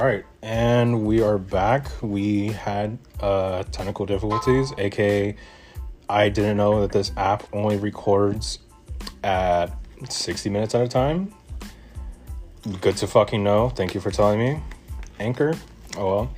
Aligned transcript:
All 0.00 0.06
right, 0.06 0.24
and 0.40 1.04
we 1.04 1.20
are 1.20 1.36
back. 1.36 1.86
We 2.00 2.46
had 2.46 2.96
uh, 3.20 3.64
technical 3.64 4.06
difficulties, 4.06 4.72
aka 4.78 5.36
I 6.08 6.30
didn't 6.30 6.56
know 6.56 6.80
that 6.80 6.90
this 6.90 7.12
app 7.18 7.42
only 7.52 7.76
records 7.76 8.60
at 9.22 9.66
60 10.08 10.48
minutes 10.48 10.74
at 10.74 10.80
a 10.80 10.88
time. 10.88 11.34
Good 12.80 12.96
to 12.96 13.06
fucking 13.06 13.44
know. 13.44 13.68
Thank 13.68 13.92
you 13.92 14.00
for 14.00 14.10
telling 14.10 14.38
me. 14.38 14.62
Anchor. 15.18 15.52
Oh 15.98 16.30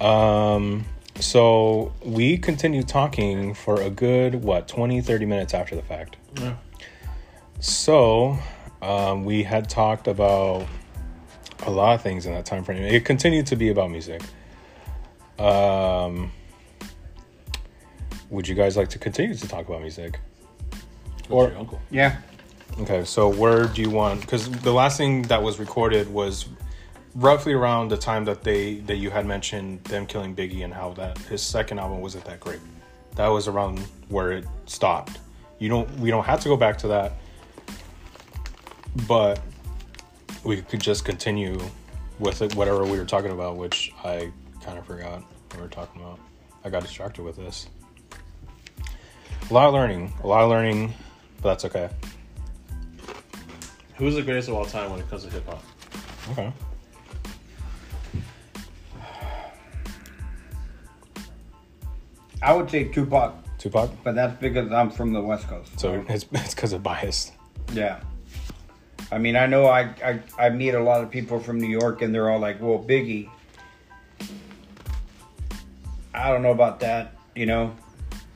well. 0.00 0.54
Um, 0.54 0.84
so 1.16 1.92
we 2.04 2.38
continued 2.38 2.86
talking 2.86 3.52
for 3.52 3.80
a 3.80 3.90
good, 3.90 4.36
what, 4.44 4.68
20, 4.68 5.00
30 5.00 5.26
minutes 5.26 5.54
after 5.54 5.74
the 5.74 5.82
fact. 5.82 6.18
Yeah. 6.40 6.54
So 7.58 8.38
um, 8.80 9.24
we 9.24 9.42
had 9.42 9.68
talked 9.68 10.06
about 10.06 10.68
a 11.66 11.70
lot 11.70 11.94
of 11.94 12.02
things 12.02 12.26
in 12.26 12.32
that 12.34 12.46
time 12.46 12.64
frame. 12.64 12.82
It 12.82 13.04
continued 13.04 13.46
to 13.46 13.56
be 13.56 13.68
about 13.70 13.90
music. 13.90 14.22
Um, 15.38 16.32
would 18.30 18.48
you 18.48 18.54
guys 18.54 18.76
like 18.76 18.88
to 18.90 18.98
continue 18.98 19.34
to 19.34 19.48
talk 19.48 19.68
about 19.68 19.80
music? 19.80 20.18
Or 21.28 21.46
Or 21.46 21.48
your 21.50 21.58
uncle. 21.58 21.80
Yeah. 21.90 22.16
okay, 22.80 23.04
so 23.04 23.28
where 23.28 23.66
do 23.66 23.82
you 23.82 23.90
want? 23.90 24.20
Because 24.22 24.50
the 24.50 24.72
last 24.72 24.96
thing 24.96 25.22
that 25.22 25.42
was 25.42 25.58
recorded 25.58 26.12
was 26.12 26.46
roughly 27.14 27.52
around 27.52 27.88
the 27.88 27.96
time 27.96 28.24
that 28.24 28.42
they 28.42 28.76
that 28.76 28.96
you 28.96 29.10
had 29.10 29.26
mentioned 29.26 29.84
them 29.84 30.06
killing 30.06 30.34
Biggie 30.34 30.64
and 30.64 30.72
how 30.72 30.92
that 30.94 31.18
his 31.18 31.42
second 31.42 31.78
album 31.78 32.00
wasn't 32.00 32.24
that 32.24 32.40
great. 32.40 32.60
That 33.16 33.28
was 33.28 33.48
around 33.48 33.80
where 34.08 34.32
it 34.32 34.46
stopped. 34.66 35.18
You 35.58 35.68
don't. 35.68 35.88
We 35.98 36.10
don't 36.10 36.24
have 36.24 36.40
to 36.40 36.48
go 36.48 36.56
back 36.56 36.78
to 36.78 36.88
that, 36.88 37.12
but 39.06 39.40
we 40.44 40.62
could 40.62 40.80
just 40.80 41.04
continue 41.04 41.60
with 42.18 42.42
it, 42.42 42.54
whatever 42.54 42.84
we 42.84 42.98
were 42.98 43.04
talking 43.04 43.30
about, 43.32 43.56
which 43.56 43.92
I 44.04 44.32
kind 44.62 44.78
of 44.78 44.86
forgot 44.86 45.22
what 45.22 45.56
we 45.56 45.62
were 45.62 45.68
talking 45.68 46.00
about. 46.00 46.18
I 46.64 46.70
got 46.70 46.82
distracted 46.82 47.22
with 47.22 47.36
this. 47.36 47.68
A 49.50 49.54
lot 49.54 49.66
of 49.66 49.74
learning, 49.74 50.12
a 50.22 50.26
lot 50.26 50.42
of 50.42 50.50
learning, 50.50 50.94
but 51.40 51.50
that's 51.50 51.64
okay. 51.64 51.90
Who's 53.96 54.14
the 54.14 54.22
greatest 54.22 54.48
of 54.48 54.54
all 54.54 54.64
time 54.64 54.90
when 54.90 55.00
it 55.00 55.08
comes 55.08 55.24
to 55.24 55.30
hip 55.30 55.46
hop? 55.46 55.62
Okay. 56.30 56.52
I 62.42 62.52
would 62.54 62.68
say 62.68 62.84
Tupac, 62.84 63.34
Tupac. 63.58 63.90
but 64.02 64.16
that's 64.16 64.40
because 64.40 64.72
I'm 64.72 64.90
from 64.90 65.12
the 65.12 65.20
West 65.20 65.46
Coast. 65.46 65.78
So 65.78 66.04
it's 66.08 66.26
it's 66.32 66.54
because 66.54 66.72
of 66.72 66.82
bias. 66.82 67.30
Yeah. 67.72 68.00
I 69.12 69.18
mean, 69.18 69.36
I 69.36 69.46
know 69.46 69.66
I, 69.66 69.90
I, 70.02 70.20
I 70.38 70.48
meet 70.48 70.70
a 70.70 70.82
lot 70.82 71.04
of 71.04 71.10
people 71.10 71.38
from 71.38 71.60
New 71.60 71.68
York 71.68 72.00
and 72.00 72.14
they're 72.14 72.30
all 72.30 72.38
like, 72.38 72.62
well, 72.62 72.78
Biggie. 72.78 73.28
I 76.14 76.30
don't 76.30 76.42
know 76.42 76.50
about 76.50 76.80
that, 76.80 77.14
you 77.34 77.44
know? 77.44 77.76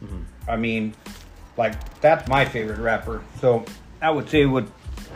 Mm-hmm. 0.05 0.23
I 0.51 0.57
mean, 0.57 0.95
like, 1.57 2.01
that's 2.01 2.29
my 2.29 2.45
favorite 2.45 2.79
rapper. 2.79 3.23
So 3.41 3.65
I 4.03 4.11
would 4.11 4.29
say 4.29 4.43
it 4.43 4.47
would 4.47 4.71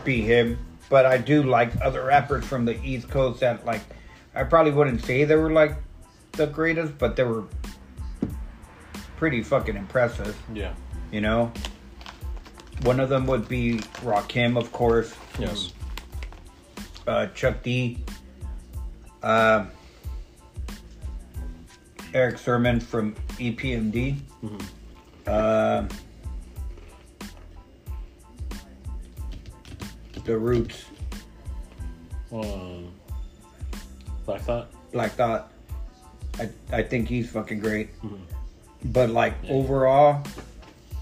be 0.05 0.23
him. 0.23 0.59
But 0.89 1.07
I 1.07 1.19
do 1.19 1.43
like 1.43 1.71
other 1.81 2.05
rappers 2.05 2.45
from 2.45 2.65
the 2.65 2.83
East 2.83 3.09
Coast 3.09 3.41
that, 3.41 3.65
like, 3.65 3.83
I 4.35 4.43
probably 4.45 4.73
wouldn't 4.73 5.05
say 5.05 5.25
they 5.25 5.37
were, 5.37 5.53
like, 5.53 5.77
the 6.33 6.47
greatest, 6.47 6.99
but 6.99 7.15
they 7.15 7.23
were 7.23 7.45
pretty 9.17 9.43
fucking 9.43 9.77
impressive 9.77 10.37
Yeah. 10.53 10.73
you 11.13 11.21
know. 11.21 11.53
One 12.83 12.99
of 13.01 13.09
them 13.09 13.27
would 13.27 13.47
be 13.49 13.79
Rakim, 14.03 14.57
of 14.57 14.73
course. 14.73 15.15
Yes. 15.39 15.73
Uh, 17.07 17.27
Chuck 17.29 17.63
D. 17.63 17.99
Uh, 19.23 19.67
Erick 22.15 22.39
Sermon 22.39 22.81
from 22.81 23.15
EPMD. 23.39 24.17
Uh, 25.27 25.87
the 30.25 30.37
Roots, 30.39 30.85
Um, 32.33 32.93
Black 34.27 34.41
Thought. 34.43 34.71
Black 34.93 35.17
Dot. 35.17 35.53
I 36.39 36.49
I 36.73 36.83
think 36.83 37.09
he's 37.09 37.31
fucking 37.31 37.61
great. 37.61 37.91
But 38.85 39.11
like 39.11 39.35
overall, 39.49 40.23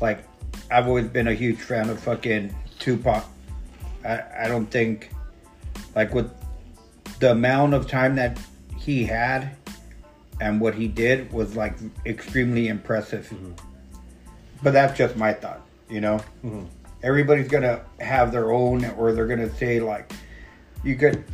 like 0.00 0.25
I've 0.71 0.87
always 0.87 1.09
been 1.09 1.29
a 1.29 1.34
huge 1.34 1.59
fan 1.59 1.89
of 1.89 2.01
fucking 2.01 2.55
Tupac. 2.79 3.25
I 4.05 4.23
I 4.41 4.49
don't 4.49 4.67
think 4.67 5.11
like 5.95 6.15
with 6.15 6.31
the 7.21 7.33
amount 7.33 7.75
of 7.75 7.89
time 7.89 8.17
that 8.17 8.39
he 8.77 9.05
had 9.05 9.51
and 10.41 10.61
what 10.61 10.75
he 10.75 10.89
did 10.89 11.33
was 11.33 11.56
like 11.56 11.75
extremely 12.06 12.69
impressive. 12.69 13.27
Mm-hmm. 13.27 13.53
But 14.62 14.73
that's 14.73 14.97
just 14.97 15.17
my 15.17 15.33
thought, 15.33 15.61
you 15.89 16.01
know. 16.01 16.19
Mm-hmm. 16.45 16.65
Everybody's 17.03 17.49
gonna 17.49 17.83
have 18.00 18.33
their 18.33 18.53
own, 18.53 18.85
or 18.85 19.12
they're 19.12 19.27
gonna 19.27 19.55
say 19.56 19.81
like, 19.81 20.12
you 20.85 20.97
could. 20.97 21.25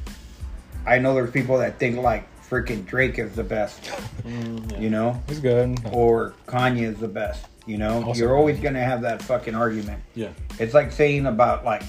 I 0.87 0.99
know 0.99 1.15
there's 1.15 1.31
people 1.31 1.59
that 1.59 1.79
think 1.79 1.97
like 1.97 2.27
freaking 2.49 2.85
Drake 2.87 3.19
is 3.19 3.35
the 3.35 3.45
best, 3.45 3.83
mm, 4.23 4.81
you 4.81 4.91
know, 4.91 5.23
He's 5.29 5.41
good. 5.41 5.79
or 5.91 6.35
Kanye 6.47 6.83
is 6.83 6.99
the 6.99 7.09
best. 7.09 7.47
You 7.67 7.79
know, 7.79 8.03
Also- 8.05 8.21
you're 8.21 8.37
always 8.37 8.59
gonna 8.61 8.85
have 8.85 9.03
that 9.03 9.23
fucking 9.23 9.55
argument. 9.55 10.03
Yeah. 10.15 10.29
It's 10.59 10.75
like 10.75 10.93
saying 10.93 11.27
about 11.27 11.65
like 11.65 11.83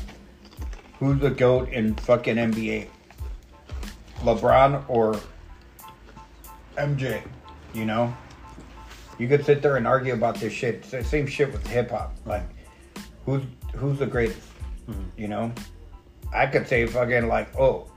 who's 0.99 1.19
the 1.19 1.29
goat 1.31 1.69
in 1.69 1.95
fucking 1.95 2.37
NBA, 2.37 2.87
LeBron 4.21 4.83
or 4.87 5.15
MJ. 6.77 7.21
You 7.73 7.85
know, 7.85 8.13
you 9.17 9.27
could 9.27 9.45
sit 9.45 9.61
there 9.61 9.75
and 9.75 9.85
argue 9.85 10.13
about 10.13 10.35
this 10.35 10.53
shit. 10.53 10.75
It's 10.75 10.91
the 10.91 11.03
same 11.03 11.27
shit 11.27 11.51
with 11.51 11.65
hip 11.67 11.91
hop. 11.91 12.15
Like, 12.25 12.43
who's 13.25 13.43
who's 13.75 13.99
the 13.99 14.05
greatest? 14.07 14.39
You 15.17 15.27
know, 15.27 15.51
I 16.33 16.45
could 16.45 16.67
say 16.67 16.85
fucking 16.85 17.27
like, 17.27 17.53
oh, 17.59 17.87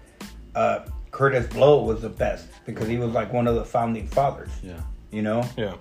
uh, 0.54 0.80
Kurtis 1.10 1.48
Blow 1.50 1.82
was 1.84 2.00
the 2.00 2.08
best 2.08 2.46
because 2.64 2.88
he 2.88 2.96
was 2.96 3.10
like 3.12 3.32
one 3.32 3.46
of 3.46 3.54
the 3.54 3.64
founding 3.64 4.06
fathers. 4.08 4.50
Yeah. 4.62 4.80
You 5.10 5.22
know, 5.22 5.44
Yeah. 5.56 5.74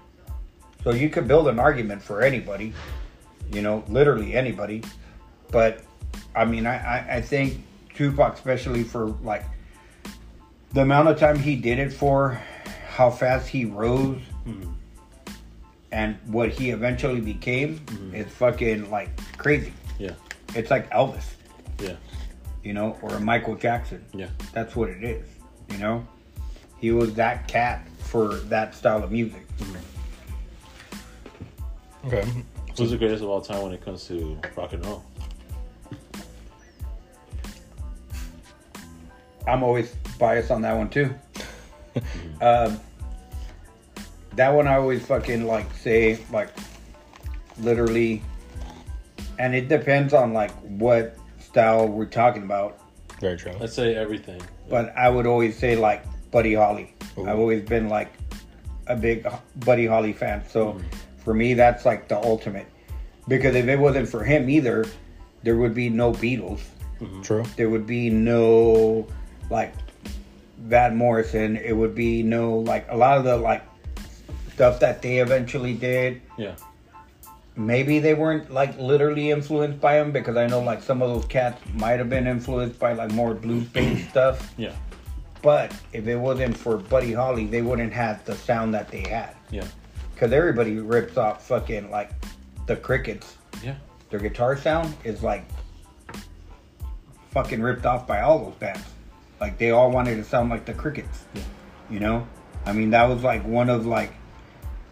So 0.88 0.94
you 0.94 1.10
could 1.10 1.28
build 1.28 1.50
an 1.50 1.60
argument 1.60 2.02
for 2.02 2.22
anybody, 2.22 2.74
you 3.52 3.62
know, 3.62 3.84
literally 3.90 4.36
anybody. 4.38 4.82
But 5.52 5.84
I 6.34 6.46
mean, 6.46 6.66
I, 6.66 6.78
I, 6.78 7.16
I 7.16 7.22
think 7.22 7.62
Tupac, 7.94 8.36
especially 8.36 8.84
for 8.84 9.08
like 9.22 9.44
the 10.72 10.84
amount 10.84 11.10
of 11.10 11.20
time 11.20 11.38
he 11.38 11.58
did 11.58 11.78
it 11.78 11.92
for, 11.92 12.42
how 12.88 13.12
fast 13.12 13.50
he 13.50 13.66
rose, 13.66 14.22
mm-hmm. 14.48 14.72
and 15.92 16.18
what 16.26 16.52
he 16.52 16.70
eventually 16.70 17.20
became 17.20 17.80
mm-hmm. 17.80 18.16
it's 18.16 18.32
fucking 18.36 18.90
like 18.90 19.10
crazy. 19.38 19.74
Yeah. 20.00 20.14
It's 20.56 20.72
like 20.72 20.90
Elvis, 20.92 21.26
Yeah. 21.82 21.98
you 22.64 22.74
know, 22.74 22.98
or 23.02 23.20
Michael 23.20 23.56
Jackson. 23.56 24.06
Yeah. 24.14 24.30
That's 24.54 24.74
what 24.74 24.88
it 24.88 25.04
is, 25.04 25.28
you 25.70 25.80
know. 25.80 26.08
He 26.80 26.92
was 26.92 27.14
that 27.16 27.50
cat 27.50 27.86
for 27.98 28.36
that 28.36 28.74
style 28.74 29.04
of 29.04 29.12
music. 29.12 29.46
Mm-hmm. 29.58 29.97
Okay. 32.08 32.26
Who's 32.78 32.92
the 32.92 32.98
greatest 32.98 33.22
of 33.22 33.30
all 33.30 33.42
time 33.42 33.64
when 33.64 33.74
it 33.74 33.84
comes 33.84 34.08
to 34.08 34.40
rock 34.56 34.72
and 34.72 34.86
roll? 34.86 35.04
I'm 39.46 39.62
always 39.62 39.94
biased 40.18 40.50
on 40.50 40.62
that 40.62 40.78
one 40.78 40.90
too. 40.90 41.14
um, 42.42 42.80
that 44.36 44.50
one 44.50 44.68
I 44.68 44.76
always 44.76 45.06
fucking 45.06 45.48
like 45.48 45.74
say 45.74 46.20
like 46.32 46.50
literally, 47.60 48.22
and 49.38 49.54
it 49.54 49.68
depends 49.68 50.14
on 50.14 50.32
like 50.32 50.52
what 50.62 51.18
style 51.40 51.88
we're 51.90 52.06
talking 52.06 52.44
about. 52.44 52.80
Very 53.20 53.38
true. 53.38 53.54
Let's 53.60 53.74
say 53.74 53.96
everything. 53.96 54.42
But 54.70 54.96
I 54.96 55.10
would 55.10 55.28
always 55.28 55.58
say 55.58 55.76
like 55.76 56.06
Buddy 56.32 56.54
Holly. 56.54 56.94
Ooh. 57.18 57.28
I've 57.28 57.40
always 57.40 57.64
been 57.64 57.90
like 57.90 58.14
a 58.86 58.96
big 58.96 59.28
Buddy 59.58 59.88
Holly 59.88 60.14
fan. 60.14 60.44
So 60.48 60.80
for 61.28 61.34
me, 61.34 61.56
that's 61.56 61.86
like 61.86 62.08
the 62.08 62.16
ultimate. 62.16 62.68
Because 63.28 63.54
if 63.54 63.68
it 63.68 63.78
wasn't 63.78 64.08
for 64.08 64.24
him 64.24 64.50
either, 64.50 64.86
there 65.44 65.58
would 65.58 65.74
be 65.74 65.90
no 65.90 66.14
Beatles. 66.14 66.62
Mm-hmm. 67.02 67.22
True. 67.22 67.44
there 67.58 67.70
would 67.70 67.86
be 67.86 68.10
no 68.10 69.06
like 69.50 69.74
Van 70.58 70.96
Morrison. 70.96 71.58
It 71.58 71.74
would 71.74 71.94
be 71.94 72.24
no 72.24 72.60
like 72.60 72.88
a 72.90 72.96
lot 72.96 73.18
of 73.18 73.26
the 73.26 73.36
like 73.36 73.62
stuff 74.54 74.80
that 74.80 75.02
they 75.02 75.18
eventually 75.18 75.74
did. 75.74 76.22
Yeah. 76.38 76.56
Maybe 77.58 78.00
they 78.00 78.14
weren't 78.14 78.50
like 78.50 78.80
literally 78.80 79.30
influenced 79.30 79.82
by 79.82 80.00
him 80.00 80.14
because 80.14 80.38
I 80.38 80.48
know 80.48 80.62
like 80.62 80.82
some 80.82 81.02
of 81.02 81.14
those 81.14 81.26
cats 81.26 81.62
might 81.74 82.00
have 82.00 82.10
been 82.10 82.26
influenced 82.26 82.80
by 82.80 82.94
like 82.94 83.12
more 83.12 83.34
blues 83.34 83.68
based 83.68 84.10
stuff. 84.12 84.54
Yeah. 84.56 84.72
But 85.42 85.76
if 85.92 86.08
it 86.08 86.16
wasn't 86.16 86.56
for 86.58 86.78
Buddy 86.78 87.12
Holly, 87.12 87.48
they 87.48 87.62
wouldn't 87.62 87.92
have 87.92 88.24
the 88.24 88.34
sound 88.34 88.74
that 88.76 88.88
they 88.88 89.02
had. 89.02 89.36
Yeah. 89.52 89.68
Because 90.18 90.34
everybody 90.34 90.80
rips 90.80 91.16
off 91.16 91.46
fucking 91.48 91.92
like 91.92 92.10
the 92.66 92.76
crickets. 92.76 93.38
Yeah. 93.64 93.76
Their 94.10 94.20
guitar 94.20 94.58
sound 94.58 94.96
is 95.04 95.22
like 95.22 95.46
fucking 97.30 97.62
ripped 97.62 97.86
off 97.86 98.08
by 98.08 98.22
all 98.22 98.40
those 98.46 98.56
bands. 98.56 98.84
Like 99.40 99.60
they 99.60 99.70
all 99.70 99.92
wanted 99.92 100.16
to 100.16 100.24
sound 100.24 100.50
like 100.50 100.66
the 100.66 100.74
Crickets. 100.74 101.26
Yeah. 101.36 101.42
You 101.92 102.00
know, 102.00 102.28
I 102.66 102.74
mean 102.74 102.90
that 102.90 103.04
was 103.08 103.22
like 103.24 103.46
one 103.46 103.70
of 103.70 103.86
like 103.86 104.12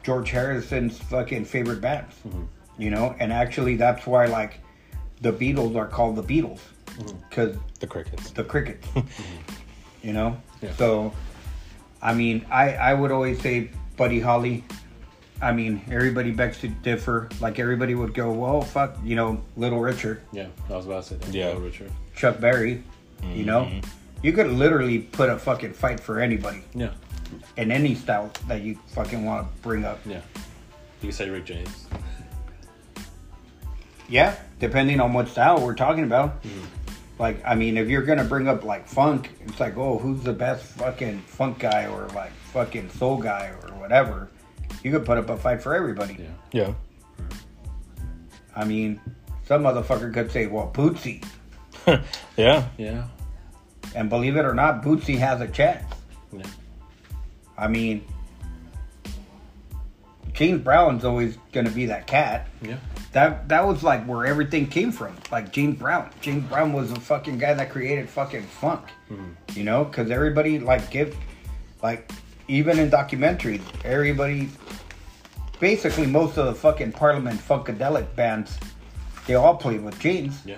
George 0.04 0.30
Harrison's 0.30 1.00
fucking 1.00 1.46
favorite 1.46 1.82
bands. 1.82 2.14
Mm-hmm. 2.28 2.44
You 2.78 2.92
know, 2.92 3.16
and 3.20 3.34
actually 3.34 3.78
that's 3.78 4.06
why 4.06 4.28
like 4.28 4.60
the 5.22 5.34
Beatles 5.34 5.76
are 5.76 5.88
called 5.88 6.16
the 6.18 6.24
Beatles 6.24 6.60
Mm-hmm. 6.86 7.18
because 7.30 7.58
The 7.80 7.88
crickets. 7.88 8.30
the 8.30 8.44
Crickets. 8.44 8.88
you 10.04 10.14
know, 10.14 10.38
Yeah. 10.62 10.72
so 10.76 11.14
I 12.00 12.14
mean 12.14 12.46
I 12.52 12.74
I 12.76 12.94
would 12.94 13.12
always 13.12 13.42
say 13.42 13.72
Buddy 13.98 14.20
Holly. 14.20 14.64
I 15.42 15.52
mean, 15.52 15.82
everybody 15.92 16.32
begs 16.32 16.60
to 16.60 16.68
differ. 16.68 17.30
Like 17.42 17.60
everybody 17.60 17.94
would 17.96 18.14
go, 18.14 18.32
well, 18.32 18.62
fuck, 18.62 18.98
you 19.04 19.16
know, 19.16 19.42
Little 19.58 19.80
Richard. 19.80 20.22
Yeah, 20.32 20.48
I 20.70 20.74
was 20.74 20.86
about 20.86 21.04
to 21.04 21.10
say 21.10 21.16
that. 21.18 21.34
Yeah. 21.34 21.48
Little 21.48 21.62
Richard. 21.62 21.92
Chuck 22.16 22.40
Berry, 22.40 22.84
you 23.34 23.44
know, 23.44 23.64
mm-hmm. 23.66 23.90
you 24.24 24.32
could 24.32 24.48
literally 24.48 25.00
put 25.00 25.30
a 25.30 25.38
fucking 25.38 25.74
fight 25.74 26.00
for 26.00 26.22
anybody 26.22 26.64
Yeah, 26.74 26.92
in 27.58 27.72
any 27.72 27.96
style 27.96 28.32
that 28.48 28.62
you 28.62 28.80
fucking 28.88 29.26
want 29.26 29.54
to 29.54 29.62
bring 29.62 29.84
up. 29.84 30.00
yeah. 30.06 30.22
You 31.02 31.10
can 31.10 31.12
say 31.12 31.30
Rick 31.30 31.46
James. 31.46 31.88
Yeah, 34.08 34.36
depending 34.60 35.00
on 35.00 35.14
what 35.14 35.28
style 35.28 35.64
we're 35.64 35.76
talking 35.76 36.04
about. 36.06 36.42
Mm-hmm. 36.44 36.66
Like, 37.18 37.42
I 37.46 37.56
mean, 37.56 37.78
if 37.78 37.90
you're 37.90 38.04
gonna 38.04 38.24
bring 38.24 38.48
up 38.48 38.64
like 38.64 38.88
funk, 38.88 39.32
it's 39.46 39.60
like, 39.60 39.78
oh, 39.78 39.98
who's 39.98 40.22
the 40.22 40.34
best 40.34 40.64
fucking 40.64 41.20
funk 41.22 41.60
guy 41.60 41.88
or 41.88 42.08
like 42.10 42.32
fucking 42.54 42.90
soul 42.92 43.18
guy 43.18 43.52
or 43.64 43.74
whatever. 43.74 44.30
You 44.84 44.92
could 44.92 45.06
put 45.06 45.18
up 45.18 45.30
a 45.30 45.38
fight 45.38 45.62
for 45.62 45.76
everybody. 45.76 46.18
Yeah. 46.20 46.28
Yeah. 46.52 46.74
I 48.56 48.66
mean, 48.66 49.02
some 49.46 49.64
motherfucker 49.64 50.14
could 50.14 50.32
say, 50.32 50.48
well, 50.48 50.72
Bootsy. 50.74 51.24
Yeah. 52.38 52.68
Yeah. 52.78 53.08
And 53.96 54.10
believe 54.10 54.36
it 54.36 54.44
or 54.44 54.54
not, 54.54 54.84
Bootsy 54.84 55.18
has 55.18 55.40
a 55.40 55.48
chance. 55.48 55.86
Yeah. 56.34 56.44
I 57.58 57.70
mean, 57.70 58.06
James 60.34 60.62
Brown's 60.62 61.06
always 61.06 61.38
gonna 61.54 61.70
be 61.70 61.86
that 61.86 62.08
cat. 62.08 62.50
Yeah. 62.62 62.76
That 63.14 63.48
that 63.48 63.66
was 63.66 63.84
like 63.84 64.06
where 64.06 64.26
everything 64.26 64.68
came 64.68 64.92
from. 64.92 65.16
Like 65.32 65.54
James 65.54 65.80
Brown. 65.80 66.10
James 66.20 66.44
Brown 66.50 66.74
was 66.74 66.92
a 66.92 67.00
fucking 67.00 67.38
guy 67.38 67.54
that 67.54 67.70
created 67.70 68.10
fucking 68.10 68.44
funk. 68.44 68.90
Hmm. 69.08 69.32
You 69.54 69.64
know, 69.64 69.86
because 69.86 70.12
everybody 70.12 70.60
like 70.60 70.92
give, 70.92 71.16
like, 71.82 72.12
even 72.50 72.80
in 72.80 72.92
documentaries, 72.92 73.62
everybody, 73.86 74.50
basically 75.60 76.06
most 76.06 76.38
of 76.38 76.46
the 76.46 76.54
fucking 76.54 76.92
Parliament 76.92 77.40
funkadelic 77.40 78.16
bands, 78.16 78.58
they 79.28 79.36
all 79.36 79.56
played 79.56 79.84
with 79.84 80.00
James, 80.00 80.42
Yeah. 80.46 80.58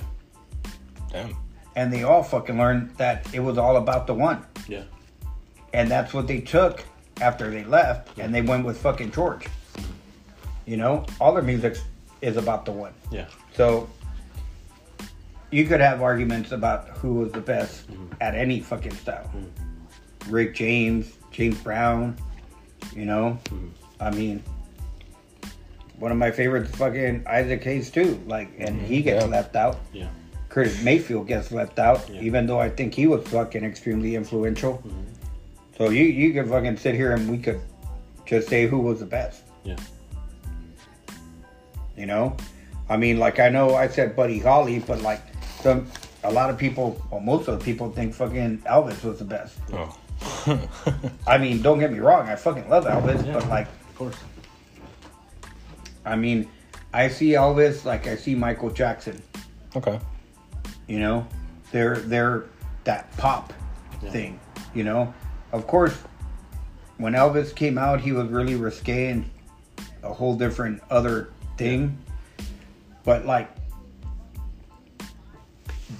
Damn. 1.12 1.36
and 1.76 1.92
they 1.92 2.04
all 2.04 2.24
fucking 2.24 2.58
learned 2.58 2.96
that 2.98 3.34
it 3.34 3.40
was 3.40 3.58
all 3.58 3.78
about 3.78 4.08
the 4.08 4.14
one. 4.14 4.46
Yeah. 4.68 4.84
And 5.74 5.90
that's 5.90 6.14
what 6.14 6.28
they 6.28 6.42
took 6.42 6.84
after 7.22 7.50
they 7.50 7.64
left, 7.64 8.18
and 8.20 8.34
they 8.34 8.42
went 8.42 8.66
with 8.66 8.78
fucking 8.78 9.12
George. 9.12 9.48
You 10.66 10.78
know, 10.78 11.06
all 11.20 11.34
their 11.34 11.44
music 11.44 11.78
is 12.22 12.38
about 12.38 12.66
the 12.66 12.72
one. 12.72 12.94
Yeah. 13.12 13.28
So 13.54 13.90
you 15.52 15.66
could 15.66 15.80
have 15.80 16.02
arguments 16.02 16.52
about 16.52 16.90
who 16.90 17.16
was 17.16 17.32
the 17.32 17.42
best 17.42 17.90
mm-hmm. 17.90 18.14
at 18.22 18.36
any 18.36 18.60
fucking 18.60 18.96
style. 18.96 19.30
Mm-hmm. 19.36 20.32
Rick 20.32 20.56
James, 20.56 21.14
James 21.32 21.58
Brown, 21.62 22.18
you 22.94 23.06
know. 23.06 23.40
Mm-hmm. 23.46 23.68
I 24.00 24.12
mean, 24.12 24.44
one 26.00 26.12
of 26.12 26.18
my 26.18 26.32
favorites, 26.32 26.70
is 26.70 26.76
fucking 26.76 27.26
Isaac 27.28 27.64
Hayes 27.64 27.90
too. 27.90 28.22
Like, 28.28 28.50
and 28.60 28.78
mm-hmm. 28.78 28.86
he 28.86 29.02
gets 29.02 29.26
Yeah. 29.26 29.32
left 29.32 29.56
out. 29.56 29.78
Yeah. 29.94 30.10
Curtis 30.50 30.82
Mayfield 30.82 31.28
gets 31.28 31.52
left 31.52 31.80
out, 31.80 32.10
Yeah. 32.10 32.22
even 32.22 32.48
though 32.48 32.60
I 32.60 32.70
think 32.70 32.94
he 32.94 33.08
was 33.08 33.28
fucking 33.28 33.64
extremely 33.64 34.16
influential. 34.16 34.76
Mm-hmm. 34.76 35.02
So 35.78 35.90
you 35.90 36.06
you 36.06 36.34
could 36.34 36.50
fucking 36.50 36.78
sit 36.78 36.96
here 36.96 37.12
and 37.14 37.30
we 37.30 37.38
could 37.38 37.60
just 38.26 38.48
say 38.50 38.68
who 38.68 38.80
was 38.80 39.00
the 39.00 39.06
best. 39.06 39.44
Yeah. 39.64 39.78
You 41.96 42.06
know, 42.06 42.38
I 42.90 42.98
mean, 42.98 43.18
like 43.18 43.40
I 43.40 43.50
know 43.50 43.76
I 43.76 43.88
said 43.88 44.16
Buddy 44.16 44.40
Holly, 44.40 44.80
but 44.80 45.02
like 45.02 45.22
some 45.62 45.88
a 46.24 46.32
lot 46.32 46.50
of 46.50 46.58
people, 46.58 47.00
well, 47.12 47.22
most 47.22 47.48
of 47.48 47.58
the 47.58 47.64
people 47.64 47.92
think 47.92 48.14
fucking 48.14 48.60
Elvis 48.60 49.04
was 49.04 49.20
the 49.20 49.26
best. 49.26 49.58
Oh. 49.72 49.96
I 51.28 51.38
mean, 51.38 51.62
don't 51.62 51.80
get 51.80 51.92
me 51.92 52.00
wrong, 52.00 52.28
I 52.28 52.36
fucking 52.36 52.70
love 52.70 52.86
Elvis, 52.86 53.26
Yeah. 53.26 53.34
but 53.34 53.48
like, 53.50 53.68
Of 53.68 53.96
course. 53.96 54.16
I 56.08 56.16
mean, 56.16 56.50
I 56.94 57.10
see 57.10 57.32
Elvis 57.32 57.86
like 57.86 58.08
I 58.08 58.16
see 58.16 58.36
Michael 58.36 58.70
Jackson. 58.72 59.22
okay. 59.76 60.00
You 60.88 61.00
know, 61.00 61.28
they're 61.72 61.98
they're 61.98 62.46
that 62.86 63.16
pop 63.18 63.54
Yeah. 64.02 64.12
thing. 64.12 64.40
You 64.74 64.84
know, 64.86 65.14
of 65.52 65.68
course, 65.68 65.98
when 66.98 67.14
Elvis 67.14 67.54
came 67.54 67.78
out, 67.78 68.00
he 68.02 68.12
was 68.14 68.28
really 68.30 68.56
risque 68.56 69.10
and 69.10 69.30
a 70.04 70.14
whole 70.14 70.36
different 70.36 70.82
other 70.90 71.30
thing. 71.58 71.98
But 73.04 73.26
like, 73.26 73.50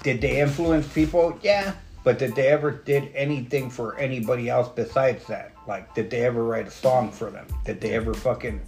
did 0.02 0.20
they 0.20 0.40
influence 0.40 0.86
people? 0.88 1.38
Yeah. 1.42 1.72
But 2.04 2.18
did 2.18 2.34
they 2.34 2.46
ever 2.48 2.70
did 2.70 3.10
anything 3.14 3.68
for 3.68 3.96
anybody 3.98 4.48
else 4.48 4.68
besides 4.74 5.26
that? 5.26 5.52
Like, 5.66 5.94
did 5.94 6.08
they 6.10 6.24
ever 6.24 6.44
write 6.44 6.66
a 6.66 6.70
song 6.70 7.10
for 7.10 7.30
them? 7.30 7.46
Did 7.66 7.80
they 7.80 7.92
ever 7.94 8.14
fucking 8.14 8.60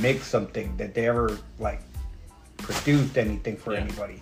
make 0.00 0.22
something? 0.22 0.76
that 0.76 0.94
they 0.94 1.06
ever 1.08 1.38
like 1.58 1.80
produced 2.58 3.18
anything 3.18 3.56
for 3.56 3.72
Yeah. 3.72 3.80
anybody? 3.80 4.20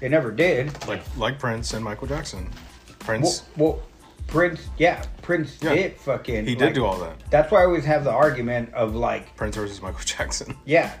They 0.00 0.08
never 0.08 0.30
did. 0.30 0.72
Like 0.88 1.02
like 1.16 1.38
Prince 1.38 1.72
and 1.74 1.84
Michael 1.84 2.06
Jackson. 2.08 2.44
Well, 2.88 2.96
Prince. 2.98 3.42
well 3.56 3.82
Prince, 4.28 4.68
yeah, 4.78 5.04
Prince 5.20 5.58
Yeah. 5.60 5.74
did 5.74 5.96
fucking. 5.96 6.46
he 6.46 6.54
did 6.54 6.66
like, 6.66 6.74
do 6.74 6.84
all 6.84 6.98
that. 7.00 7.16
That's 7.30 7.50
why 7.52 7.62
I 7.62 7.64
always 7.66 7.84
have 7.84 8.04
the 8.04 8.10
argument 8.12 8.72
of 8.72 8.94
like, 8.94 9.34
Prince 9.36 9.56
versus 9.56 9.82
Michael 9.82 10.00
Jackson. 10.04 10.56
yeah, 10.64 10.92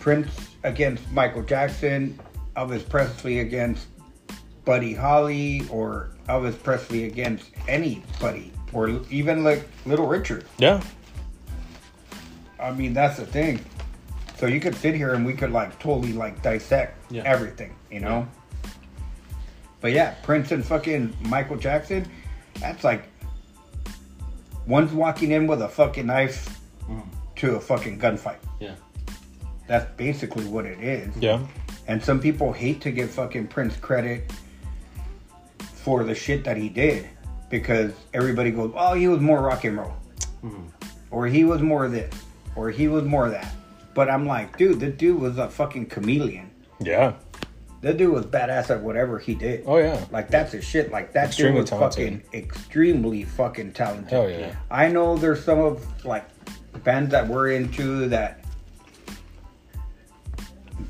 Prince 0.00 0.30
against 0.62 1.02
Michael 1.12 1.42
Jackson, 1.42 2.18
Elvis 2.56 2.88
Presley 2.88 3.40
against 3.40 3.86
Buddy 4.64 4.94
Holly, 4.94 5.66
or 5.70 6.10
Elvis 6.28 6.60
Presley 6.62 7.04
against 7.04 7.50
anybody, 7.68 8.52
or 8.72 9.00
even 9.10 9.44
like 9.44 9.68
Little 9.84 10.06
Richard. 10.06 10.44
Yeah. 10.58 10.82
I 12.58 12.72
mean, 12.72 12.94
that's 12.94 13.18
the 13.18 13.26
thing. 13.26 13.64
So 14.36 14.46
you 14.46 14.60
could 14.60 14.74
sit 14.74 14.94
here 14.94 15.14
and 15.14 15.24
we 15.24 15.32
could 15.32 15.50
like 15.50 15.78
totally 15.78 16.12
like 16.12 16.42
dissect 16.42 16.98
Yeah. 17.10 17.22
everything, 17.24 17.74
you 17.90 18.00
know. 18.00 18.28
But 19.80 19.92
yeah, 19.92 20.14
Prince 20.22 20.52
and 20.52 20.64
fucking 20.64 21.16
Michael 21.22 21.56
Jackson, 21.56 22.10
that's 22.60 22.84
like 22.84 23.04
one's 24.66 24.92
walking 24.92 25.30
in 25.32 25.46
with 25.46 25.62
a 25.62 25.68
fucking 25.68 26.06
knife 26.06 26.60
mm. 26.88 27.02
to 27.36 27.56
a 27.56 27.60
fucking 27.60 27.98
gunfight. 27.98 28.38
Yeah. 28.60 28.74
That's 29.66 29.86
basically 29.96 30.44
what 30.44 30.66
it 30.66 30.80
is. 30.80 31.16
Yeah. 31.16 31.46
And 31.88 32.02
some 32.02 32.20
people 32.20 32.52
hate 32.52 32.80
to 32.82 32.90
give 32.90 33.10
fucking 33.10 33.48
Prince 33.48 33.76
credit 33.76 34.30
for 35.58 36.04
the 36.04 36.14
shit 36.14 36.44
that 36.44 36.56
he 36.56 36.68
did 36.68 37.08
because 37.48 37.92
everybody 38.12 38.50
goes, 38.50 38.72
"Oh, 38.74 38.94
he 38.94 39.08
was 39.08 39.20
more 39.20 39.40
rock 39.40 39.64
and 39.64 39.78
roll," 39.78 39.94
mm-hmm. 40.42 40.64
or 41.10 41.26
he 41.26 41.44
was 41.44 41.62
more 41.62 41.88
this, 41.88 42.12
or 42.56 42.70
he 42.70 42.88
was 42.88 43.04
more 43.04 43.28
that. 43.30 43.54
But 43.94 44.10
I'm 44.10 44.26
like, 44.26 44.56
dude, 44.58 44.80
the 44.80 44.90
dude 44.90 45.20
was 45.20 45.38
a 45.38 45.48
fucking 45.48 45.86
chameleon. 45.86 46.50
Yeah. 46.80 47.14
The 47.82 47.94
dude 47.94 48.12
was 48.12 48.26
badass 48.26 48.70
at 48.70 48.82
whatever 48.82 49.18
he 49.18 49.34
did. 49.34 49.62
Oh 49.66 49.76
yeah. 49.76 50.04
Like 50.10 50.28
that's 50.28 50.52
his 50.52 50.64
shit. 50.64 50.90
Like 50.90 51.12
that 51.12 51.28
Extremely 51.28 51.52
dude 51.52 51.60
was 51.62 51.70
talented. 51.70 52.22
fucking 52.22 52.40
extremely 52.40 53.24
fucking 53.24 53.72
talented. 53.72 54.10
Hell 54.10 54.28
yeah. 54.28 54.56
I 54.70 54.88
know 54.88 55.16
there's 55.16 55.44
some 55.44 55.60
of 55.60 56.04
like 56.04 56.26
bands 56.82 57.10
that 57.12 57.28
we're 57.28 57.52
into 57.52 58.08
that 58.08 58.44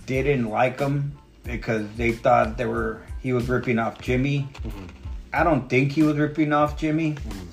didn't 0.07 0.49
like 0.49 0.79
him 0.79 1.17
because 1.43 1.87
they 1.97 2.13
thought 2.13 2.57
they 2.57 2.67
were 2.67 3.03
he 3.21 3.33
was 3.33 3.49
ripping 3.49 3.79
off 3.79 3.99
Jimi. 3.99 4.49
Mm-hmm. 4.53 4.87
I 5.33 5.45
don't 5.45 5.69
think 5.69 5.93
he 5.93 6.03
was 6.03 6.17
ripping 6.17 6.53
off 6.53 6.79
Jimi 6.79 7.15
mm-hmm. 7.15 7.45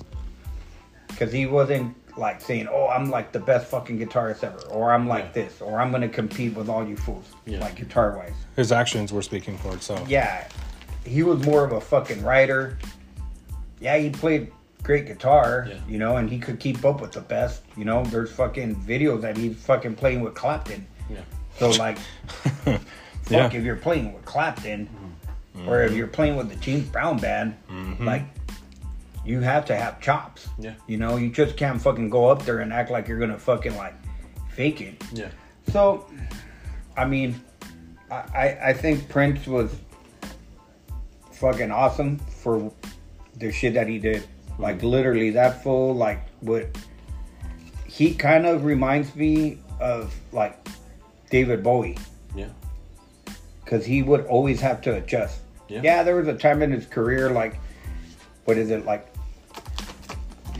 because 1.08 1.32
he 1.32 1.46
wasn't 1.46 1.94
like 2.16 2.40
saying, 2.40 2.68
"Oh, 2.70 2.88
I'm 2.88 3.10
like 3.10 3.32
the 3.32 3.40
best 3.40 3.66
fucking 3.66 3.98
guitarist 3.98 4.44
ever," 4.44 4.60
or 4.68 4.92
"I'm 4.92 5.08
like 5.08 5.26
Yeah. 5.26 5.44
this," 5.44 5.60
or 5.60 5.80
"I'm 5.80 5.90
gonna 5.90 6.08
compete 6.08 6.54
with 6.54 6.68
all 6.68 6.86
you 6.86 6.96
fools," 6.96 7.26
Yeah. 7.46 7.60
like 7.60 7.76
guitar 7.76 8.16
wise. 8.16 8.34
His 8.56 8.72
actions 8.72 9.12
were 9.12 9.22
speaking 9.22 9.58
for 9.58 9.74
itself. 9.74 10.08
Yeah, 10.08 10.44
he 11.04 11.22
was 11.22 11.44
more 11.44 11.64
of 11.64 11.72
a 11.72 11.80
fucking 11.80 12.22
writer. 12.22 12.78
Yeah, 13.80 13.98
he 13.98 14.10
played 14.10 14.50
great 14.84 15.06
guitar, 15.06 15.66
Yeah. 15.68 15.76
you 15.88 15.98
know, 15.98 16.16
and 16.18 16.30
he 16.30 16.38
could 16.38 16.60
keep 16.60 16.84
up 16.84 17.00
with 17.00 17.12
the 17.12 17.20
best. 17.20 17.62
You 17.76 17.84
know, 17.84 18.04
there's 18.04 18.30
fucking 18.30 18.76
videos 18.76 19.22
that 19.22 19.36
he's 19.36 19.56
fucking 19.56 19.96
playing 19.96 20.20
with 20.20 20.34
Clapton. 20.34 20.86
Yeah. 21.10 21.20
So 21.58 21.70
like, 21.70 21.98
fuck 23.24 23.54
if 23.54 23.64
you're 23.64 23.76
playing 23.76 24.12
with 24.12 24.24
Clapton, 24.24 24.88
mm-hmm. 25.56 25.68
or 25.68 25.82
if 25.82 25.90
mm-hmm. 25.90 25.98
you're 25.98 26.06
playing 26.06 26.36
with 26.36 26.50
the 26.50 26.56
James 26.56 26.88
Brown 26.88 27.18
band, 27.18 27.56
mm-hmm. 27.70 28.04
like, 28.04 28.24
you 29.24 29.40
have 29.40 29.64
to 29.66 29.76
have 29.76 30.00
chops. 30.00 30.48
Yeah. 30.58 30.74
You 30.86 30.98
know, 30.98 31.16
you 31.16 31.30
just 31.30 31.56
can't 31.56 31.80
fucking 31.80 32.10
go 32.10 32.26
up 32.26 32.44
there 32.44 32.60
and 32.60 32.72
act 32.72 32.90
like 32.90 33.08
you're 33.08 33.18
gonna 33.18 33.38
fucking 33.38 33.76
like 33.76 33.94
fake 34.50 34.80
it. 34.80 35.02
Yeah. 35.12 35.30
So, 35.68 36.06
I 36.96 37.04
mean, 37.06 37.40
I, 38.10 38.14
I, 38.14 38.58
I 38.68 38.72
think 38.72 39.08
Prince 39.08 39.46
was 39.46 39.74
fucking 41.32 41.70
awesome 41.70 42.18
for 42.18 42.72
the 43.36 43.50
shit 43.50 43.74
that 43.74 43.88
he 43.88 43.98
did. 43.98 44.26
Like 44.58 44.78
mm-hmm. 44.78 44.86
literally 44.86 45.30
that 45.30 45.62
fool, 45.62 45.94
like 45.94 46.28
what 46.40 46.76
he 47.86 48.14
kind 48.14 48.46
of 48.46 48.64
reminds 48.64 49.14
me 49.16 49.58
of 49.80 50.14
like 50.32 50.68
David 51.30 51.62
Bowie 51.62 51.98
Yeah. 52.34 52.48
because 53.64 53.84
he 53.84 54.02
would 54.02 54.26
always 54.26 54.60
have 54.60 54.82
to 54.82 54.96
adjust. 54.96 55.40
Yeah. 55.68 55.80
Yeah. 55.82 56.02
there 56.02 56.16
was 56.16 56.28
a 56.28 56.36
time 56.36 56.62
in 56.62 56.70
his 56.70 56.86
career, 56.86 57.30
like, 57.30 57.58
what 58.44 58.58
is 58.58 58.70
it, 58.70 58.84
like 58.84 59.13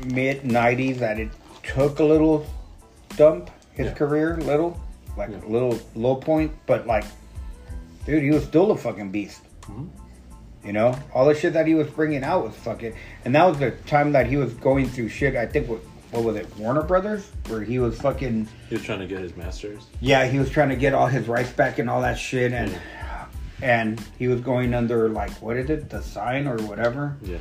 mid 0.04 0.42
90s, 0.42 0.99
that 0.99 1.18
it 1.18 1.30
took 1.62 1.99
a 1.99 2.04
little 2.04 2.46
dump, 3.16 3.50
his 3.73 3.87
Yeah. 3.87 3.92
career, 3.94 4.37
little, 4.38 4.78
like 5.16 5.30
Yeah. 5.30 5.44
a 5.46 5.49
little 5.50 5.78
low 5.94 6.16
point, 6.16 6.52
but 6.66 6.87
like, 6.87 7.04
dude, 8.06 8.23
he 8.23 8.30
was 8.30 8.44
still 8.44 8.70
a 8.70 8.76
fucking 8.76 9.11
beast. 9.11 9.40
Mhm. 9.62 9.88
You 10.64 10.73
know, 10.73 10.94
all 11.12 11.26
the 11.26 11.34
shit 11.34 11.52
that 11.52 11.66
he 11.66 11.75
was 11.75 11.88
bringing 11.88 12.25
out 12.25 12.44
was 12.44 12.54
fucking, 12.56 12.94
and 13.25 13.34
that 13.34 13.46
was 13.46 13.58
the 13.58 13.73
time 13.87 14.12
that 14.12 14.26
he 14.26 14.37
was 14.37 14.52
going 14.54 14.88
through 14.88 15.08
shit. 15.11 15.37
I 15.37 15.46
think 15.46 15.68
what, 15.68 15.80
what 16.11 16.25
was 16.25 16.37
it, 16.37 16.46
Warner 16.58 16.82
Brothers, 16.82 17.30
where 17.49 17.62
he 17.62 17.78
was 17.78 18.00
fucking 18.00 18.49
He 18.70 18.75
was 18.76 18.84
trying 18.84 19.00
to 19.00 19.06
get 19.06 19.18
his 19.20 19.37
masters. 19.37 19.87
yeah, 20.00 20.25
he 20.26 20.38
was 20.38 20.49
trying 20.49 20.70
to 20.70 20.76
get 20.76 20.94
all 20.94 21.06
his 21.06 21.28
rights 21.28 21.50
back 21.52 21.78
and 21.78 21.90
all 21.90 22.00
that 22.02 22.18
shit, 22.18 22.52
and 22.52 22.75
and 23.62 24.02
he 24.18 24.26
was 24.28 24.40
going 24.40 24.75
under 24.75 25.08
like 25.08 25.30
what 25.42 25.56
is 25.56 25.70
it, 25.70 25.88
the 25.90 26.02
sign 26.02 26.46
or 26.46 26.56
whatever, 26.64 27.16
Yeah. 27.23 27.38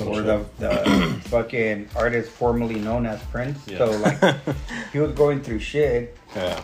Or 0.00 0.22
the 0.22 0.44
the 0.58 1.20
fucking 1.24 1.88
artist 1.96 2.30
formerly 2.30 2.78
known 2.78 3.06
as 3.06 3.20
Prince. 3.24 3.58
Yeah. 3.66 3.78
So 3.78 3.90
like 3.98 4.36
he 4.92 4.98
was 4.98 5.12
going 5.12 5.42
through 5.42 5.58
shit, 5.60 6.16
Yeah. 6.34 6.60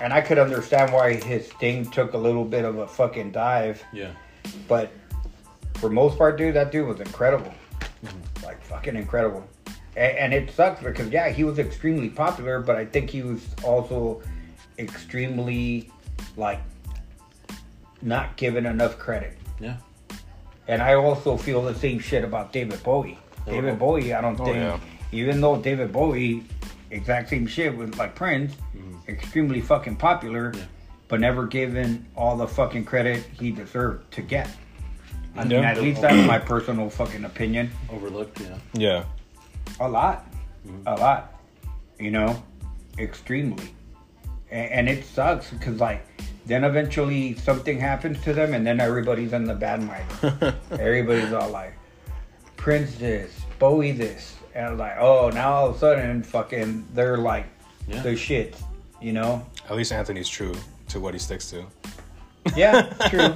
and 0.00 0.12
I 0.12 0.20
could 0.20 0.38
understand 0.38 0.92
why 0.92 1.14
his 1.14 1.46
thing 1.54 1.90
took 1.90 2.14
a 2.14 2.18
little 2.18 2.44
bit 2.44 2.64
of 2.64 2.78
a 2.78 2.86
fucking 2.86 3.32
dive, 3.32 3.82
Yeah. 3.92 4.10
but 4.68 4.90
for 5.74 5.90
most 5.90 6.18
part, 6.18 6.38
dude, 6.38 6.54
that 6.54 6.72
dude 6.72 6.88
was 6.88 7.00
incredible, 7.00 7.52
mm-hmm. 8.04 8.44
like 8.44 8.62
fucking 8.62 8.96
incredible. 8.96 9.46
And, 9.96 10.18
and 10.18 10.34
it 10.34 10.50
sucks 10.50 10.82
because 10.82 11.10
yeah, 11.10 11.28
he 11.28 11.44
was 11.44 11.58
extremely 11.58 12.08
popular, 12.08 12.60
but 12.60 12.76
I 12.76 12.84
think 12.84 13.10
he 13.10 13.22
was 13.22 13.46
also 13.64 14.22
extremely 14.78 15.90
like 16.36 16.60
not 18.02 18.36
given 18.36 18.66
enough 18.66 18.98
credit. 18.98 19.36
Yeah. 19.60 19.76
And 20.68 20.82
I 20.82 20.94
also 20.94 21.36
feel 21.36 21.62
the 21.62 21.74
same 21.74 21.98
shit 21.98 22.24
about 22.24 22.52
David 22.52 22.82
Bowie. 22.82 23.18
David 23.46 23.78
Bowie, 23.78 24.12
I 24.12 24.20
don't 24.20 24.38
Oh, 24.40 24.44
think, 24.44 24.56
yeah. 24.56 24.78
even 25.12 25.40
though 25.40 25.56
David 25.56 25.92
Bowie, 25.92 26.42
exact 26.90 27.28
same 27.28 27.46
shit 27.46 27.76
with 27.76 27.96
like 27.96 28.14
Prince, 28.16 28.54
mm-hmm. 28.76 28.96
extremely 29.08 29.60
fucking 29.60 29.96
popular, 29.96 30.52
Yeah. 30.54 30.62
but 31.08 31.20
never 31.20 31.46
given 31.46 32.06
all 32.16 32.36
the 32.36 32.48
fucking 32.48 32.84
credit 32.84 33.24
he 33.38 33.52
deserved 33.52 34.10
to 34.12 34.22
get. 34.22 34.48
I 35.36 35.44
mean, 35.44 35.64
at 35.64 35.80
least 35.80 36.00
that's 36.00 36.26
my 36.26 36.38
personal 36.38 36.88
fucking 36.90 37.24
opinion. 37.24 37.70
Overlooked. 37.90 38.40
Yeah. 38.40 38.58
Yeah. 38.72 39.04
A 39.80 39.88
lot, 39.88 40.26
mm-hmm. 40.66 40.88
a 40.88 40.94
lot, 40.94 41.40
you 42.00 42.10
know, 42.10 42.42
extremely, 42.98 43.68
and, 44.50 44.70
and 44.72 44.88
it 44.88 45.04
sucks 45.04 45.50
because 45.50 45.80
like 45.80 46.06
then 46.46 46.62
eventually 46.62 47.34
something 47.34 47.78
happens 47.80 48.22
to 48.22 48.32
them, 48.32 48.54
and 48.54 48.64
then 48.64 48.78
everybody's 48.80 49.32
in 49.32 49.44
the 49.44 49.54
bad 49.54 49.82
mind. 49.82 50.06
Everybody's 50.70 51.32
all 51.32 51.50
like, 51.50 51.74
Prince 52.56 52.94
this, 52.98 53.40
Bowie 53.58 53.90
this, 53.90 54.36
and 54.54 54.78
like, 54.78 54.96
oh, 55.00 55.28
now 55.30 55.52
all 55.52 55.68
of 55.70 55.74
a 55.76 55.78
sudden, 55.80 56.22
fucking, 56.22 56.86
they're 56.94 57.18
like 57.18 57.46
Yeah. 57.88 58.00
the 58.02 58.14
shit, 58.14 58.56
you 59.02 59.12
know? 59.12 59.44
At 59.68 59.74
least 59.76 59.90
Anthony's 59.90 60.28
true 60.28 60.54
to 60.90 61.00
what 61.00 61.14
he 61.14 61.18
sticks 61.18 61.50
to. 61.50 61.64
Yeah, 62.54 62.82
true, 63.08 63.34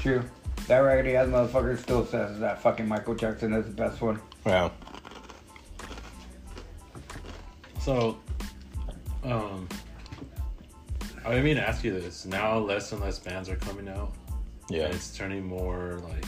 true. 0.00 0.24
That 0.66 0.78
raggedy 0.78 1.14
ass 1.14 1.26
motherfucker 1.28 1.78
still 1.78 2.06
says 2.06 2.40
that 2.40 2.62
fucking 2.62 2.88
Michael 2.88 3.14
Jackson 3.14 3.52
is 3.52 3.66
the 3.66 3.72
best 3.72 4.00
one. 4.00 4.18
Yeah. 4.46 4.70
So, 7.80 8.18
um, 9.24 9.68
I 11.24 11.30
didn't 11.30 11.44
mean 11.44 11.56
to 11.56 11.68
ask 11.68 11.84
you 11.84 11.92
this. 11.92 12.26
Now, 12.26 12.58
less 12.58 12.92
and 12.92 13.00
less 13.00 13.18
bands 13.18 13.48
are 13.48 13.56
coming 13.56 13.88
out. 13.88 14.12
Yeah. 14.70 14.86
It's 14.86 15.16
turning 15.16 15.46
more 15.46 16.00
like 16.08 16.24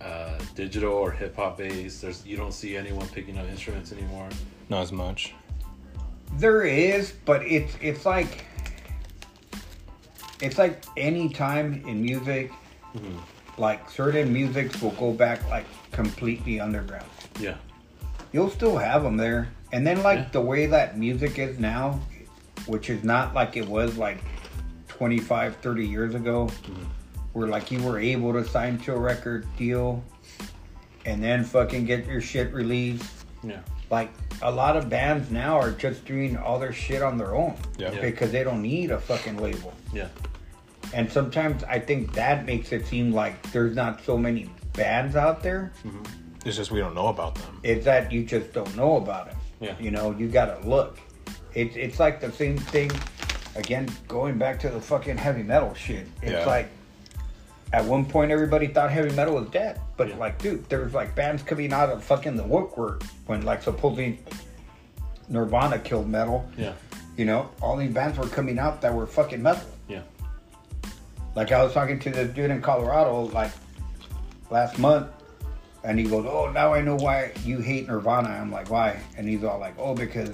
uh, 0.00 0.38
digital 0.54 0.92
or 0.92 1.10
hip 1.10 1.36
hop 1.36 1.58
based. 1.58 2.02
There's 2.02 2.24
you 2.26 2.36
don't 2.36 2.52
see 2.52 2.76
anyone 2.76 3.06
picking 3.08 3.38
up 3.38 3.48
instruments 3.48 3.92
anymore. 3.92 4.28
Not 4.68 4.82
as 4.82 4.92
much. 4.92 5.34
There 6.34 6.64
is, 6.64 7.12
but 7.24 7.42
it's 7.46 7.76
it's 7.80 8.04
like 8.04 8.44
it's 10.40 10.58
like 10.58 10.84
any 10.96 11.28
time 11.28 11.82
in 11.86 12.02
music, 12.02 12.52
like 13.56 13.88
certain 13.90 14.32
musics 14.32 14.80
will 14.82 14.90
go 14.92 15.12
back 15.12 15.48
like 15.48 15.66
completely 15.92 16.60
underground. 16.60 17.08
Yeah. 17.38 17.56
You'll 18.32 18.50
still 18.50 18.76
have 18.76 19.04
them 19.04 19.16
there, 19.16 19.48
and 19.74 19.84
then 19.86 20.02
like 20.04 20.18
Yeah. 20.20 20.28
the 20.32 20.40
way 20.40 20.66
that 20.66 20.96
music 20.96 21.38
is 21.38 21.58
now, 21.58 22.00
which 22.66 22.88
is 22.88 23.02
not 23.02 23.34
like 23.34 23.56
it 23.56 23.68
was 23.68 23.98
like 23.98 24.18
25, 24.88 25.56
30 25.56 25.84
years 25.86 26.14
ago, 26.14 26.46
mm-hmm. 26.46 26.84
where 27.32 27.48
like 27.48 27.70
you 27.72 27.82
were 27.82 27.98
able 27.98 28.32
to 28.32 28.44
sign 28.44 28.78
to 28.78 28.94
a 28.94 28.98
record 28.98 29.46
deal, 29.56 30.02
and 31.04 31.22
then 31.22 31.42
fucking 31.44 31.84
get 31.86 32.06
your 32.06 32.20
shit 32.20 32.52
released 32.54 33.26
Yeah. 33.42 33.60
like 33.90 34.10
a 34.42 34.50
lot 34.50 34.76
of 34.76 34.88
bands 34.88 35.30
now 35.30 35.58
are 35.58 35.72
just 35.72 36.04
doing 36.04 36.36
all 36.36 36.58
their 36.58 36.72
shit 36.72 37.02
on 37.02 37.18
their 37.18 37.34
own 37.34 37.54
Yeah. 37.76 37.90
Yeah. 37.92 38.00
because 38.00 38.30
they 38.32 38.44
don't 38.44 38.62
need 38.62 38.90
a 38.92 38.98
fucking 38.98 39.36
label 39.36 39.72
Yeah. 39.92 40.08
and 40.94 41.10
sometimes 41.10 41.62
i 41.64 41.78
think 41.78 42.14
that 42.14 42.46
makes 42.46 42.72
it 42.72 42.86
seem 42.86 43.12
like 43.12 43.34
there's 43.52 43.76
not 43.76 44.02
so 44.04 44.16
many 44.16 44.48
bands 44.72 45.14
out 45.16 45.42
there 45.42 45.72
mm-hmm. 45.84 46.02
It's 46.46 46.56
just 46.56 46.70
we 46.70 46.78
don't 46.80 46.94
know 46.94 47.08
about 47.08 47.34
them. 47.36 47.60
it's 47.62 47.84
that 47.86 48.12
you 48.12 48.22
just 48.24 48.52
don't 48.52 48.74
know 48.76 48.96
about 48.96 49.28
it 49.28 49.34
Yeah. 49.64 49.74
you 49.80 49.90
know 49.90 50.10
you 50.12 50.28
gotta 50.28 50.58
look 50.66 50.98
it's 51.54 51.76
it's 51.76 51.98
like 51.98 52.20
the 52.20 52.30
same 52.32 52.56
thing 52.58 52.90
again 53.56 53.88
going 54.08 54.36
back 54.38 54.58
to 54.60 54.68
the 54.68 54.80
fucking 54.80 55.16
heavy 55.16 55.42
metal 55.42 55.72
shit 55.74 56.06
it's 56.22 56.32
Yeah. 56.32 56.44
like 56.46 56.68
at 57.72 57.84
one 57.84 58.04
point 58.04 58.30
everybody 58.30 58.66
thought 58.68 58.90
heavy 58.90 59.14
metal 59.14 59.34
was 59.36 59.48
dead 59.50 59.80
but 59.96 60.08
Yeah. 60.08 60.16
like 60.16 60.38
dude 60.42 60.68
there 60.68 60.80
was 60.80 60.92
like 60.94 61.14
bands 61.14 61.42
coming 61.42 61.72
out 61.72 61.88
of 61.90 62.02
fucking 62.04 62.36
the 62.36 62.44
woodwork 62.44 63.02
when 63.26 63.42
like 63.44 63.62
supposedly 63.62 64.18
nirvana 65.28 65.78
killed 65.78 66.08
metal 66.08 66.48
Yeah. 66.58 66.72
you 67.16 67.24
know 67.24 67.48
all 67.62 67.76
these 67.76 67.92
bands 67.92 68.18
were 68.18 68.26
coming 68.28 68.58
out 68.58 68.80
that 68.82 68.92
were 68.94 69.06
fucking 69.06 69.42
metal 69.42 69.64
Yeah. 69.88 70.02
like 71.34 71.50
I 71.52 71.62
was 71.64 71.72
talking 71.72 71.98
to 72.00 72.10
the 72.10 72.24
dude 72.26 72.50
in 72.50 72.60
Colorado 72.60 73.22
like 73.32 73.52
last 74.50 74.78
month, 74.78 75.08
and 75.84 75.98
he 75.98 76.04
goes, 76.06 76.24
"Oh, 76.26 76.50
now 76.50 76.72
I 76.72 76.80
know 76.80 76.96
why 76.96 77.32
you 77.44 77.58
hate 77.60 77.86
Nirvana." 77.86 78.30
I'm 78.30 78.50
like, 78.50 78.70
"Why?" 78.70 78.98
And 79.16 79.28
he's 79.28 79.44
all 79.44 79.58
like, 79.58 79.74
"Oh, 79.78 79.94
because 79.94 80.32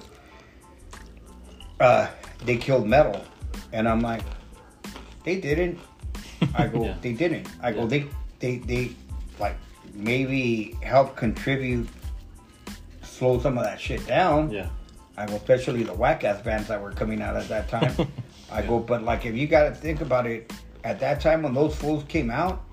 uh, 1.80 2.08
they 2.44 2.56
killed 2.56 2.86
metal," 2.86 3.22
and 3.72 3.88
I'm 3.88 4.00
like, 4.00 4.22
"They 5.24 5.40
didn't." 5.40 5.78
I 6.54 6.68
go, 6.68 6.84
Yeah. 6.84 6.96
"They 7.00 7.12
didn't." 7.12 7.48
I 7.62 7.72
go, 7.72 7.82
Yeah. 7.82 7.86
"They, 7.86 8.06
they, 8.38 8.56
they, 8.58 8.90
like 9.38 9.56
maybe 9.94 10.76
help 10.82 11.16
contribute, 11.16 11.88
slow 13.02 13.40
some 13.40 13.58
of 13.58 13.64
that 13.64 13.80
shit 13.80 14.06
down." 14.06 14.50
Yeah. 14.50 14.68
I 15.16 15.26
go, 15.26 15.34
especially 15.34 15.82
the 15.82 15.92
whack 15.92 16.24
ass 16.24 16.40
bands 16.42 16.68
that 16.68 16.80
were 16.80 16.92
coming 16.92 17.20
out 17.20 17.36
at 17.36 17.48
that 17.48 17.68
time. 17.76 18.08
I 18.50 18.62
go, 18.62 18.78
but 18.78 19.02
like 19.02 19.26
if 19.26 19.34
you 19.34 19.46
got 19.48 19.64
to 19.64 19.74
think 19.74 20.00
about 20.00 20.26
it, 20.26 20.52
at 20.84 21.00
that 21.00 21.20
time 21.20 21.42
when 21.42 21.54
those 21.54 21.74
fools 21.74 22.04
came 22.04 22.30
out, 22.30 22.64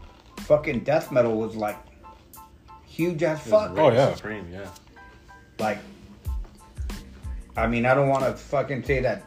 fucking 0.42 0.82
death 0.82 1.12
metal 1.12 1.36
was 1.38 1.56
like 1.56 1.78
huge 2.98 3.24
as 3.24 3.40
fuck. 3.42 3.78
Oh, 3.78 3.92
yeah. 3.92 4.16
Supreme. 4.16 4.48
Yeah. 4.52 4.70
Like, 5.60 5.78
I 7.56 7.68
mean, 7.68 7.86
I 7.86 7.94
don't 7.94 8.10
want 8.10 8.24
to 8.26 8.34
fucking 8.34 8.84
say 8.84 9.00
that 9.02 9.24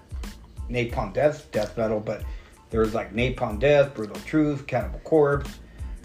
Napalm 0.69 1.13
Death's 1.13 1.43
death 1.47 1.77
metal, 1.77 2.01
but 2.01 2.23
there 2.71 2.81
was 2.81 2.95
like 2.95 3.13
Napalm 3.15 3.59
Death, 3.59 3.95
Brutal 3.95 4.17
Truth, 4.25 4.67
Cannibal 4.67 5.01
Corpse, 5.01 5.51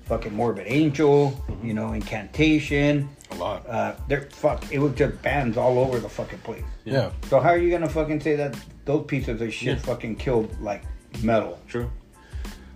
fucking 0.05 0.33
Morbid 0.33 0.65
Angel, 0.67 1.39
you 1.63 1.73
know, 1.73 1.93
Incantation. 1.93 3.09
A 3.31 3.35
lot. 3.35 3.67
Uh, 3.67 3.95
there, 4.07 4.21
fuck, 4.31 4.71
it 4.71 4.79
was 4.79 4.93
just 4.93 5.19
bands 5.21 5.57
all 5.57 5.77
over 5.79 5.99
the 5.99 6.09
fucking 6.09 6.39
place. 6.39 6.63
yeah. 6.83 7.11
So 7.29 7.39
how 7.39 7.49
are 7.49 7.57
you 7.57 7.71
gonna 7.71 7.89
fucking 7.89 8.19
say 8.21 8.35
that 8.35 8.55
those 8.85 9.05
pieces 9.07 9.41
of 9.41 9.51
shit 9.53 9.77
Yeah. 9.77 9.83
fucking 9.83 10.15
killed 10.17 10.55
like 10.61 10.83
metal? 11.23 11.59
True. 11.67 11.91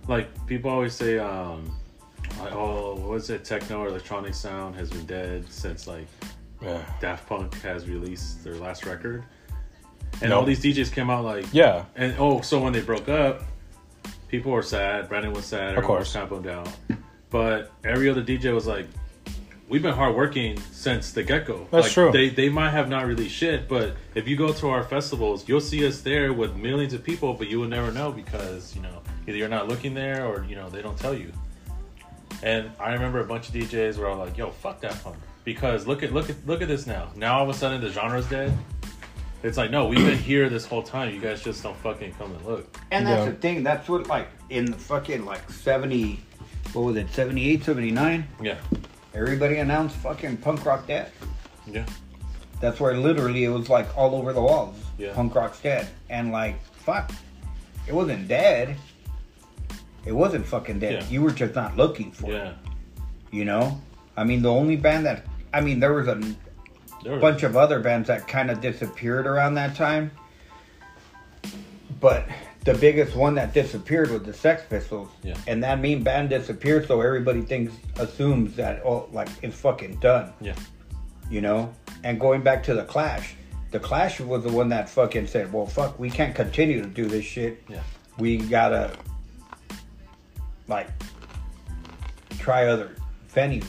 Like 0.08 0.28
people 0.46 0.70
always 0.70 0.94
say, 0.94 1.18
um, 1.18 1.70
like, 2.44 2.54
oh, 2.54 2.94
was 2.96 3.30
it? 3.30 3.44
Techno 3.44 3.80
or 3.80 3.88
electronic 3.88 4.34
sound 4.34 4.74
has 4.76 4.90
been 4.90 5.06
dead 5.06 5.44
since 5.50 5.86
like 5.86 6.06
Yeah. 6.62 6.82
Daft 7.00 7.26
Punk 7.28 7.54
has 7.62 7.88
released 7.88 8.44
their 8.44 8.54
last 8.56 8.84
record, 8.84 9.24
and 10.20 10.30
No. 10.30 10.40
all 10.40 10.44
these 10.44 10.60
DJs 10.62 10.92
came 10.92 11.10
out 11.10 11.24
like 11.24 11.46
Yeah. 11.52 11.84
And 11.96 12.14
oh, 12.18 12.40
so 12.42 12.60
when 12.60 12.72
they 12.72 12.80
broke 12.82 13.08
up, 13.08 13.42
people 14.28 14.52
were 14.52 14.62
sad. 14.62 15.08
Brandon 15.08 15.32
was 15.32 15.44
sad. 15.46 15.70
Everyone 15.70 15.84
course. 15.86 16.14
was 16.14 16.28
kind 16.30 16.32
of 16.32 16.46
out. 16.46 16.68
But 17.30 17.70
every 17.84 18.08
other 18.10 18.22
DJ 18.22 18.52
was 18.52 18.66
like, 18.66 18.86
"We've 19.68 19.82
been 19.82 19.94
hardworking 19.94 20.58
since 20.72 21.12
the 21.12 21.22
get 21.22 21.46
go." 21.46 21.66
That's 21.70 21.86
like, 21.86 21.92
true. 21.92 22.10
They 22.12 22.28
they 22.28 22.48
might 22.48 22.70
have 22.70 22.88
not 22.88 23.06
released 23.06 23.34
shit, 23.34 23.68
but 23.68 23.94
if 24.14 24.26
you 24.26 24.36
go 24.36 24.52
to 24.52 24.68
our 24.68 24.82
festivals, 24.82 25.48
you'll 25.48 25.60
see 25.60 25.86
us 25.86 26.00
there 26.00 26.32
with 26.32 26.56
millions 26.56 26.92
of 26.92 27.04
people, 27.04 27.34
but 27.34 27.48
you 27.48 27.60
will 27.60 27.68
never 27.68 27.92
know 27.92 28.10
because 28.10 28.74
you 28.74 28.82
know 28.82 29.00
either 29.28 29.38
you're 29.38 29.48
not 29.48 29.68
looking 29.68 29.94
there 29.94 30.26
or 30.26 30.44
you 30.48 30.56
know 30.56 30.68
they 30.68 30.82
don't 30.82 30.98
tell 30.98 31.14
you. 31.14 31.32
And 32.42 32.70
I 32.80 32.92
remember 32.92 33.20
a 33.20 33.24
bunch 33.24 33.48
of 33.48 33.54
DJs 33.54 33.98
were 33.98 34.06
all 34.08 34.18
like, 34.18 34.36
"Yo, 34.38 34.50
fuck 34.50 34.80
that 34.80 35.02
punk," 35.02 35.16
because 35.44 35.86
look 35.86 36.02
at 36.02 36.12
look 36.12 36.30
at 36.30 36.36
look 36.46 36.62
at 36.62 36.68
this 36.68 36.86
now. 36.86 37.10
Now 37.16 37.38
all 37.38 37.44
of 37.44 37.54
a 37.54 37.58
sudden 37.58 37.80
the 37.80 37.90
genre's 37.90 38.26
dead. 38.28 38.56
It's 39.42 39.56
like, 39.56 39.70
no, 39.70 39.86
we've 39.86 40.04
been 40.04 40.18
here 40.18 40.50
this 40.50 40.66
whole 40.66 40.82
time. 40.82 41.14
You 41.14 41.20
guys 41.20 41.42
just 41.42 41.62
don't 41.62 41.76
fucking 41.78 42.12
come 42.18 42.30
and 42.32 42.44
look. 42.44 42.76
And 42.90 43.06
that's 43.06 43.24
Yeah. 43.24 43.30
the 43.30 43.36
thing. 43.36 43.62
That's 43.62 43.88
what 43.88 44.06
like 44.06 44.28
in 44.50 44.66
the 44.66 44.76
fucking 44.76 45.24
like 45.24 45.50
seventy, 45.50 46.20
what 46.74 46.82
was 46.82 46.96
it, 46.96 47.08
78, 47.10 47.64
79? 47.64 48.26
Yeah, 48.42 48.56
Everybody 49.14 49.56
announced 49.56 49.96
fucking 49.96 50.36
punk 50.38 50.64
rock 50.66 50.86
dead. 50.86 51.10
yeah, 51.66 51.84
That's 52.60 52.78
where 52.80 52.94
literally 52.94 53.44
it 53.44 53.48
was 53.48 53.68
like 53.70 53.96
all 53.96 54.14
over 54.14 54.32
the 54.34 54.42
walls. 54.42 54.76
Yeah. 54.98 55.14
Punk 55.14 55.34
rock's 55.34 55.60
dead. 55.60 55.88
And 56.10 56.32
like, 56.32 56.62
fuck. 56.84 57.10
It 57.88 57.94
wasn't 57.94 58.28
dead. 58.28 58.76
It 60.04 60.12
wasn't 60.12 60.46
fucking 60.46 60.78
dead. 60.80 61.02
Yeah. 61.02 61.08
You 61.08 61.22
were 61.22 61.30
just 61.30 61.54
not 61.54 61.76
looking 61.76 62.10
for 62.12 62.30
it. 62.32 62.54
You 63.30 63.44
know? 63.44 63.80
I 64.16 64.24
mean, 64.24 64.42
the 64.42 64.50
only 64.50 64.76
band 64.76 65.06
that, 65.06 65.24
I 65.52 65.60
mean, 65.60 65.78
there 65.80 65.92
was 65.92 66.08
a 66.08 66.14
There 67.02 67.12
was- 67.12 67.20
bunch 67.20 67.42
of 67.42 67.56
other 67.56 67.80
bands 67.80 68.08
that 68.08 68.26
kind 68.28 68.50
of 68.50 68.60
disappeared 68.60 69.26
around 69.26 69.54
that 69.54 69.74
time. 69.76 70.10
But 72.00 72.26
the 72.64 72.74
biggest 72.74 73.14
one 73.14 73.34
that 73.34 73.52
disappeared 73.54 74.10
was 74.10 74.22
the 74.22 74.32
Sex 74.32 74.62
Pistols. 74.68 75.08
Yeah. 75.22 75.36
And 75.46 75.62
that 75.64 75.80
mean 75.80 76.02
band 76.02 76.30
disappeared, 76.30 76.86
so 76.86 77.00
everybody 77.00 77.42
thinks, 77.42 77.72
assumes 77.98 78.56
that, 78.56 78.82
oh, 78.84 79.08
like, 79.12 79.28
it's 79.42 79.56
fucking 79.56 79.96
done 79.96 80.32
Yeah, 80.40 80.54
you 81.30 81.40
know. 81.40 81.72
And 82.04 82.18
going 82.18 82.42
back 82.42 82.62
to 82.64 82.74
the 82.74 82.84
Clash, 82.84 83.34
the 83.70 83.78
Clash 83.80 84.20
was 84.20 84.42
the 84.42 84.50
one 84.52 84.70
that 84.70 84.88
fucking 84.88 85.26
said, 85.26 85.52
"Well, 85.52 85.66
fuck, 85.66 85.98
we 85.98 86.10
can't 86.10 86.34
continue 86.34 86.82
to 86.82 86.88
do 86.88 87.04
this 87.06 87.24
shit. 87.24 87.62
yeah, 87.68 87.80
We 88.18 88.38
gotta 88.38 88.92
like 90.70 90.88
try 92.38 92.66
other 92.66 92.96
venues." 93.34 93.66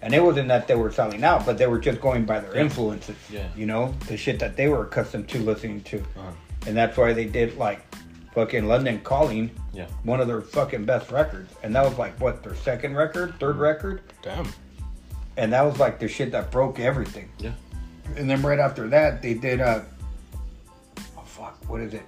And 0.00 0.14
it 0.14 0.22
wasn't 0.22 0.46
that 0.48 0.68
they 0.68 0.76
were 0.76 0.92
selling 0.92 1.24
out, 1.24 1.44
but 1.44 1.58
they 1.58 1.66
were 1.66 1.80
just 1.80 2.00
going 2.00 2.24
by 2.24 2.38
their 2.38 2.54
influences. 2.54 3.16
Yeah. 3.28 3.48
You 3.56 3.66
know, 3.66 3.92
the 4.06 4.16
shit 4.16 4.38
that 4.38 4.56
they 4.56 4.68
were 4.68 4.84
accustomed 4.84 5.28
to 5.30 5.38
listening 5.40 5.80
to, 5.82 5.98
uh-huh. 5.98 6.30
and 6.68 6.76
that's 6.76 6.96
why 6.96 7.12
they 7.12 7.24
did 7.24 7.56
like 7.56 7.84
fucking 8.32 8.68
London 8.68 9.00
Calling, 9.00 9.50
yeah, 9.72 9.88
one 10.04 10.20
of 10.20 10.28
their 10.28 10.40
fucking 10.40 10.84
best 10.84 11.10
records, 11.10 11.52
and 11.64 11.74
that 11.74 11.84
was 11.84 11.98
like 11.98 12.18
what 12.20 12.44
their 12.44 12.54
second 12.54 12.94
record, 12.94 13.34
third 13.40 13.56
record, 13.56 14.02
Damn. 14.22 14.46
and 15.36 15.52
that 15.52 15.62
was 15.62 15.80
like 15.80 15.98
the 15.98 16.06
shit 16.06 16.30
that 16.30 16.52
broke 16.52 16.78
everything. 16.78 17.28
yeah. 17.38 17.52
And 18.16 18.30
then 18.30 18.40
right 18.42 18.60
after 18.60 18.88
that, 18.88 19.20
they 19.20 19.34
did 19.34 19.60
uh 19.60 19.80
oh 21.16 21.22
fuck, 21.24 21.58
what 21.68 21.80
is 21.80 21.92
it? 21.92 22.04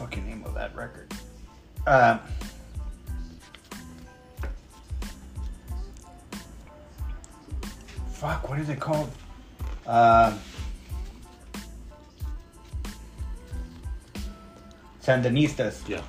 Fucking 0.00 0.26
name 0.26 0.42
of 0.46 0.54
that 0.54 0.74
record. 0.74 1.12
Um, 1.86 2.20
fuck, 8.12 8.48
what 8.48 8.58
is 8.58 8.68
it 8.68 8.80
called? 8.80 9.10
Um, 9.86 10.38
Sandinistas. 15.02 15.86
Yeah, 15.88 16.02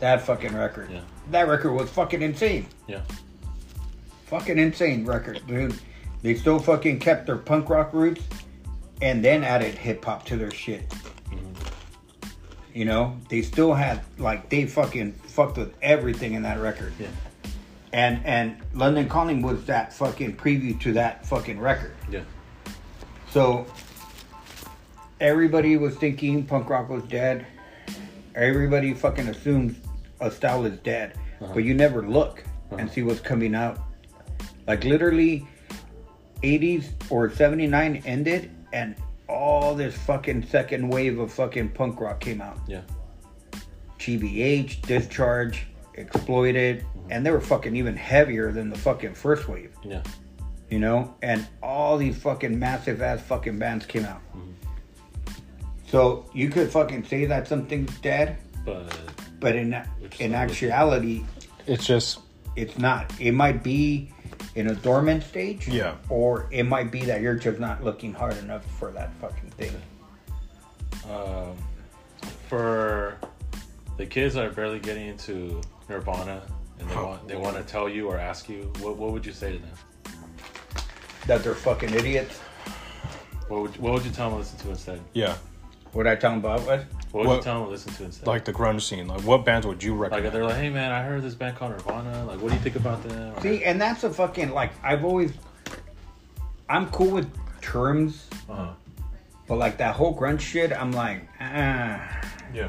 That 0.00 0.22
fucking 0.22 0.54
record. 0.54 0.90
Yeah. 0.90 1.00
That 1.30 1.48
record 1.48 1.72
was 1.72 1.90
fucking 1.90 2.22
insane. 2.22 2.66
yeah, 2.86 3.02
Fucking 4.26 4.58
insane 4.58 5.04
record, 5.04 5.40
dude. 5.46 5.78
They 6.22 6.34
still 6.34 6.58
fucking 6.58 7.00
kept 7.00 7.26
their 7.26 7.36
punk 7.36 7.68
rock 7.68 7.92
roots 7.92 8.22
and 9.00 9.24
then 9.24 9.42
added 9.44 9.74
hip 9.74 10.04
hop 10.04 10.24
to 10.26 10.36
their 10.36 10.50
shit. 10.50 10.92
You 12.74 12.84
know, 12.86 13.16
they 13.28 13.42
still 13.42 13.74
had 13.74 14.00
like 14.18 14.48
they 14.48 14.64
fucking 14.66 15.12
fucked 15.12 15.58
with 15.58 15.74
everything 15.82 16.34
in 16.34 16.42
that 16.42 16.58
record. 16.60 16.92
yeah, 16.98 17.08
And 17.92 18.24
and 18.24 18.56
London 18.74 19.08
Calling 19.08 19.42
was 19.42 19.64
that 19.66 19.92
fucking 19.92 20.36
preview 20.36 20.80
to 20.80 20.92
that 20.94 21.26
fucking 21.26 21.60
record. 21.60 21.92
yeah, 22.10 22.22
So 23.30 23.66
everybody 25.20 25.76
was 25.76 25.94
thinking 25.96 26.44
punk 26.46 26.68
rock 26.70 26.88
was 26.88 27.02
dead. 27.04 27.46
Everybody 28.34 28.94
fucking 28.94 29.28
assumes 29.28 29.76
a 30.20 30.30
style 30.30 30.64
is 30.64 30.78
dead, 30.78 31.18
Uh-huh. 31.40 31.52
but 31.54 31.64
you 31.64 31.74
never 31.74 32.02
look 32.08 32.42
and 32.70 32.80
Uh-huh. 32.82 32.90
see 32.90 33.02
what's 33.02 33.20
coming 33.20 33.54
out. 33.54 33.78
Like 34.66 34.84
literally, 34.84 35.46
80s 36.42 36.88
or 37.10 37.30
79 37.30 38.02
ended, 38.06 38.50
and 38.72 38.94
all 39.32 39.74
this 39.74 39.96
fucking 39.96 40.46
second 40.46 40.88
wave 40.88 41.18
of 41.18 41.32
fucking 41.32 41.70
punk 41.70 42.00
rock 42.00 42.20
came 42.20 42.40
out. 42.40 42.58
yeah, 42.68 42.82
GBH, 43.98 44.82
Discharge, 44.82 45.66
Exploited, 45.94 46.84
and 47.10 47.24
they 47.24 47.30
were 47.30 47.40
fucking 47.40 47.74
even 47.76 47.96
heavier 47.96 48.52
than 48.52 48.70
the 48.70 48.78
fucking 48.78 49.14
first 49.14 49.48
wave. 49.48 49.74
Yeah, 49.84 50.02
you 50.70 50.78
know, 50.78 51.14
and 51.22 51.46
all 51.62 51.96
these 51.98 52.16
fucking 52.18 52.58
massive 52.58 53.02
ass 53.02 53.20
fucking 53.22 53.58
bands 53.58 53.86
came 53.86 54.04
out. 54.04 54.20
So 55.86 56.24
you 56.32 56.48
could 56.48 56.70
fucking 56.70 57.04
say 57.04 57.26
that 57.26 57.46
something's 57.46 57.94
dead, 58.00 58.38
but 58.64 58.96
but 59.40 59.54
in 59.56 59.76
in 60.18 60.34
actuality, 60.34 61.24
It's 61.66 61.86
just 61.86 62.20
it's 62.56 62.78
not. 62.78 63.12
It 63.20 63.32
might 63.32 63.62
be 63.62 64.10
in 64.54 64.68
a 64.68 64.74
dormant 64.74 65.22
stage, 65.22 65.66
Yeah. 65.68 65.94
or 66.08 66.46
it 66.50 66.64
might 66.64 66.90
be 66.90 67.02
that 67.06 67.20
you're 67.22 67.34
just 67.34 67.58
not 67.58 67.82
looking 67.84 68.12
hard 68.12 68.36
enough 68.38 68.64
for 68.78 68.90
that 68.92 69.10
fucking 69.20 69.50
thing. 69.50 69.72
um, 71.10 71.56
for 72.48 73.18
the 73.96 74.06
kids 74.06 74.34
that 74.34 74.44
are 74.44 74.50
barely 74.50 74.78
getting 74.78 75.06
into 75.08 75.60
Nirvana 75.88 76.42
and 76.78 76.88
they 76.88 76.94
want 76.96 77.28
they 77.28 77.36
want 77.36 77.56
to 77.56 77.62
tell 77.62 77.88
you 77.88 78.08
or 78.08 78.18
ask 78.18 78.48
you, 78.48 78.70
what 78.80 78.96
what 78.96 79.12
would 79.12 79.24
you 79.26 79.32
say 79.32 79.52
to 79.52 79.58
them? 79.58 80.14
That 81.26 81.42
they're 81.42 81.54
fucking 81.54 81.90
idiots. 81.94 82.38
What 83.48 83.62
would 83.62 83.76
what 83.78 83.92
would 83.94 84.04
you 84.04 84.10
tell 84.10 84.28
them 84.30 84.38
to 84.38 84.42
listen 84.44 84.58
to 84.60 84.70
instead? 84.70 85.00
yeah, 85.14 85.36
What 85.92 86.06
I 86.06 86.14
tell 86.16 86.30
them 86.30 86.38
about 86.40 86.60
what? 86.66 86.84
What 87.10 87.20
would 87.20 87.26
What- 87.26 87.36
you 87.36 87.42
tell 87.42 87.54
them 87.58 87.64
to 87.66 87.70
listen 87.70 87.92
to 87.94 88.04
instead? 88.04 88.26
like 88.26 88.44
the 88.46 88.52
grunge 88.52 88.80
scene. 88.82 89.06
Like, 89.06 89.20
what 89.22 89.44
bands 89.44 89.66
would 89.66 89.82
you 89.82 89.94
recommend? 89.94 90.24
Like 90.24 90.32
recommend? 90.32 90.34
they're 90.34 90.56
like, 90.56 90.62
hey 90.62 90.70
man, 90.70 90.90
I 90.92 91.02
heard 91.02 91.22
this 91.22 91.34
band 91.34 91.56
called 91.56 91.72
Nirvana. 91.72 92.24
Like, 92.24 92.40
what 92.40 92.48
do 92.48 92.54
you 92.54 92.60
think 92.62 92.76
about 92.76 93.02
them? 93.06 93.34
Or- 93.36 93.40
See, 93.42 93.62
and 93.64 93.80
that's 93.80 94.02
a 94.04 94.10
fucking 94.10 94.50
like 94.52 94.72
I've 94.82 95.04
always. 95.04 95.32
I'm 96.68 96.88
cool 96.90 97.10
with 97.10 97.28
terms, 97.60 98.28
uh-huh. 98.48 98.70
but 99.46 99.56
like 99.56 99.76
that 99.78 99.94
whole 99.94 100.16
grunge 100.18 100.40
shit, 100.40 100.72
I'm 100.72 100.92
like, 100.92 101.28
ah. 101.38 102.00
yeah, 102.54 102.68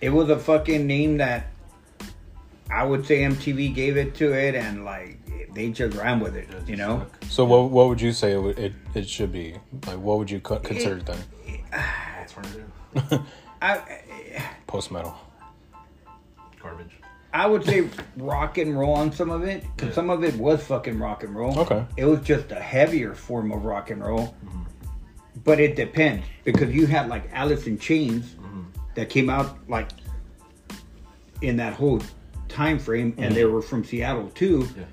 it 0.00 0.10
was 0.10 0.28
a 0.30 0.38
fucking 0.38 0.84
name 0.86 1.18
that 1.18 1.46
I 2.70 2.82
would 2.84 3.06
say 3.06 3.20
MTV 3.22 3.72
gave 3.74 3.96
it 3.96 4.16
to 4.16 4.32
it, 4.32 4.56
and 4.56 4.84
like 4.84 5.18
they 5.54 5.70
just 5.70 5.96
ran 5.96 6.18
with 6.18 6.34
it, 6.34 6.48
you 6.66 6.74
know. 6.74 7.06
So 7.28 7.44
what 7.44 7.70
what 7.70 7.88
would 7.88 8.00
you 8.00 8.10
say 8.12 8.32
it 8.32 8.38
would- 8.42 8.58
it, 8.58 8.72
it 8.94 9.08
should 9.08 9.30
be? 9.30 9.54
Like, 9.86 9.98
what 9.98 10.18
would 10.18 10.30
you 10.30 10.40
co- 10.40 10.58
consider 10.58 10.96
it 10.96 11.06
then? 11.06 11.18
Alternative 11.72 12.70
I 13.62 13.80
Post 14.66 14.90
metal. 14.90 15.16
garbage. 16.62 16.90
I 17.32 17.46
would 17.46 17.64
say 17.64 17.88
rock 18.16 18.56
and 18.58 18.78
roll 18.78 18.94
on 18.94 19.12
some 19.12 19.30
of 19.30 19.42
it, 19.44 19.62
because 19.76 19.88
Yeah. 19.90 19.94
some 19.94 20.10
of 20.10 20.24
it 20.24 20.34
was 20.36 20.62
fucking 20.64 20.98
rock 20.98 21.24
and 21.24 21.34
roll. 21.34 21.58
Okay. 21.60 21.84
it 21.96 22.04
was 22.04 22.20
just 22.20 22.50
a 22.52 22.60
heavier 22.60 23.14
form 23.14 23.52
of 23.52 23.64
rock 23.64 23.90
and 23.90 24.02
roll, 24.04 24.34
mm-hmm. 24.44 24.62
but 25.44 25.60
it 25.60 25.76
depends 25.76 26.26
because 26.44 26.72
you 26.74 26.86
had 26.86 27.08
like 27.08 27.28
Alice 27.32 27.66
in 27.66 27.78
Chains 27.78 28.24
mm-hmm. 28.34 28.62
that 28.94 29.10
came 29.10 29.28
out 29.28 29.58
like 29.68 29.88
in 31.42 31.56
that 31.56 31.74
whole 31.74 32.00
time 32.48 32.78
frame, 32.78 33.14
and 33.18 33.34
they 33.34 33.42
mm-hmm. 33.42 33.54
were 33.54 33.62
from 33.62 33.84
Seattle 33.84 34.30
too, 34.30 34.66
Yeah, 34.76 34.84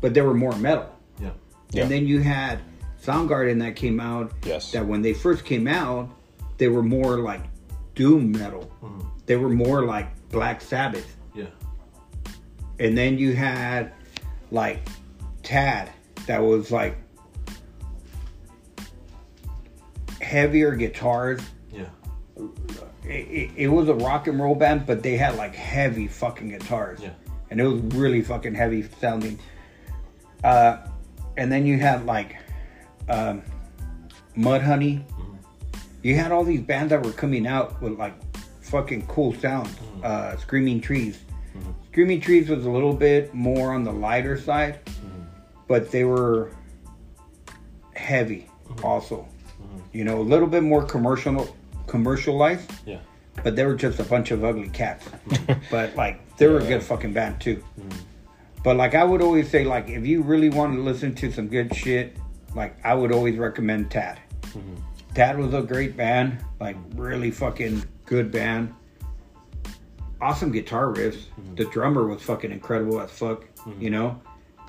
but 0.00 0.12
they 0.14 0.20
were 0.20 0.34
more 0.34 0.54
metal. 0.56 0.94
yeah, 1.20 1.30
Yeah. 1.72 1.82
And 1.82 1.90
then 1.90 2.06
you 2.06 2.20
had 2.20 2.60
Soundgarden 3.02 3.60
that 3.60 3.76
came 3.76 3.98
out. 3.98 4.32
Yes. 4.44 4.72
That 4.72 4.86
when 4.86 5.00
they 5.02 5.14
first 5.14 5.44
came 5.44 5.66
out, 5.66 6.10
they 6.58 6.68
were 6.68 6.82
more 6.82 7.18
like 7.18 7.40
doom 7.94 8.32
metal. 8.32 8.70
They 9.26 9.36
were 9.36 9.48
more 9.50 9.84
like 9.84 10.08
Black 10.30 10.60
Sabbath. 10.60 11.16
yeah, 11.34 11.46
And 12.78 12.96
then 12.96 13.18
you 13.18 13.34
had 13.34 13.92
like 14.50 14.80
Tad 15.42 15.90
that 16.26 16.42
was 16.42 16.70
like 16.70 16.96
heavier 20.20 20.74
guitars. 20.74 21.40
yeah, 21.72 21.84
It, 23.04 23.08
it, 23.08 23.50
it 23.56 23.68
was 23.68 23.88
a 23.88 23.94
rock 23.94 24.26
and 24.26 24.38
roll 24.40 24.54
band, 24.54 24.86
but 24.86 25.02
they 25.02 25.16
had 25.16 25.36
like 25.36 25.54
heavy 25.54 26.06
fucking 26.06 26.48
guitars. 26.48 27.00
Yeah. 27.00 27.10
And 27.50 27.60
it 27.60 27.66
was 27.66 27.80
really 27.94 28.22
fucking 28.22 28.54
heavy 28.54 28.86
sounding. 29.00 29.38
Uh, 30.44 30.78
and 31.36 31.50
then 31.50 31.66
you 31.66 31.78
had 31.78 32.04
like 32.04 32.36
um, 33.08 33.42
Mudhoney. 34.36 35.02
You 36.02 36.14
had 36.14 36.32
all 36.32 36.44
these 36.44 36.60
bands 36.60 36.90
that 36.90 37.02
were 37.02 37.12
coming 37.12 37.46
out 37.46 37.80
with 37.82 37.98
like 37.98 38.14
fucking 38.62 39.06
cool 39.06 39.34
sound. 39.34 39.68
Mm-hmm. 39.68 40.00
Uh, 40.04 40.36
Screaming 40.36 40.80
Trees. 40.80 41.18
Mm-hmm. 41.56 41.70
Screaming 41.90 42.20
Trees 42.20 42.48
was 42.48 42.64
a 42.64 42.70
little 42.70 42.94
bit 42.94 43.34
more 43.34 43.72
on 43.72 43.84
the 43.84 43.92
lighter 43.92 44.38
side, 44.38 44.84
mm-hmm. 44.84 45.22
but 45.66 45.90
they 45.90 46.04
were 46.04 46.52
heavy 47.94 48.48
also. 48.82 49.26
You 49.92 50.04
know, 50.04 50.20
a 50.20 50.22
little 50.22 50.46
bit 50.46 50.62
more 50.62 50.84
commercial 50.84 51.56
commercialized 51.86 52.70
yeah, 52.84 52.98
but 53.42 53.56
they 53.56 53.64
were 53.64 53.74
just 53.74 53.98
a 53.98 54.04
bunch 54.04 54.30
of 54.30 54.44
ugly 54.44 54.68
cats. 54.68 55.08
but 55.70 55.96
like 55.96 56.36
they 56.36 56.46
were 56.46 56.58
a 56.58 56.64
good 56.64 56.82
fucking 56.82 57.12
band 57.12 57.40
too. 57.40 57.64
But 58.62 58.76
like 58.76 58.94
I 58.94 59.04
would 59.04 59.22
always 59.22 59.48
say, 59.50 59.64
like 59.64 59.88
if 59.88 60.06
you 60.06 60.22
really 60.22 60.50
want 60.50 60.74
to 60.74 60.80
listen 60.80 61.14
to 61.16 61.32
some 61.32 61.48
good 61.48 61.74
shit, 61.74 62.16
like 62.54 62.76
I 62.84 62.94
would 62.94 63.12
always 63.12 63.36
recommend 63.36 63.90
Tad. 63.90 64.18
Tad 65.18 65.36
was 65.36 65.52
a 65.52 65.62
great 65.62 65.96
band, 65.96 66.44
like 66.60 66.76
really 66.94 67.32
fucking 67.32 67.82
good 68.06 68.30
band. 68.30 68.72
Awesome 70.20 70.52
guitar 70.52 70.92
riffs. 70.92 71.24
The 71.56 71.64
drummer 71.64 72.06
was 72.06 72.22
fucking 72.22 72.52
incredible 72.52 73.00
as 73.00 73.10
fuck. 73.10 73.44
You 73.80 73.90
know, 73.90 74.22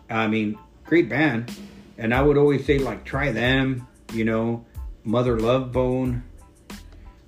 I 0.09 0.27
mean, 0.27 0.57
great 0.85 1.07
band. 1.07 1.55
And 1.99 2.15
I 2.15 2.23
would 2.23 2.35
always 2.35 2.65
say 2.65 2.79
like 2.79 3.03
try 3.05 3.31
them. 3.31 3.87
You 4.11 4.25
know, 4.25 4.65
Mother 5.03 5.39
Love 5.39 5.71
Bone, 5.71 6.23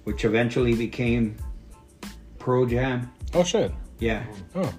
which 0.03 0.25
eventually 0.25 0.73
became 0.73 1.37
Pearl 2.39 2.65
Jam. 2.65 3.13
Oh 3.35 3.43
shit. 3.43 3.71
Yeah 3.99 4.25
Oh. 4.55 4.73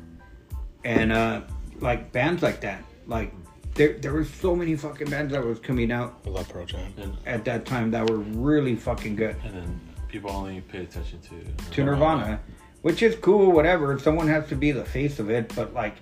and 0.84 1.12
uh 1.12 1.42
like 1.78 2.10
bands 2.10 2.42
like 2.42 2.60
that 2.62 2.82
like 3.06 3.32
there 3.74 3.94
there 3.94 4.12
were 4.12 4.24
so 4.24 4.54
many 4.54 4.76
fucking 4.76 5.08
bands 5.08 5.32
that 5.32 5.44
was 5.44 5.58
coming 5.58 5.90
out 5.90 6.20
I 6.26 6.30
love 6.30 6.48
Pearl 6.48 6.66
Jam. 6.66 6.92
And, 6.98 7.16
at 7.26 7.44
that 7.46 7.64
time 7.64 7.90
that 7.92 8.08
were 8.08 8.18
really 8.18 8.76
fucking 8.76 9.16
good. 9.16 9.36
And 9.44 9.54
then 9.54 9.80
people 10.08 10.30
only 10.30 10.60
pay 10.60 10.82
attention 10.82 11.20
to 11.20 11.70
to 11.72 11.84
nirvana 11.84 12.40
which 12.82 13.02
is 13.02 13.14
cool 13.16 13.52
whatever. 13.52 13.98
Someone 13.98 14.28
has 14.28 14.48
to 14.48 14.56
be 14.56 14.72
the 14.72 14.84
face 14.84 15.18
of 15.18 15.30
it 15.30 15.52
but 15.54 15.72
like 15.72 15.96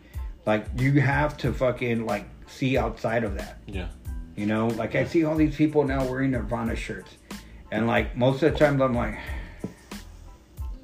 like 0.46 0.66
you 0.78 1.00
have 1.00 1.37
to 1.38 1.52
fucking 1.52 2.06
like 2.06 2.28
see 2.46 2.76
outside 2.76 3.22
of 3.22 3.37
that. 3.37 3.59
Yeah. 3.66 3.88
you 4.37 4.46
know? 4.46 4.68
Like 4.68 4.94
i 4.96 5.04
see 5.04 5.24
all 5.24 5.37
these 5.37 5.54
people 5.54 5.85
now 5.85 6.04
wearing 6.04 6.33
nirvana 6.33 6.74
shirts. 6.74 7.12
And 7.70 7.87
like 7.87 8.16
most 8.16 8.42
of 8.42 8.52
the 8.52 8.59
times 8.59 8.80
i'm 8.80 8.94
like 8.94 9.16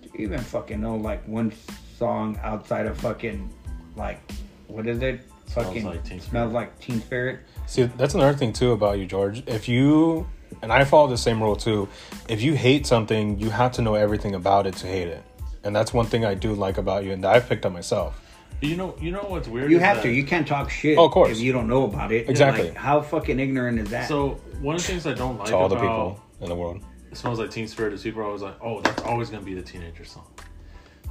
do 0.02 0.10
you 0.14 0.26
even 0.26 0.38
fucking 0.38 0.80
know 0.80 0.96
like 0.96 1.26
one 1.26 1.52
song 1.98 2.38
outside 2.44 2.86
of 2.86 2.96
fucking 3.00 3.52
like 3.96 4.20
what 4.68 4.86
is 4.86 5.02
it 5.02 5.22
Smells 5.46 5.66
fucking 5.68 5.84
Like 5.86 6.04
Teen 6.04 6.20
Spirit. 6.20 6.30
smells 6.30 6.52
like 6.52 6.78
teen 6.80 7.00
spirit 7.00 7.40
See, 7.66 7.84
that's 7.84 8.14
another 8.14 8.36
thing 8.36 8.52
too 8.52 8.72
about 8.72 8.98
you, 8.98 9.06
George. 9.06 9.42
If 9.46 9.68
you 9.68 10.26
and 10.62 10.72
I 10.72 10.84
follow 10.84 11.08
the 11.08 11.16
same 11.18 11.42
rule 11.42 11.56
too. 11.56 11.88
If 12.28 12.40
you 12.42 12.54
hate 12.54 12.86
something, 12.86 13.38
you 13.40 13.50
have 13.50 13.72
to 13.72 13.82
know 13.82 13.94
everything 13.94 14.34
about 14.34 14.66
it 14.66 14.74
to 14.76 14.86
hate 14.86 15.08
it. 15.08 15.22
And 15.64 15.74
that's 15.74 15.92
one 15.92 16.06
thing 16.06 16.24
I 16.24 16.34
do 16.34 16.54
like 16.54 16.78
about 16.78 17.04
you, 17.04 17.12
and 17.12 17.24
that 17.24 17.34
I've 17.34 17.48
picked 17.48 17.66
up 17.66 17.72
myself. 17.72 18.20
You 18.60 18.76
know, 18.76 18.94
you 19.00 19.10
know 19.10 19.24
what's 19.28 19.48
weird? 19.48 19.70
you 19.70 19.76
is 19.78 19.82
have 19.82 19.96
that- 19.98 20.02
to 20.04 20.10
you 20.10 20.24
can't 20.24 20.46
talk 20.46 20.70
shit 20.70 20.96
Oh, 20.96 21.06
of 21.06 21.10
course. 21.12 21.32
if 21.32 21.40
you 21.40 21.52
don't 21.52 21.68
know 21.68 21.84
about 21.84 22.10
it 22.12 22.28
Exactly. 22.30 22.68
Like, 22.68 22.76
how 22.76 23.00
fucking 23.02 23.38
ignorant 23.40 23.78
is 23.80 23.90
that 23.90 24.08
So 24.08 24.40
one 24.60 24.76
of 24.76 24.80
the 24.82 24.86
things 24.88 25.06
I 25.06 25.12
don't 25.14 25.36
like 25.38 25.48
To 25.48 25.56
all 25.56 25.68
the 25.68 25.74
people 25.76 26.20
in 26.40 26.48
the 26.48 26.54
world. 26.54 26.80
it 27.10 27.18
smells 27.18 27.38
like 27.38 27.50
Teen 27.50 27.68
Spirit 27.68 27.92
is 27.92 28.02
people 28.02 28.22
are 28.22 28.24
always 28.24 28.42
like, 28.42 28.54
oh, 28.62 28.80
that's 28.80 29.02
always 29.02 29.28
gonna 29.28 29.44
be 29.44 29.54
the 29.54 29.62
teenager 29.62 30.04
song. 30.04 30.26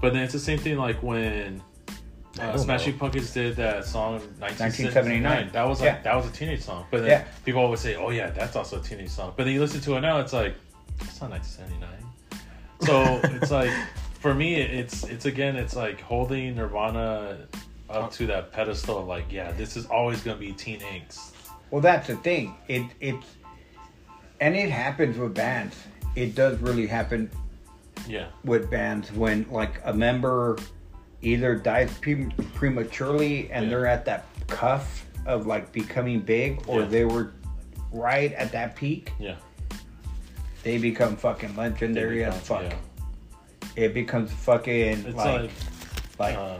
But 0.02 0.13
then 0.13 0.24
it's 0.24 0.34
the 0.34 0.39
same 0.39 0.58
thing 0.58 0.78
like 0.78 1.04
when 1.04 1.62
I 1.62 1.62
uh, 2.39 2.58
Smashing. 2.58 2.98
Pumpkins 2.98 3.34
did 3.34 3.56
that 3.56 3.86
song 3.86 4.13
1979. 4.39 5.24
1979. 5.24 5.52
That 5.54 5.67
was 5.67 5.80
like 5.80 5.88
Yeah. 5.88 6.02
that 6.02 6.15
was 6.15 6.28
a 6.28 6.32
teenage 6.32 6.62
song. 6.62 6.86
But 6.91 7.02
then 7.02 7.10
Yeah. 7.10 7.24
people 7.45 7.62
always 7.62 7.80
say, 7.80 7.95
oh 7.95 8.10
yeah, 8.10 8.30
that's 8.32 8.56
also 8.56 8.80
a 8.80 8.84
teenage 8.84 9.10
song. 9.10 9.34
But 9.36 9.45
then 9.45 9.54
you 9.54 9.60
listen 9.62 9.82
to 9.82 9.95
it 9.95 10.02
now, 10.02 10.19
it's 10.19 10.34
like 10.34 10.56
it's 11.02 11.19
not 11.21 11.30
1979. 11.32 11.89
So 12.82 13.19
it's 13.38 13.52
like 13.52 13.71
for 14.19 14.34
me, 14.34 14.56
it's 14.56 15.04
it's 15.04 15.26
again, 15.26 15.56
it's 15.56 15.76
like 15.76 16.02
holding 16.02 16.56
Nirvana 16.56 17.38
up 17.89 18.12
to 18.13 18.26
that 18.28 18.52
pedestal. 18.52 19.00
of 19.00 19.08
Like, 19.08 19.32
yeah, 19.32 19.52
this 19.54 19.78
is 19.78 19.86
always 19.86 20.21
gonna 20.21 20.38
be 20.38 20.52
teen 20.52 20.80
angst. 20.82 21.32
well 21.71 21.82
that's 21.82 22.08
the 22.08 22.15
thing 22.17 22.56
it 22.67 22.84
it's 23.00 23.26
and 24.41 24.56
it 24.56 24.69
happens 24.69 25.17
with 25.17 25.34
bands 25.34 25.76
it 26.15 26.36
does 26.36 26.60
really 26.60 26.86
happen 26.88 27.30
Yeah, 28.08 28.28
with 28.43 28.69
bands 28.69 29.12
when 29.12 29.45
like 29.50 29.82
a 29.86 29.93
member 29.93 30.58
either 31.21 31.56
dies 31.56 31.91
pre- 31.99 32.30
prematurely 32.54 33.49
and 33.51 33.65
Yeah. 33.65 33.69
they're 33.69 33.88
at 33.88 34.06
that 34.06 34.25
cuff 34.47 35.06
of 35.25 35.47
like 35.47 35.71
becoming 35.71 36.19
big 36.19 36.62
or 36.67 36.82
Yeah. 36.82 36.86
they 36.88 37.06
were 37.06 37.32
right 37.91 38.32
at 38.34 38.51
that 38.51 38.75
peak 38.75 39.12
yeah. 39.19 39.36
they 40.63 40.78
become 40.78 41.15
fucking 41.15 41.54
They 41.56 41.62
legendary 41.62 42.23
as 42.25 42.38
fuck 42.41 42.63
yeah. 42.63 42.75
it 43.75 43.93
becomes 43.93 44.32
fucking 44.32 45.06
It's 45.06 45.15
like 45.15 45.41
like, 45.41 45.51
like 46.19 46.36
uh, 46.38 46.58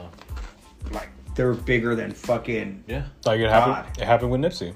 like 0.91 1.10
they're 1.36 1.54
bigger 1.54 1.96
than 1.96 2.12
fucking 2.12 2.84
yeah. 2.88 3.04
Like 3.26 3.39
it 3.41 3.50
happened. 3.50 3.76
God. 3.88 4.02
It 4.02 4.06
happened 4.06 4.32
with 4.32 4.39
Nipsey. 4.41 4.74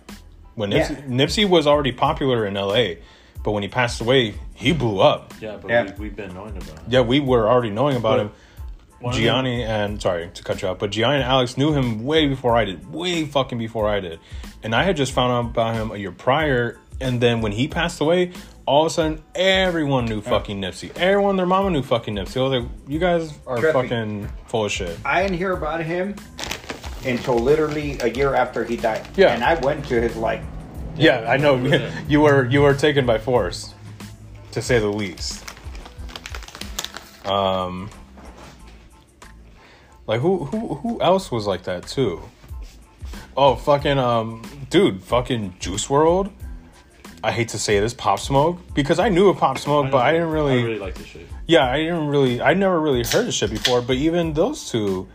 When 0.55 0.71
Yeah. 0.71 0.87
Nipsey, 0.89 1.07
Nipsey 1.07 1.49
was 1.49 1.65
already 1.67 1.93
popular 1.93 2.45
in 2.45 2.57
L.A., 2.57 2.99
but 3.45 3.51
when 3.51 3.63
he 3.63 3.69
passed 3.69 4.01
away, 4.01 4.33
he 4.55 4.73
blew 4.73 4.99
up. 4.99 5.33
Yeah, 5.39 5.55
but 5.61 5.69
Yeah. 5.71 5.83
We, 5.83 5.91
we've 6.09 6.15
been 6.17 6.33
knowing 6.33 6.57
about 6.57 6.69
it. 6.75 6.81
Yeah, 6.89 6.99
we 6.99 7.21
were 7.21 7.47
already 7.47 7.69
knowing 7.69 7.95
about 7.95 8.17
But 8.17 8.19
him. 8.23 8.31
One 8.99 9.13
of 9.13 9.19
the- 9.19 9.25
Gianni 9.25 9.63
and 9.63 10.01
sorry 10.01 10.29
to 10.33 10.43
cut 10.43 10.61
you 10.61 10.67
off, 10.67 10.79
but 10.79 10.89
Gianni 10.91 11.15
and 11.15 11.23
Alex 11.23 11.57
knew 11.57 11.71
him 11.73 12.03
way 12.05 12.27
before 12.27 12.55
I 12.57 12.65
did, 12.65 12.91
way 12.91 13.25
fucking 13.25 13.57
before 13.57 13.87
I 13.87 13.99
did, 13.99 14.19
and 14.63 14.75
I 14.75 14.83
had 14.83 14.97
just 14.97 15.13
found 15.13 15.31
out 15.31 15.51
about 15.51 15.75
him 15.75 15.91
a 15.91 15.97
year 15.97 16.11
prior. 16.11 16.77
And 17.01 17.21
then 17.21 17.39
when 17.39 17.53
he 17.53 17.69
passed 17.69 18.01
away, 18.01 18.33
all 18.65 18.85
of 18.85 18.91
a 18.91 18.93
sudden 18.93 19.23
everyone 19.33 20.03
knew 20.05 20.19
fucking 20.19 20.59
Nipsey. 20.59 20.91
Everyone, 20.97 21.37
their 21.37 21.45
mama 21.45 21.69
knew 21.69 21.81
fucking 21.81 22.13
Nipsey. 22.13 22.37
I 22.37 22.43
was 22.43 22.61
like, 22.63 22.71
you 22.89 22.99
guys 22.99 23.33
are 23.47 23.57
Trust 23.57 23.75
me. 23.77 23.81
fucking 23.83 24.29
full 24.47 24.65
of 24.65 24.71
shit. 24.73 24.97
I 25.05 25.21
didn't 25.21 25.37
hear 25.37 25.53
about 25.53 25.81
him 25.81 26.15
until 27.05 27.35
literally 27.39 27.97
a 28.01 28.07
year 28.09 28.35
after 28.35 28.65
he 28.65 28.75
died. 28.75 29.07
Yeah. 29.15 29.33
And 29.33 29.45
I 29.45 29.53
went 29.61 29.85
to 29.87 30.01
his 30.01 30.17
like 30.17 30.41
Yeah, 30.97 31.25
I 31.25 31.37
know 31.37 31.55
we 31.55 31.69
were 31.69 31.77
there. 31.77 32.03
you 32.09 32.19
were 32.19 32.45
you 32.47 32.61
were 32.63 32.73
taken 32.73 33.05
by 33.05 33.17
force, 33.17 33.73
to 34.51 34.61
say 34.61 34.77
the 34.79 34.87
least. 34.89 35.45
Um, 37.25 37.89
like 40.09 40.21
who 40.21 40.45
who 40.45 40.73
who 40.73 41.01
else 41.01 41.31
was 41.31 41.45
like 41.45 41.63
that 41.63 41.85
too? 41.87 42.19
Oh 43.37 43.55
fucking 43.55 43.99
um, 43.99 44.41
dude, 44.71 45.03
fucking 45.03 45.53
Juice 45.59 45.85
WRLD. 45.85 46.31
I 47.23 47.31
hate 47.31 47.49
to 47.49 47.59
say 47.59 47.79
this, 47.79 47.93
Pop 47.93 48.19
Smoke, 48.19 48.57
because 48.73 48.97
I 48.97 49.09
knew 49.09 49.29
of 49.29 49.37
Pop 49.37 49.59
Smoke, 49.59 49.91
but 49.91 49.97
I 50.01 50.13
didn't 50.13 50.29
I 50.29 50.31
really 50.31 50.79
like 50.79 50.95
this 50.95 51.05
shit. 51.05 51.27
yeah, 51.45 51.69
I 51.69 51.77
didn't 51.77 52.07
really, 52.07 52.41
I 52.41 52.53
never 52.55 52.79
really 52.79 53.03
heard 53.03 53.27
this 53.27 53.35
shit 53.35 53.51
before. 53.51 53.81
But 53.81 53.97
even 53.97 54.33
those 54.33 54.71
two, 54.71 55.07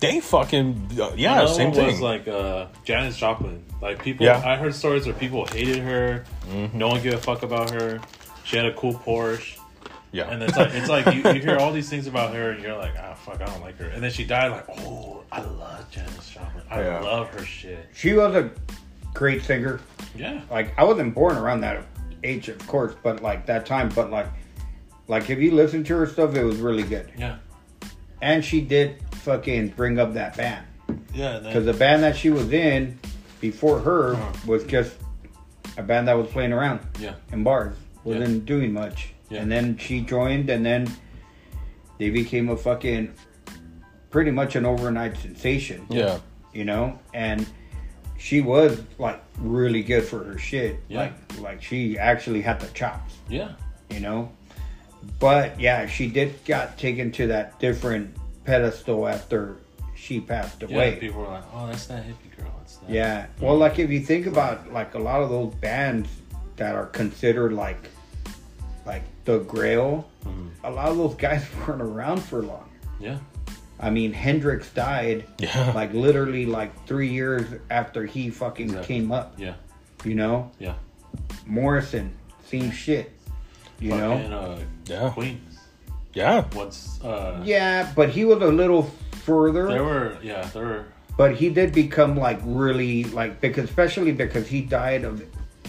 they 0.00 0.18
fucking 0.20 0.90
uh, 0.98 1.12
yeah, 1.16 1.34
Another 1.34 1.54
same 1.54 1.72
thing. 1.72 1.86
was 1.86 2.00
like 2.00 2.26
uh, 2.26 2.66
Janis 2.84 3.16
Joplin. 3.16 3.62
Like 3.80 4.02
people, 4.02 4.26
Yeah. 4.26 4.38
Mm-hmm. 4.38 4.48
I 4.48 4.56
heard 4.56 4.74
stories 4.74 5.06
where 5.06 5.14
people 5.14 5.46
hated 5.46 5.78
her. 5.78 6.24
No 6.72 6.88
one 6.88 7.00
gave 7.02 7.14
a 7.14 7.18
fuck 7.18 7.42
about 7.44 7.70
her. 7.70 8.00
She 8.44 8.56
had 8.56 8.66
a 8.66 8.72
cool 8.74 8.94
Porsche, 8.94 9.58
yeah, 10.14 10.30
and 10.30 10.42
it's 10.42 10.56
like 10.56 10.72
it's 10.74 10.88
like 10.88 11.06
you, 11.14 11.22
you 11.32 11.40
hear 11.40 11.56
all 11.58 11.72
these 11.72 11.88
things 11.90 12.06
about 12.06 12.34
her, 12.34 12.50
and 12.52 12.62
you're 12.62 12.76
like, 12.76 12.94
ah, 12.98 13.14
fuck, 13.14 13.40
I 13.42 13.46
don't 13.46 13.60
like 13.60 13.76
her. 13.78 13.86
And 13.88 14.02
then 14.02 14.10
she 14.12 14.24
died. 14.24 14.50
Like, 14.52 14.66
oh, 14.80 15.24
I 15.32 15.40
love 15.42 15.90
Janis 15.90 16.30
Joplin. 16.30 16.62
I 16.70 16.82
Yeah. 16.82 17.00
love 17.00 17.28
her 17.34 17.44
shit. 17.44 17.88
she 17.92 18.12
was 18.14 18.34
a 18.34 18.50
great 19.12 19.42
singer. 19.42 19.80
Yeah, 20.16 20.40
Like 20.50 20.72
I 20.78 20.84
wasn't 20.84 21.14
born 21.14 21.36
around 21.36 21.60
that 21.62 21.84
age, 22.22 22.48
of 22.48 22.64
course, 22.68 22.94
but 23.02 23.22
like 23.22 23.46
that 23.46 23.66
time. 23.66 23.88
But 23.94 24.10
like, 24.10 24.28
like 25.08 25.28
if 25.30 25.38
you 25.40 25.50
listen 25.50 25.82
to 25.84 25.96
her 25.96 26.06
stuff, 26.06 26.34
it 26.36 26.44
was 26.44 26.58
really 26.58 26.84
good. 26.84 27.10
yeah, 27.18 27.36
And 28.22 28.44
she 28.44 28.60
did 28.60 29.02
fucking 29.16 29.68
bring 29.70 29.98
up 29.98 30.14
that 30.14 30.36
band 30.36 30.64
yeah. 31.14 31.38
Because 31.40 31.64
the 31.64 31.72
band 31.72 32.02
that 32.02 32.14
she 32.16 32.30
was 32.30 32.52
in 32.52 32.98
before 33.40 33.80
her 33.80 34.14
Uh-huh. 34.14 34.32
was 34.46 34.64
just 34.64 34.94
a 35.78 35.82
band 35.82 36.06
that 36.08 36.14
was 36.14 36.28
playing 36.28 36.52
around 36.52 36.80
yeah, 37.00 37.14
in 37.32 37.42
bars, 37.42 37.74
wasn't 38.04 38.44
doing 38.46 38.72
much. 38.72 39.13
Yeah. 39.34 39.42
And 39.42 39.50
then 39.50 39.76
she 39.76 40.00
joined, 40.00 40.48
and 40.48 40.64
then 40.64 40.90
they 41.98 42.10
became 42.10 42.48
a 42.48 42.56
fucking 42.56 43.12
pretty 44.10 44.30
much 44.30 44.56
an 44.56 44.64
overnight 44.64 45.16
sensation. 45.18 45.86
yeah. 45.90 46.18
you 46.52 46.64
know, 46.64 46.98
and 47.12 47.46
she 48.16 48.40
was 48.40 48.80
like 48.98 49.22
really 49.38 49.82
good 49.82 50.04
for 50.04 50.22
her 50.24 50.38
shit. 50.38 50.80
Yeah. 50.88 51.00
Like 51.00 51.40
like 51.40 51.62
she 51.62 51.98
actually 51.98 52.40
had 52.40 52.60
the 52.60 52.68
chops, 52.68 53.16
yeah, 53.28 53.52
you 53.90 54.00
know. 54.00 54.30
But 55.18 55.60
yeah, 55.60 55.86
she 55.86 56.06
did 56.08 56.44
got 56.46 56.78
taken 56.78 57.12
to 57.12 57.26
that 57.26 57.58
different 57.58 58.16
pedestal 58.44 59.06
after 59.08 59.56
she 59.94 60.20
passed 60.20 60.62
away. 60.62 60.94
yeah. 60.94 61.00
People 61.00 61.22
were 61.22 61.28
like, 61.28 61.44
oh, 61.52 61.66
that's 61.66 61.86
that 61.86 62.04
hippie 62.04 62.36
girl. 62.36 62.52
That's 62.58 62.76
that. 62.76 62.90
Yeah. 62.90 63.26
Well, 63.40 63.56
like 63.58 63.78
if 63.78 63.90
you 63.90 64.00
think 64.00 64.26
about 64.26 64.72
like 64.72 64.94
a 64.94 64.98
lot 64.98 65.22
of 65.22 65.28
those 65.28 65.54
bands 65.56 66.08
that 66.56 66.74
are 66.74 66.86
considered 66.86 67.52
like 67.52 67.90
like 68.86 69.02
the 69.24 69.38
Grail, 69.40 70.06
Mhm. 70.24 70.50
a 70.64 70.70
lot 70.70 70.88
of 70.88 70.96
those 70.96 71.14
guys 71.14 71.44
weren't 71.66 71.82
around 71.82 72.22
for 72.22 72.42
long. 72.42 72.68
yeah, 73.00 73.18
I 73.80 73.90
mean, 73.90 74.12
Hendrix 74.12 74.70
died 74.72 75.24
Yeah. 75.38 75.72
like 75.74 75.92
literally 75.92 76.46
like 76.46 76.86
three 76.86 77.08
years 77.08 77.44
after 77.70 78.04
he 78.06 78.30
fucking 78.30 78.66
Exactly. 78.66 78.94
came 79.00 79.12
up. 79.12 79.34
yeah, 79.36 79.54
You 80.04 80.14
know, 80.14 80.50
yeah. 80.58 80.74
Morrison, 81.46 82.12
same 82.46 82.70
shit. 82.70 83.10
You 83.80 83.90
Fucking, 83.90 84.30
know, 84.30 84.38
uh, 84.38 84.58
Yeah. 84.86 85.10
Queen. 85.10 85.40
Yeah. 86.14 86.44
Once, 86.54 87.00
uh, 87.02 87.40
yeah, 87.44 87.90
but 87.96 88.10
he 88.10 88.24
was 88.24 88.40
a 88.40 88.46
little 88.46 88.90
further. 89.24 89.66
there 89.68 89.82
were, 89.84 90.16
yeah, 90.22 90.42
there 90.54 90.64
were. 90.64 90.84
but 91.16 91.34
he 91.34 91.48
did 91.48 91.72
become 91.72 92.16
like 92.16 92.38
really 92.44 93.04
like 93.04 93.40
because 93.40 93.64
especially 93.64 94.12
because 94.12 94.46
he 94.46 94.60
died 94.62 95.04
of 95.04 95.22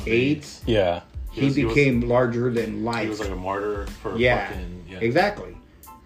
AIDS. 0.06 0.62
Yeah. 0.68 1.02
He, 1.36 1.46
was- 1.46 1.56
he 1.56 1.66
was- 1.66 1.74
became 1.76 2.02
larger 2.02 2.50
than 2.52 2.84
life. 2.84 3.04
He 3.04 3.10
was 3.10 3.20
like 3.20 3.30
a 3.30 3.36
martyr 3.36 3.88
for 4.02 4.18
yeah, 4.18 4.48
fucking, 4.48 4.86
yeah. 4.90 5.00
exactly. 5.00 5.58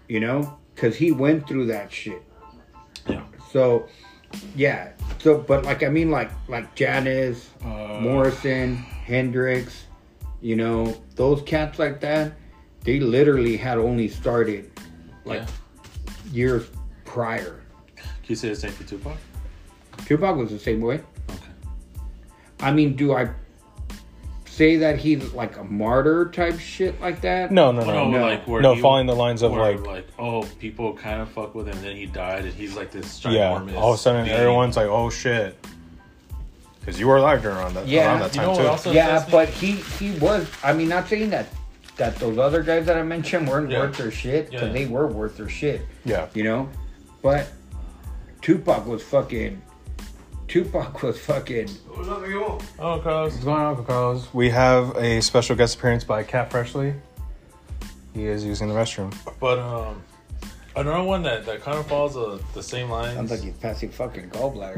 You 0.07 0.19
know, 0.19 0.57
because 0.73 0.95
he 0.95 1.11
went 1.11 1.47
through 1.47 1.67
that 1.67 1.91
shit. 1.91 2.23
Yeah. 3.07 3.23
So, 3.51 3.87
yeah. 4.55 4.93
So, 5.19 5.37
but 5.37 5.65
like 5.65 5.83
I 5.83 5.89
mean, 5.89 6.09
like 6.09 6.31
like 6.47 6.73
Janis, 6.75 7.49
Uh, 7.63 7.99
Morrison, 8.01 8.75
Hendrix, 8.75 9.85
you 10.41 10.55
know, 10.55 10.97
those 11.15 11.41
cats 11.43 11.77
like 11.77 11.99
that, 12.01 12.33
they 12.83 12.99
literally 12.99 13.57
had 13.57 13.77
only 13.77 14.07
started 14.07 14.71
like 15.25 15.41
yeah. 15.41 16.13
years 16.31 16.69
prior. 17.05 17.61
Can 17.95 18.05
you 18.27 18.35
say 18.35 18.49
the 18.49 18.55
same 18.55 18.71
for 18.71 18.83
Tupac? 18.83 19.17
Tupac 20.05 20.35
was 20.37 20.49
the 20.49 20.59
same 20.59 20.81
way. 20.81 21.01
Okay. 21.29 21.53
I 22.61 22.71
mean, 22.71 22.95
do 22.95 23.13
I 23.13 23.29
say 24.59 24.75
that 24.75 24.97
he's 24.99 25.31
like 25.33 25.55
a 25.55 25.63
martyr 25.63 26.29
type 26.31 26.59
shit 26.59 26.99
like 26.99 27.21
that? 27.21 27.49
No, 27.49 27.71
no, 27.71 27.79
Oh, 27.81 27.85
no, 27.85 28.09
no. 28.09 28.21
like 28.25 28.45
where 28.45 28.61
no. 28.61 28.73
he- 28.73 28.81
Following 28.81 29.07
the 29.07 29.15
lines 29.15 29.41
of 29.41 29.53
where, 29.53 29.77
like, 29.77 30.05
oh, 30.19 30.43
people 30.59 30.93
kind 30.95 31.21
of 31.21 31.29
fuck 31.29 31.55
with 31.55 31.65
him, 31.67 31.81
then 31.81 31.95
he 31.95 32.05
died, 32.05 32.43
and 32.43 32.53
he's 32.53 32.75
like 32.75 32.91
this 32.91 33.23
yeah. 33.23 33.51
All 33.77 33.93
of 33.93 33.95
a 33.95 33.97
sudden, 33.97 34.25
being. 34.25 34.35
everyone's 34.35 34.75
like, 34.75 34.87
"Oh 34.87 35.09
shit," 35.09 35.57
because 36.81 36.99
you 36.99 37.07
were 37.07 37.15
alive 37.17 37.41
during 37.41 37.55
around 37.57 37.73
that, 37.75 37.87
Yeah, 37.87 38.07
around 38.07 38.19
that 38.19 38.35
you 38.35 38.41
time 38.41 38.47
know 38.53 38.61
too. 38.63 38.67
also- 38.67 38.91
Yeah, 38.91 39.25
but 39.31 39.47
he 39.47 39.71
he 39.97 40.11
was. 40.19 40.45
I 40.61 40.73
mean, 40.73 40.89
not 40.89 41.07
saying 41.07 41.29
that 41.29 41.45
that 41.95 42.17
those 42.17 42.37
other 42.37 42.61
guys 42.61 42.85
that 42.87 42.97
I 42.97 43.03
mentioned 43.03 43.47
weren't 43.47 43.71
Yeah. 43.71 43.79
worth 43.79 43.95
their 43.97 44.11
shit 44.11 44.51
because 44.51 44.67
Yeah. 44.67 44.73
they 44.73 44.85
were 44.87 45.07
worth 45.07 45.37
their 45.37 45.47
shit. 45.49 45.81
yeah, 46.03 46.25
You 46.33 46.43
know, 46.43 46.69
but 47.21 47.47
Tupac 48.41 48.85
was 48.85 49.01
fucking. 49.03 49.61
Tupac 50.49 51.03
was 51.03 51.19
fucking. 51.19 51.69
Oh, 51.87 52.99
Carlos. 53.03 53.33
What's 53.33 53.43
going 53.43 53.61
on, 53.61 53.67
Uncle 53.67 53.85
Carlos? 53.85 54.33
We 54.33 54.49
have 54.49 54.97
a 54.97 55.21
special 55.21 55.55
guest 55.55 55.77
appearance 55.77 56.03
by 56.03 56.23
Cat 56.23 56.49
Freshly. 56.49 56.95
He 58.15 58.25
is 58.25 58.43
using 58.43 58.67
the 58.67 58.73
restroom. 58.73 59.15
But 59.39 59.59
um, 59.59 60.01
another 60.79 61.03
one 61.03 61.23
that, 61.23 61.45
that 61.45 61.61
kind 61.61 61.77
of 61.77 61.87
follows 61.87 62.13
the, 62.13 62.41
the 62.53 62.63
same 62.63 62.89
lines. 62.89 63.15
Sounds 63.15 63.31
like 63.31 63.41
he's 63.41 63.53
passing 63.57 63.89
fucking 63.89 64.29
gallbladder. 64.29 64.77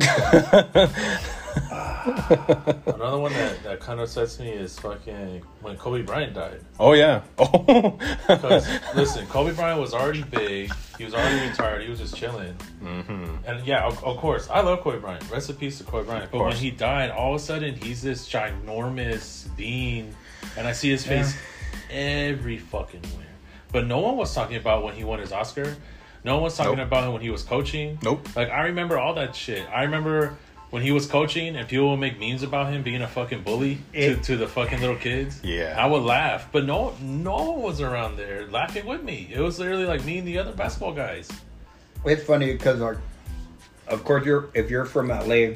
Another 2.96 3.18
one 3.20 3.34
that, 3.34 3.62
that 3.64 3.80
kind 3.80 4.00
of 4.00 4.10
sets 4.10 4.40
me 4.40 4.50
is 4.50 4.80
fucking 4.80 5.42
when 5.62 5.78
Kobe 5.78 6.02
Bryant 6.02 6.34
died. 6.34 6.62
Oh 6.80 6.94
yeah. 6.94 7.22
Oh. 7.38 7.98
Because 8.28 8.68
listen, 8.96 9.26
Kobe 9.28 9.54
Bryant 9.54 9.80
was 9.80 9.94
already 9.94 10.24
big. 10.24 10.72
He 10.98 11.04
was 11.06 11.14
already 11.14 11.48
retired. 11.50 11.84
He 11.84 11.90
was 11.90 12.00
just 12.00 12.16
chilling. 12.16 12.54
hmm 12.80 13.36
And 13.46 13.66
yeah, 13.66 13.86
of, 13.86 14.04
of 14.04 14.18
course, 14.18 14.50
I 14.50 14.62
love 14.62 14.82
Kobe 14.82 15.00
Bryant. 15.00 15.30
Rest 15.30 15.50
in 15.50 15.56
peace 15.58 15.78
to 15.80 15.84
Kobe 15.84 16.06
Bryant. 16.06 16.32
But 16.32 16.44
when 16.44 16.56
he 16.56 16.72
died, 16.72 17.12
all 17.12 17.36
of 17.36 17.42
a 17.42 17.44
sudden 17.44 17.76
he's 17.76 18.02
this 18.02 18.28
ginormous 18.30 19.54
being, 19.58 20.16
and 20.58 20.68
I 20.68 20.72
see 20.72 20.90
his 20.90 21.06
face 21.06 21.36
every 21.90 22.58
fucking 22.58 23.02
where. 23.02 23.28
But 23.72 23.88
no 23.88 24.00
one 24.00 24.18
was 24.18 24.34
talking 24.34 24.58
about 24.58 24.84
when 24.84 24.96
he 24.96 25.04
won 25.04 25.20
his 25.20 25.32
Oscar. 25.32 25.76
No 26.24 26.36
one 26.36 26.44
was 26.44 26.58
talking 26.58 26.78
Nope. 26.78 26.88
about 26.88 27.06
him 27.06 27.14
when 27.14 27.22
he 27.22 27.30
was 27.30 27.44
coaching. 27.44 27.98
Nope. 28.04 28.28
Like 28.36 28.50
I 28.50 28.64
remember 28.66 29.00
all 29.00 29.14
that 29.16 29.36
shit. 29.36 29.68
I 29.74 29.84
remember 29.84 30.36
when 30.70 30.82
he 30.84 30.92
was 30.92 31.06
coaching 31.08 31.56
and 31.56 31.68
people 31.68 31.90
would 31.90 31.98
make 32.00 32.20
memes 32.20 32.44
about 32.44 32.72
him 32.72 32.84
being 32.84 33.02
a 33.02 33.08
fucking 33.08 33.42
bully 33.44 33.80
It- 33.92 34.16
to, 34.18 34.22
to 34.24 34.38
the 34.38 34.48
fucking 34.48 34.80
little 34.82 34.96
kids. 34.96 35.40
Yeah. 35.44 35.76
I 35.78 35.86
would 35.88 36.04
laugh, 36.04 36.48
but 36.52 36.66
no, 36.66 36.94
no 37.02 37.36
one 37.52 37.62
was 37.62 37.82
around 37.82 38.18
there 38.18 38.46
laughing 38.48 38.86
with 38.86 39.04
me. 39.04 39.30
It 39.34 39.40
was 39.40 39.58
literally 39.60 39.86
like 39.86 40.06
me 40.06 40.20
and 40.20 40.28
the 40.28 40.38
other 40.38 40.52
basketball 40.54 40.94
guys. 40.94 41.30
it's 42.06 42.24
funny 42.24 42.52
because, 42.54 42.80
like, 42.80 42.98
of 43.88 44.04
course, 44.06 44.26
you're 44.26 44.50
if 44.54 44.70
you're 44.70 44.86
from 44.86 45.10
LA, 45.10 45.56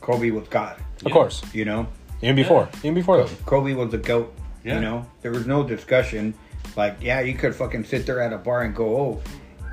Kobe 0.00 0.30
was 0.30 0.48
God. 0.48 0.76
Of 1.04 1.12
course. 1.12 1.42
You 1.52 1.64
know, 1.64 1.86
Even 2.22 2.36
before. 2.36 2.68
Even 2.78 2.94
before 2.94 3.18
that. 3.18 3.46
Kobe 3.46 3.74
was 3.74 3.90
the 3.90 3.98
goat. 3.98 4.32
Yeah. 4.64 4.76
You 4.76 4.80
know, 4.80 5.06
there 5.22 5.32
was 5.32 5.46
no 5.46 5.62
discussion. 5.64 6.34
Like, 6.76 6.96
yeah, 7.00 7.20
you 7.20 7.34
could 7.34 7.54
fucking 7.54 7.84
sit 7.84 8.06
there 8.06 8.20
at 8.20 8.32
a 8.32 8.38
bar 8.38 8.62
and 8.62 8.74
go, 8.74 8.96
"Oh, 8.96 9.22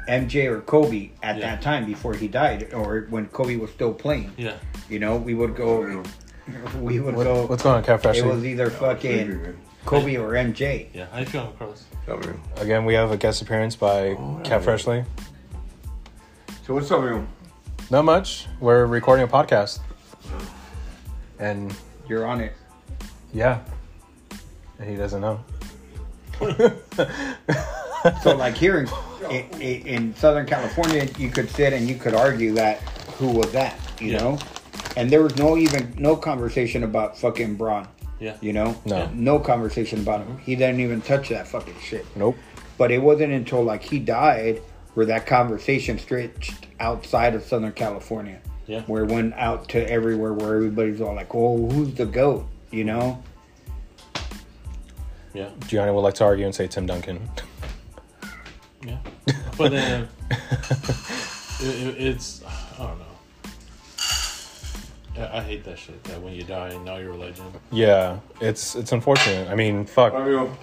MJ 0.08 0.48
or 0.48 0.62
Kobe" 0.62 1.12
at 1.24 1.38
Yeah. 1.38 1.42
that 1.56 1.62
time 1.62 1.86
before 1.86 2.14
he 2.14 2.28
died, 2.28 2.74
or 2.74 3.06
when 3.10 3.28
Kobe 3.28 3.56
was 3.56 3.70
still 3.72 3.94
playing. 3.94 4.32
Yeah. 4.38 4.56
You 4.90 5.00
know, 5.00 5.16
we 5.18 5.34
would 5.34 5.56
go. 5.56 6.04
We 6.82 7.00
would 7.00 7.16
What, 7.16 7.26
go. 7.26 7.46
what's 7.46 7.62
going 7.62 7.76
on, 7.76 7.84
Cat 7.84 8.02
Freshly? 8.02 8.28
it 8.28 8.34
was 8.34 8.44
either 8.44 8.72
fucking 8.72 9.56
Kobe 9.86 10.16
or 10.18 10.32
MJ. 10.32 10.88
Yeah. 10.96 11.06
How 11.12 11.20
you 11.20 11.26
feeling, 11.28 11.54
Carlos? 11.60 11.86
Again, 12.58 12.86
we 12.86 12.96
have 12.96 13.12
a 13.12 13.18
guest 13.18 13.44
appearance 13.44 13.76
by 13.76 14.16
oh, 14.18 14.42
Cat 14.44 14.64
Freshly. 14.64 15.06
So 16.66 16.74
what's 16.74 16.90
up, 16.90 17.04
man? 17.04 17.28
Not 17.92 18.04
much. 18.06 18.48
We're 18.60 18.88
recording 18.88 19.26
a 19.26 19.28
podcast. 19.28 19.78
And 21.38 21.72
You're 22.08 22.26
on 22.26 22.42
it. 22.42 22.54
yeah. 23.32 23.60
And 24.80 24.90
he 24.90 24.96
doesn't 24.96 25.22
know. 25.22 25.40
So, 28.24 28.34
like 28.38 28.56
here 28.56 28.88
in, 29.30 29.40
in, 29.60 29.62
in 29.86 30.16
Southern 30.16 30.46
California, 30.46 31.06
you 31.18 31.30
could 31.30 31.50
sit 31.50 31.74
and 31.74 31.86
you 31.88 31.96
could 31.96 32.14
argue 32.14 32.54
that 32.54 32.78
who 33.18 33.28
was 33.28 33.52
that, 33.52 33.78
you 34.00 34.14
Yeah. 34.14 34.20
know? 34.20 34.40
And 34.96 35.10
there 35.10 35.22
was 35.22 35.36
no 35.36 35.58
even 35.58 35.94
no 35.98 36.16
conversation 36.16 36.84
about 36.86 37.18
fucking 37.18 37.56
Bron, 37.56 37.90
Yeah. 38.22 38.38
you 38.40 38.54
know? 38.54 38.78
No. 38.86 39.10
No 39.14 39.38
conversation 39.40 40.00
about 40.00 40.26
him. 40.26 40.38
He 40.38 40.56
didn't 40.56 40.80
even 40.80 41.02
touch 41.02 41.28
that 41.30 41.46
fucking 41.50 41.76
shit. 41.84 42.06
Nope. 42.16 42.38
But 42.78 42.92
it 42.92 43.00
wasn't 43.02 43.34
until 43.34 43.64
like 43.64 43.84
he 43.84 44.00
died 44.00 44.62
where 44.94 45.06
that 45.08 45.28
conversation 45.28 46.00
stretched 46.00 46.68
outside 46.80 47.36
of 47.36 47.44
Southern 47.44 47.74
California. 47.74 48.40
Yeah. 48.66 48.84
Where 48.84 49.04
it 49.04 49.12
went 49.12 49.34
out 49.34 49.68
to 49.70 49.92
everywhere 49.92 50.32
where 50.34 50.56
everybody's 50.56 51.02
all 51.02 51.16
like, 51.16 51.36
Oh, 51.36 51.70
who's 51.70 51.94
the 51.96 52.06
GOAT? 52.06 52.48
You 52.72 52.86
know? 52.86 53.22
Yeah. 55.34 55.50
Gianni 55.68 55.92
would 55.92 56.02
like 56.02 56.16
to 56.16 56.24
argue 56.26 56.46
and 56.46 56.54
say 56.56 56.68
Tim 56.68 56.86
Duncan. 56.86 57.30
Yeah. 58.86 58.98
But 59.58 59.72
then 59.72 60.08
it, 61.60 61.62
it, 61.62 61.96
it's 62.02 62.42
I 62.80 62.88
don't 62.88 62.98
know. 63.00 63.06
I, 65.28 65.40
I 65.40 65.42
hate 65.44 65.66
that 65.66 65.78
shit. 65.78 66.02
That 66.06 66.22
when 66.22 66.34
you 66.34 66.44
die, 66.44 66.78
now 66.86 66.96
you're 66.96 67.12
a 67.12 67.18
legend. 67.18 67.52
yeah, 67.72 68.20
it's 68.40 68.76
it's 68.76 68.94
unfortunate. 68.94 69.50
I 69.50 69.56
mean, 69.56 69.86
fuck. 69.86 70.14
All 70.14 70.22
Amigo, 70.22 70.56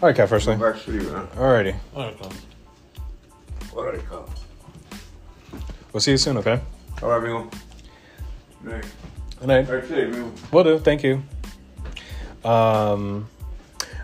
right, 0.00 0.16
Cat 0.16 0.28
Freshly. 0.28 0.56
back 0.56 0.82
to 0.82 0.92
you, 0.92 1.00
man. 1.12 1.26
Alrighty. 1.36 1.76
Oh, 1.94 2.08
it 2.08 2.18
comes. 2.20 2.40
Alright, 3.72 4.04
come. 4.06 4.24
We'll 5.92 6.00
see 6.00 6.10
you 6.10 6.16
soon, 6.16 6.38
okay? 6.38 6.60
Alright, 7.00 7.18
amigo. 7.22 7.48
Nick. 8.64 8.84
Good 9.38 9.46
night. 9.48 9.68
Alright, 9.68 9.86
today, 9.86 10.04
amigo. 10.06 10.32
Will 10.50 10.64
do. 10.64 10.78
Thank 10.80 11.04
you. 11.04 11.22
Um, 12.44 13.28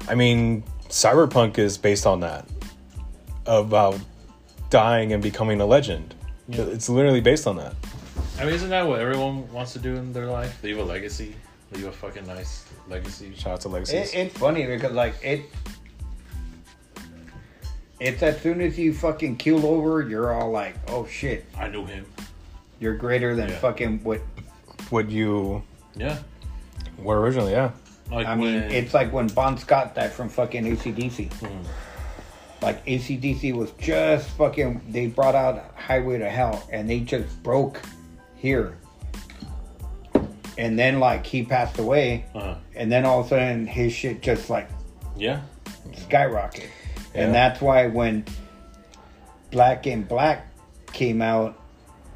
I 0.09 0.15
mean, 0.15 0.63
Cyberpunk 0.89 1.59
is 1.59 1.77
based 1.79 2.07
on 2.07 2.21
that 2.21 2.49
about 3.47 3.99
dying 4.71 5.13
and 5.13 5.23
becoming 5.23 5.61
a 5.61 5.67
legend. 5.67 6.15
Yeah. 6.49 6.63
It's 6.63 6.89
literally 6.89 7.21
based 7.21 7.47
on 7.47 7.57
that. 7.57 7.75
I 8.39 8.45
mean, 8.45 8.55
isn't 8.55 8.71
that 8.71 8.87
what 8.87 9.01
everyone 9.01 9.51
wants 9.53 9.73
to 9.75 9.79
do 9.79 9.95
in 9.97 10.13
their 10.13 10.27
life? 10.27 10.63
Leave 10.63 10.79
a 10.79 10.83
legacy. 10.85 11.35
Leave 11.73 11.87
a 11.87 11.93
fucking 11.93 12.27
nice 12.27 12.65
legacy. 12.89 13.33
Shout 13.37 13.55
out 13.55 13.61
to 13.63 13.69
Legacies. 13.69 14.15
It, 14.15 14.19
it's 14.19 14.39
funny 14.39 14.65
because 14.67 14.93
like 14.93 15.15
it, 15.23 15.43
it's 18.01 18.23
as 18.23 18.41
soon 18.41 18.61
as 18.61 18.79
you 18.79 18.95
fucking 18.95 19.37
keel 19.37 19.67
over, 19.67 20.01
you're 20.09 20.33
all 20.33 20.51
like, 20.51 20.77
"Oh 20.89 21.07
shit, 21.07 21.45
I 21.57 21.69
knew 21.69 21.85
him. 21.85 22.07
you're 22.81 22.95
greater 22.97 23.35
than 23.35 23.49
Yeah. 23.51 23.59
fucking 23.59 24.01
what." 24.05 24.21
what 24.91 25.11
you 25.11 25.63
Yeah. 25.97 26.17
were 26.97 27.21
originally, 27.21 27.53
yeah. 27.53 27.73
Like 28.11 28.27
I 28.27 28.35
mean, 28.35 28.55
it's 28.55 28.95
like 28.95 29.13
when 29.13 29.27
Bon 29.29 29.59
Scott 29.59 29.95
died 29.95 30.13
from 30.13 30.29
fucking 30.29 30.65
ACDC. 30.65 31.29
Mhm. 31.29 31.65
Like 32.61 32.85
ACDC 32.87 33.55
was 33.55 33.71
just 33.73 34.29
fucking. 34.31 34.81
They 34.89 35.07
brought 35.07 35.35
out 35.35 35.73
Highway 35.77 36.19
to 36.19 36.29
Hell, 36.29 36.67
and 36.73 36.89
they 36.89 37.01
just 37.01 37.43
broke 37.43 37.81
here. 38.37 38.77
And 40.57 40.77
then 40.77 40.99
like 40.99 41.25
he 41.25 41.45
passed 41.45 41.79
away, 41.79 42.25
uh, 42.35 42.57
and 42.75 42.91
then 42.91 43.05
all 43.05 43.21
of 43.21 43.27
a 43.27 43.29
sudden 43.29 43.67
his 43.67 43.93
shit 43.93 44.23
just 44.23 44.51
like 44.51 44.69
yeah. 45.17 45.43
skyrocket. 45.97 46.69
Yeah. 47.15 47.25
And 47.25 47.35
that's 47.35 47.61
why 47.61 47.87
when 47.87 48.25
Back 49.53 49.87
in 49.87 50.03
Black 50.03 50.47
came 50.93 51.23
out, 51.23 51.59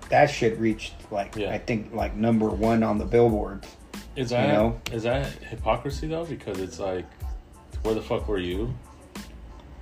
that 0.08 0.26
shit 0.26 0.58
reached 0.58 0.94
like 1.12 1.36
Yeah. 1.36 1.52
I 1.52 1.58
think 1.58 1.94
like 1.94 2.16
number 2.16 2.48
one 2.48 2.82
on 2.82 2.98
the 2.98 3.04
billboards. 3.04 3.68
Is 4.16 4.30
that 4.30 4.48
know? 4.48 4.80
is 4.90 5.04
that 5.04 5.26
hypocrisy 5.42 6.06
though? 6.08 6.24
Because 6.24 6.58
it's 6.60 6.78
like, 6.78 7.06
where 7.82 7.94
the 7.94 8.02
fuck 8.02 8.28
were 8.28 8.38
you? 8.38 8.74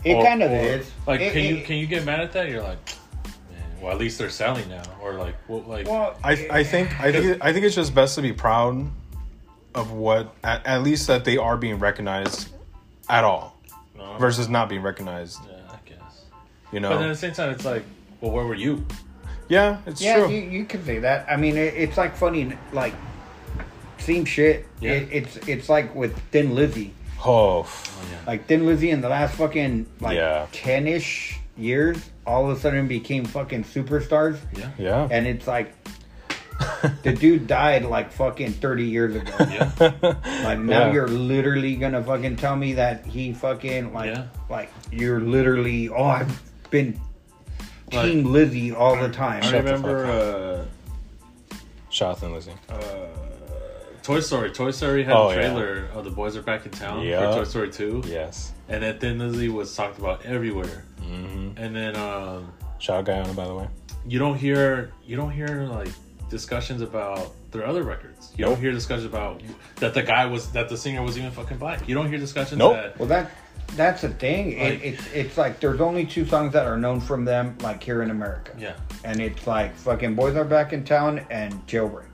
It 0.05 0.15
Or- 0.15 0.25
kind 0.25 0.43
of 0.43 0.51
or- 0.51 0.55
is. 0.55 0.91
Like, 1.07 1.21
It- 1.21 1.33
can 1.33 1.43
you 1.45 1.63
can 1.65 1.77
you 1.77 1.87
get 1.87 2.05
mad 2.05 2.21
at 2.21 2.33
that? 2.33 2.49
You're 2.49 2.63
like, 2.63 2.79
man. 3.51 3.63
Well, 3.81 3.93
at 3.93 3.99
least 3.99 4.19
they're 4.19 4.31
selling 4.31 4.69
now, 4.69 4.83
or 5.03 5.15
like, 5.15 5.35
what? 5.49 5.69
Like, 5.69 5.87
Well, 5.89 6.17
I, 6.23 6.33
I 6.51 6.61
eh. 6.61 6.65
think 6.65 7.01
I 7.01 7.13
think 7.13 7.39
I 7.45 7.53
think 7.53 7.65
it's 7.65 7.75
just 7.75 7.95
best 7.95 8.15
to 8.15 8.23
be 8.23 8.33
proud 8.33 8.87
of 9.75 9.93
what 9.93 10.35
at, 10.45 10.65
at 10.67 10.83
least 10.83 11.07
that 11.09 11.25
they 11.25 11.37
are 11.37 11.57
being 11.57 11.79
recognized 11.79 12.49
at 13.09 13.25
all 13.25 13.57
no, 13.97 14.17
versus 14.19 14.49
not 14.49 14.69
being 14.69 14.83
recognized. 14.83 15.39
yeah, 15.49 15.57
I 15.73 15.89
guess. 15.89 16.23
You 16.73 16.81
know, 16.81 16.91
But 16.91 16.99
then 16.99 17.07
at 17.07 17.13
the 17.13 17.19
same 17.19 17.33
time, 17.33 17.51
it's 17.51 17.65
like, 17.65 17.85
well, 18.21 18.31
where 18.33 18.45
were 18.47 18.55
you? 18.55 18.85
Yeah, 19.49 19.79
it's 19.87 20.01
yeah, 20.01 20.19
true. 20.19 20.29
you, 20.29 20.41
you 20.43 20.65
can 20.65 20.85
say 20.85 21.01
that. 21.01 21.27
I 21.29 21.37
mean, 21.37 21.57
it, 21.57 21.75
it's 21.75 21.97
like 21.97 22.17
funny, 22.17 22.53
like 22.73 22.95
same 24.11 24.25
shit. 24.25 24.67
Yeah. 24.81 24.93
It, 24.93 25.09
it's 25.13 25.37
it's 25.49 25.69
like 25.69 25.95
with 25.95 26.17
Thin 26.31 26.55
Lizzy. 26.55 26.93
oh, 27.25 27.63
Oh 27.67 27.67
yeah. 28.11 28.19
Like 28.27 28.47
Thin 28.47 28.67
Lizzy 28.67 28.91
in 28.91 29.01
the 29.01 29.09
last 29.09 29.35
fucking 29.37 29.87
like 30.01 30.17
Yeah. 30.17 30.47
ten 30.53 30.87
ish 30.87 31.39
years 31.57 31.97
all 32.27 32.51
of 32.51 32.57
a 32.57 32.61
sudden 32.61 32.87
became 32.89 33.25
fucking 33.25 33.65
superstars, 33.65 34.39
Yeah. 34.57 34.71
Yeah. 34.79 35.09
and 35.11 35.27
it's 35.27 35.47
like 35.47 35.75
the 37.03 37.13
dude 37.13 37.47
died 37.47 37.85
like 37.85 38.13
fucking 38.13 38.53
thirty 38.53 38.85
years 38.85 39.15
ago. 39.17 39.33
Yeah. 39.41 39.71
Like 40.45 40.59
now 40.61 40.87
Yeah. 40.87 40.93
you're 40.93 41.09
literally 41.09 41.77
gonna 41.77 42.03
fucking 42.03 42.37
tell 42.37 42.57
me 42.57 42.75
that 42.75 43.05
he 43.07 43.33
fucking 43.33 43.93
like 43.93 44.15
Yeah. 44.15 44.27
like 44.49 44.71
you're 44.93 45.21
literally 45.21 45.89
oh 45.89 46.05
I've 46.05 46.43
been 46.71 46.99
Like- 47.93 48.07
Team 48.07 48.25
Lizzie 48.33 48.73
all 48.73 48.97
the 48.97 49.09
time. 49.09 49.43
I 49.43 49.51
Shut 49.51 49.65
the 49.65 49.73
remember 49.73 50.07
fuck 50.07 51.59
uh, 51.59 51.59
Jonathan 51.91 52.33
Lizzie. 52.35 52.53
uh, 52.69 52.77
Toy 54.03 54.21
Story. 54.21 54.51
Toy 54.51 54.71
Story 54.71 55.05
had 55.05 55.15
Oh, 55.15 55.29
a 55.29 55.31
yeah. 55.31 55.35
trailer 55.37 55.87
of 55.95 56.05
the 56.05 56.11
boys 56.11 56.37
are 56.37 56.43
back 56.43 56.65
in 56.67 56.73
town 56.73 57.03
Yeah. 57.03 57.31
for 57.33 57.39
Toy 57.39 57.45
Story 57.45 57.71
2. 57.71 58.03
Yes. 58.07 58.53
And 58.69 58.83
then 58.83 58.99
Thin 58.99 59.19
Lizzy 59.19 59.49
was 59.49 59.75
talked 59.75 59.99
about 59.99 60.25
everywhere. 60.25 60.85
hmm 61.03 61.51
And 61.57 61.75
then 61.75 61.97
um, 61.97 62.53
Shout 62.79 62.99
out 63.01 63.05
Guyana, 63.07 63.33
by 63.35 63.47
the 63.47 63.55
way. 63.55 63.69
you 64.07 64.19
don't 64.19 64.37
hear 64.37 64.93
you 65.07 65.17
don't 65.17 65.31
hear 65.33 65.49
like 65.71 65.89
discussions 66.31 66.81
about 66.81 67.33
their 67.51 67.67
other 67.67 67.83
records. 67.83 68.33
You 68.37 68.45
Nope. 68.45 68.55
don't 68.55 68.63
hear 68.63 68.73
discussions 68.73 69.07
about 69.07 69.43
that 69.77 69.93
the 69.95 70.03
guy 70.03 70.25
was 70.27 70.51
that 70.53 70.69
the 70.69 70.77
singer 70.77 71.03
was 71.03 71.19
even 71.19 71.31
fucking 71.31 71.59
black. 71.59 71.87
You 71.89 71.95
don't 71.95 72.09
hear 72.09 72.19
discussions 72.19 72.59
Nope. 72.59 72.75
that 72.75 72.99
Well, 72.99 73.09
that 73.09 73.31
that's 73.77 74.03
the 74.03 74.09
thing. 74.09 74.59
Like- 74.59 74.75
it, 74.75 74.83
it's 74.85 75.07
it's 75.13 75.37
like 75.39 75.61
there's 75.61 75.81
only 75.81 76.07
two 76.07 76.25
songs 76.25 76.53
that 76.55 76.67
are 76.67 76.77
known 76.79 77.01
from 77.01 77.25
them, 77.25 77.57
like 77.61 77.83
here 77.83 78.03
in 78.03 78.11
America, 78.11 78.53
yeah 78.59 78.75
and 79.05 79.21
it's 79.21 79.47
like 79.47 79.75
fucking 79.77 80.15
"Boys 80.15 80.37
Are 80.37 80.45
Back 80.45 80.73
in 80.73 80.85
Town" 80.85 81.21
and 81.31 81.53
"Jailbreak." 81.67 82.05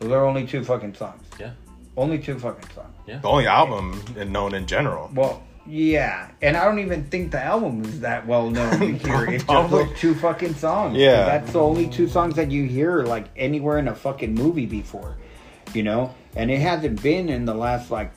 Yeah 0.00 0.06
Those 0.08 0.12
are 0.12 0.24
only 0.24 0.46
two 0.46 0.64
fucking 0.64 0.94
songs. 0.94 1.22
yeah 1.38 1.52
Only 1.96 2.18
two 2.18 2.38
fucking 2.38 2.68
songs. 2.74 2.94
Yeah. 3.06 3.18
The 3.18 3.28
only 3.28 3.46
album 3.46 4.02
known 4.28 4.54
in 4.54 4.66
general. 4.66 5.10
Well, 5.14 5.42
yeah, 5.66 6.30
and 6.42 6.56
I 6.56 6.64
don't 6.64 6.78
even 6.78 7.04
think 7.04 7.32
the 7.32 7.42
album 7.42 7.82
is 7.84 8.00
that 8.00 8.26
well 8.26 8.48
known 8.50 8.94
here. 9.04 9.24
It's 9.26 9.44
just 9.44 9.70
those 9.70 9.98
two 9.98 10.14
fucking 10.14 10.54
songs. 10.54 10.96
Yeah. 10.96 11.24
that's 11.26 11.52
the 11.52 11.60
only 11.60 11.86
two 11.88 12.08
songs 12.08 12.34
that 12.36 12.50
you 12.50 12.64
hear 12.64 13.02
like 13.02 13.26
anywhere 13.36 13.78
in 13.78 13.88
a 13.88 13.94
fucking 13.94 14.34
movie 14.34 14.66
before, 14.66 15.16
you 15.74 15.82
know. 15.82 16.14
And 16.36 16.50
it 16.50 16.60
hasn't 16.60 17.02
been 17.02 17.28
in 17.28 17.44
the 17.44 17.54
last 17.54 17.90
like 17.90 18.12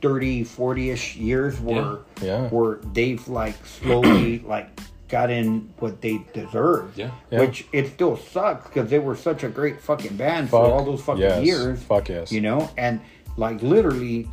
30, 0.00 0.44
40 0.44 0.90
ish 0.90 1.16
years 1.16 1.60
where 1.60 1.98
Yeah. 2.22 2.48
where 2.48 2.76
they've 2.92 3.26
like 3.28 3.54
slowly 3.66 4.38
like 4.46 4.68
gotten 5.08 5.72
what 5.78 6.00
they 6.00 6.24
deserved. 6.34 6.98
yeah 6.98 7.10
Yeah. 7.30 7.40
Which 7.40 7.66
it 7.72 7.88
still 7.94 8.16
sucks 8.16 8.66
because 8.68 8.90
they 8.90 8.98
were 8.98 9.16
such 9.16 9.42
a 9.44 9.48
great 9.48 9.80
fucking 9.80 10.16
band 10.16 10.50
Fuck 10.50 10.64
for 10.66 10.70
all 10.72 10.84
those 10.84 11.02
fucking 11.02 11.22
yes. 11.22 11.44
years. 11.44 11.82
Fuck 11.82 12.08
yes. 12.08 12.30
You 12.32 12.40
know, 12.40 12.70
and 12.76 13.00
like 13.36 13.62
literally, 13.62 14.28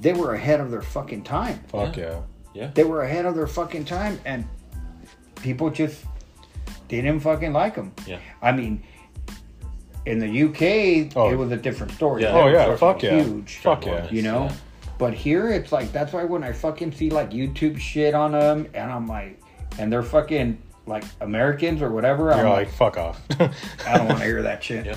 they 0.00 0.12
were 0.12 0.34
ahead 0.34 0.60
of 0.60 0.70
their 0.70 0.82
fucking 0.82 1.22
time. 1.22 1.60
Fuck 1.68 1.96
Yeah. 1.96 2.04
yeah. 2.04 2.20
yeah 2.54 2.70
They 2.74 2.84
were 2.84 3.02
ahead 3.02 3.26
of 3.26 3.34
their 3.34 3.46
fucking 3.46 3.84
time, 3.84 4.18
and 4.24 4.44
people 5.42 5.70
just 5.70 6.04
didn't 6.88 7.20
fucking 7.20 7.52
like 7.52 7.74
them. 7.76 7.92
yeah 8.06 8.18
I 8.42 8.52
mean, 8.52 8.82
in 10.04 10.18
the 10.18 10.26
UK, 10.42 11.12
Oh. 11.16 11.30
it 11.30 11.36
was 11.36 11.52
a 11.52 11.56
different 11.56 11.92
story. 11.92 12.22
Yeah. 12.22 12.32
Oh 12.32 12.48
yeah. 12.48 12.74
Fuck 12.76 13.02
yeah. 13.02 13.22
huge. 13.22 13.58
Fuck 13.58 13.86
yeah. 13.86 14.08
You 14.10 14.22
know, 14.22 14.44
Yeah. 14.44 14.54
but 14.98 15.14
here 15.14 15.48
it's 15.52 15.70
like 15.72 15.92
that's 15.92 16.12
why 16.12 16.24
when 16.24 16.42
I 16.42 16.52
fucking 16.52 16.92
see 16.92 17.08
like 17.10 17.30
YouTube 17.30 17.78
shit 17.78 18.14
on 18.14 18.32
them, 18.32 18.66
and 18.74 18.90
I'm 18.90 19.06
like, 19.06 19.38
and 19.78 19.92
they're 19.92 20.02
fucking 20.02 20.60
like 20.86 21.04
Americans 21.20 21.80
or 21.82 21.90
whatever. 21.90 22.32
I'm 22.32 22.38
You're 22.40 22.48
like, 22.48 22.66
like, 22.68 22.74
fuck 22.74 22.96
off. 22.96 23.20
I 23.86 23.96
don't 23.98 24.06
want 24.08 24.18
to 24.18 24.24
hear 24.24 24.42
that 24.42 24.62
shit. 24.64 24.84
Yeah. 24.86 24.96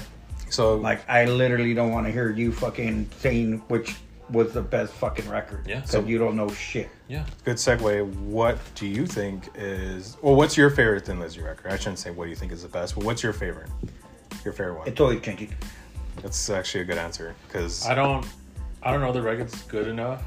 so 0.49 0.75
Like 0.75 1.07
I 1.09 1.25
literally 1.25 1.73
don't 1.73 1.91
want 1.91 2.05
to 2.07 2.11
hear 2.11 2.31
you 2.31 2.51
fucking 2.51 3.09
saying 3.19 3.61
which 3.67 3.95
was 4.31 4.53
the 4.53 4.61
best 4.61 4.91
fucking 4.93 5.29
record. 5.29 5.67
Yeah. 5.67 5.75
Because 5.77 5.91
So- 5.91 6.03
you 6.03 6.17
don't 6.17 6.35
know 6.35 6.49
shit. 6.49 6.89
yeah 7.07 7.25
good 7.43 7.57
segue. 7.57 8.11
What 8.25 8.57
do 8.73 8.87
you 8.87 9.05
think 9.05 9.49
is 9.55 10.17
well? 10.23 10.35
What's 10.35 10.57
your 10.57 10.71
favorite 10.71 11.05
Thin 11.05 11.19
Lizzy 11.19 11.41
record? 11.41 11.71
I 11.71 11.77
shouldn't 11.77 11.99
say 11.99 12.09
what 12.09 12.23
do 12.23 12.29
you 12.31 12.35
think 12.35 12.51
is 12.51 12.63
the 12.63 12.67
best, 12.69 12.95
but 12.95 13.03
what's 13.03 13.21
your 13.21 13.33
favorite? 13.33 13.69
Your 14.43 14.53
favorite 14.53 14.79
one? 14.79 14.87
It's 14.87 14.99
always 14.99 15.21
changing. 15.21 15.53
That's 16.23 16.49
actually 16.49 16.81
a 16.81 16.85
good 16.85 16.97
answer 16.97 17.35
because 17.47 17.85
I 17.85 17.93
don't 17.93 18.25
I 18.81 18.91
don't 18.91 19.01
know 19.01 19.11
the 19.11 19.21
record's 19.21 19.61
good 19.63 19.87
enough 19.87 20.23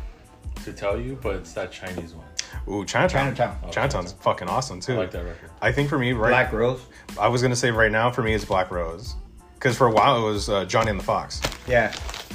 to 0.65 0.73
tell 0.73 1.01
you, 1.01 1.19
but 1.21 1.35
it's 1.37 1.53
that 1.55 1.73
Chinese 1.73 2.15
one. 2.15 2.27
Ooh 2.69 2.85
Chinatown. 2.85 3.35
Chinatown. 3.35 3.59
Oh, 3.65 3.71
Chinatown's 3.71 4.13
fucking 4.13 4.49
awesome 4.49 4.81
too. 4.81 4.95
I 4.95 4.97
like 4.97 5.11
that 5.13 5.25
record. 5.25 5.51
I 5.61 5.73
think 5.73 5.89
for 5.89 5.99
me, 5.99 6.13
right? 6.13 6.31
Black 6.31 6.53
Rose. 6.53 6.81
I 7.19 7.29
was 7.29 7.43
gonna 7.43 7.57
say 7.57 7.71
right 7.71 7.93
now 7.93 8.11
for 8.11 8.23
me 8.23 8.35
it's 8.35 8.45
Black 8.45 8.71
Rose, 8.71 9.15
because 9.55 9.77
for 9.77 9.87
a 9.87 9.93
while 9.93 10.21
it 10.21 10.31
was 10.31 10.49
uh, 10.49 10.65
Johnny 10.65 10.91
and 10.91 11.01
the 11.01 11.05
Fox. 11.05 11.41
Yeah. 11.67 11.89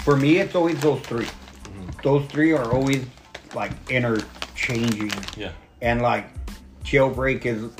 For 0.03 0.17
me, 0.17 0.39
it's 0.39 0.53
always 0.53 0.81
those 0.81 0.99
3 1.01 1.25
Those 2.03 2.25
three 2.27 2.51
are 2.51 2.73
always 2.73 3.05
like 3.55 3.71
interchanging. 3.89 5.11
Yeah. 5.37 5.51
And 5.81 6.01
like 6.01 6.27
Jailbreak 6.83 7.45
is 7.45 7.71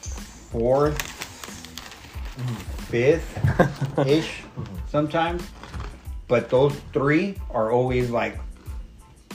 fourth, 0.00 1.00
fifth 2.88 3.98
ish 4.06 4.42
sometimes. 4.88 5.42
But 6.28 6.48
those 6.48 6.74
three 6.92 7.36
are 7.50 7.70
always 7.70 8.10
like 8.10 8.38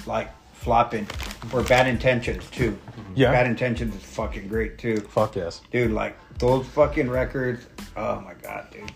like 0.08 0.32
flopping. 0.68 1.08
Or 1.54 1.64
bad 1.64 1.88
intentions 1.88 2.46
too. 2.50 2.78
Yeah. 3.16 3.32
Bad 3.32 3.48
intentions 3.48 3.96
is 3.96 4.04
fucking 4.04 4.50
great 4.50 4.78
too. 4.78 4.98
Fuck 4.98 5.38
yes. 5.38 5.62
Dude, 5.72 5.92
like 5.92 6.18
those 6.40 6.66
fucking 6.68 7.10
records. 7.10 7.66
Oh 7.96 8.20
my 8.20 8.34
god, 8.34 8.68
dude. 8.70 8.92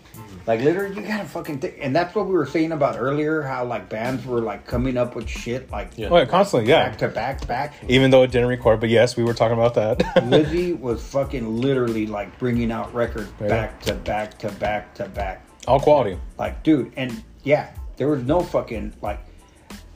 Like 0.46 0.60
literally, 0.60 0.94
you 0.96 1.00
gotta 1.08 1.24
fucking 1.24 1.60
think. 1.60 1.76
And 1.80 1.96
that's 1.96 2.14
what 2.14 2.26
we 2.26 2.34
were 2.34 2.44
saying 2.44 2.72
about 2.72 2.98
earlier. 2.98 3.40
How 3.40 3.64
like 3.64 3.88
bands 3.88 4.26
were 4.26 4.42
like 4.42 4.66
coming 4.66 4.98
up 4.98 5.16
with 5.16 5.26
shit 5.26 5.70
like 5.70 5.92
Yeah. 5.96 6.08
Oh, 6.10 6.18
yeah, 6.18 6.26
constantly, 6.26 6.68
yeah. 6.68 6.90
back 6.90 6.98
to 6.98 7.08
back 7.08 7.46
back. 7.48 7.74
Even 7.88 8.10
though 8.10 8.22
it 8.22 8.30
didn't 8.30 8.48
record, 8.48 8.78
but 8.78 8.90
yes, 8.90 9.16
we 9.16 9.24
were 9.24 9.32
talking 9.34 9.56
about 9.56 9.72
that. 9.74 10.26
Lizzy 10.28 10.74
was 10.74 11.02
fucking 11.02 11.56
literally 11.56 12.06
like 12.06 12.38
bringing 12.38 12.70
out 12.70 12.92
records 12.94 13.32
Yeah. 13.40 13.48
back 13.48 13.80
to 13.84 13.94
back 13.94 14.38
to 14.40 14.52
back 14.52 14.94
to 14.96 15.08
back. 15.08 15.46
All 15.66 15.80
quality, 15.80 16.18
Like, 16.38 16.62
dude, 16.64 16.92
and 16.98 17.24
yeah, 17.44 17.70
there 17.96 18.08
was 18.08 18.22
no 18.24 18.42
fucking 18.42 18.92
like 19.00 19.20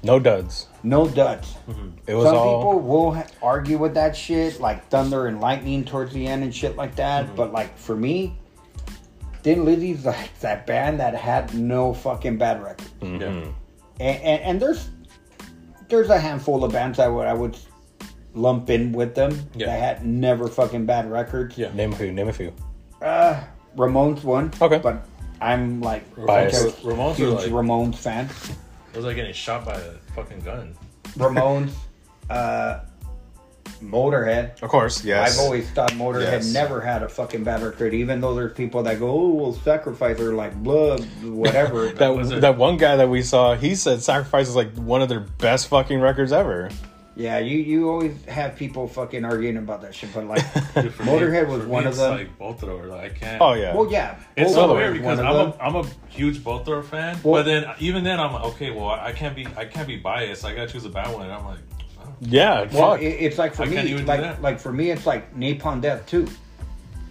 no 0.03 0.19
duds. 0.19 0.69
No 0.87 1.09
duds. 1.09 1.57
It 2.07 2.14
was 2.14 2.27
Some 2.27 2.37
all. 2.37 2.59
people 2.59 2.81
will 2.81 3.14
ha- 3.14 3.27
argue 3.42 3.77
with 3.77 3.94
that 3.94 4.16
shit, 4.16 4.61
like 4.61 4.88
thunder 4.88 5.27
and 5.27 5.40
lightning 5.40 5.85
towards 5.85 6.12
the 6.12 6.25
end 6.29 6.44
and 6.44 6.55
shit 6.55 6.77
like 6.77 6.94
that. 6.94 7.27
Mm-hmm. 7.27 7.35
But 7.35 7.53
like 7.53 7.77
for 7.77 7.96
me, 7.96 8.38
Thin 9.42 9.64
Lizzy's 9.64 10.05
like 10.07 10.38
that 10.38 10.64
band 10.64 11.01
that 11.01 11.14
had 11.14 11.53
no 11.55 11.92
fucking 11.92 12.38
bad 12.38 12.62
record. 12.62 12.87
Mm-hmm. 13.01 13.20
Yeah. 13.20 13.29
And, 13.99 14.22
and 14.22 14.42
and 14.42 14.62
there's 14.62 14.90
there's 15.88 16.09
a 16.11 16.18
handful 16.20 16.62
of 16.62 16.70
bands 16.72 17.01
I 17.01 17.09
would 17.09 17.27
I 17.27 17.35
would 17.35 17.59
lump 18.35 18.70
in 18.70 18.92
with 18.92 19.14
them 19.16 19.33
Yeah. 19.57 19.66
that 19.66 19.81
had 19.81 20.07
never 20.07 20.46
fucking 20.46 20.87
bad 20.87 21.11
records. 21.11 21.59
Yeah. 21.59 21.72
Name 21.75 21.92
a 21.94 21.96
few. 21.96 22.12
Name 22.12 22.29
a 22.29 22.33
few. 22.33 22.53
Uh, 23.03 23.42
Ramones 23.77 24.22
one. 24.22 24.53
Okay. 24.62 24.79
But 24.79 25.05
I'm 25.40 25.81
like 25.81 26.05
Biased. 26.27 26.83
Ramones 26.85 27.16
huge 27.16 27.35
like- 27.35 27.51
Ramones 27.51 27.96
fan. 27.96 28.29
It 28.97 29.01
was 29.01 29.05
like 29.05 29.17
getting 29.17 29.35
shot 29.35 29.67
by 29.67 29.75
a 29.75 29.93
fucking 30.15 30.41
gun. 30.41 30.75
Ramones, 31.19 31.71
uh, 32.31 32.81
Motorhead. 33.83 34.63
Of 34.63 34.71
course, 34.71 35.05
yes. 35.05 35.35
I've 35.35 35.45
always 35.45 35.69
thought 35.73 35.91
Motorhead 35.91 36.33
Yes. 36.33 36.53
never 36.55 36.81
had 36.81 37.03
a 37.03 37.09
fucking 37.11 37.45
bad 37.45 37.61
record, 37.63 37.93
even 37.93 38.23
though 38.23 38.35
there's 38.35 38.55
people 38.55 38.83
that 38.85 38.99
go, 38.99 39.11
"Oh, 39.11 39.29
well, 39.35 39.53
Sacrifice" 39.53 40.19
or 40.19 40.33
like 40.33 40.55
blood, 40.63 41.05
whatever. 41.23 41.89
that 41.93 42.09
Was 42.09 42.31
that 42.31 42.57
one 42.57 42.79
guy 42.79 42.97
that 42.97 43.11
we 43.11 43.21
saw, 43.21 43.55
he 43.55 43.75
said 43.75 44.01
"Sacrifice" 44.01 44.49
is 44.49 44.57
like 44.57 44.73
one 44.77 45.03
of 45.03 45.11
their 45.11 45.21
best 45.21 45.69
fucking 45.69 46.01
records 46.01 46.33
ever. 46.33 46.71
Yeah, 47.19 47.39
you 47.39 47.57
you 47.59 47.89
always 47.89 48.13
have 48.27 48.57
people 48.57 48.87
fucking 48.87 49.25
arguing 49.25 49.57
about 49.57 49.81
that 49.81 49.95
shit, 49.95 50.13
but 50.13 50.27
like 50.27 50.43
Motorhead 50.99 51.49
was 51.49 51.63
for 51.63 51.69
one 51.69 51.85
me, 51.85 51.89
of 51.89 51.95
it's 51.95 51.99
them. 51.99 52.15
Like 52.15 52.39
both 52.39 52.63
of 52.63 52.69
them 52.69 52.79
are 52.83 52.87
like 52.89 53.13
I 53.13 53.15
can't. 53.15 53.41
Oh 53.41 53.55
yeah. 53.55 53.75
well, 53.75 53.91
yeah, 53.91 54.19
It's 54.37 54.53
so 54.53 54.75
weird 54.75 54.93
because 54.93 55.19
I'm 55.19 55.35
a, 55.35 55.57
I'm 55.59 55.77
a 55.77 55.87
huge 56.11 56.45
Bolt 56.45 56.67
Thrower 56.67 56.83
fan, 56.83 57.19
Well- 57.25 57.43
but 57.43 57.45
then 57.45 57.64
even 57.79 58.05
then 58.05 58.21
I'm 58.21 58.35
like, 58.35 58.45
okay, 58.45 58.71
well 58.71 58.91
I 58.91 59.12
can't 59.12 59.35
be 59.35 59.47
I 59.57 59.64
can't 59.64 59.89
be 59.89 59.97
biased. 59.97 60.45
I 60.45 60.55
gotta 60.55 60.71
choose 60.71 60.85
a 60.85 60.91
bad 60.91 61.11
one, 61.14 61.23
and 61.23 61.33
I'm 61.33 61.47
like, 61.47 61.61
oh. 62.05 62.12
yeah. 62.21 62.69
Well, 62.71 62.93
fuck. 62.93 63.01
it, 63.01 63.07
it's 63.07 63.39
like 63.39 63.55
for 63.55 63.62
I 63.62 63.67
me, 63.67 63.97
like 64.03 64.43
like 64.43 64.61
for 64.61 64.73
me, 64.73 64.91
it's 64.91 65.07
like 65.07 65.35
Napalm 65.35 65.81
Death 65.81 66.05
too. 66.07 66.29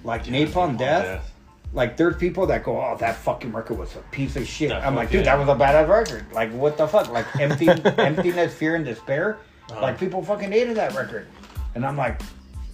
Like 0.03 0.27
Yeah, 0.27 0.45
Napalm 0.45 0.77
Death, 0.77 1.31
like 1.73 1.97
there's 1.97 2.15
people 2.17 2.45
that 2.45 2.63
go, 2.63 2.79
"Oh, 2.79 2.95
that 2.99 3.15
fucking 3.15 3.51
record 3.51 3.79
was 3.79 3.95
a 3.95 3.99
piece 4.11 4.35
of 4.35 4.47
shit." 4.47 4.69
That 4.69 4.85
I'm 4.85 4.93
like, 4.93 5.07
fucking- 5.07 5.21
dude, 5.21 5.25
that 5.27 5.39
was 5.39 5.47
a 5.49 5.55
bad 5.55 5.89
record. 5.89 6.31
Like, 6.31 6.51
what 6.53 6.77
the 6.77 6.87
fuck? 6.87 7.09
Like, 7.11 7.25
empty, 7.39 7.67
emptiness, 7.97 8.53
fear, 8.53 8.75
and 8.75 8.85
despair. 8.85 9.39
Uh-huh. 9.71 9.81
Like, 9.81 9.99
people 9.99 10.23
fucking 10.23 10.51
hated 10.51 10.77
that 10.77 10.93
record, 10.95 11.27
and 11.73 11.85
I'm 11.85 11.97
like, 11.97 12.21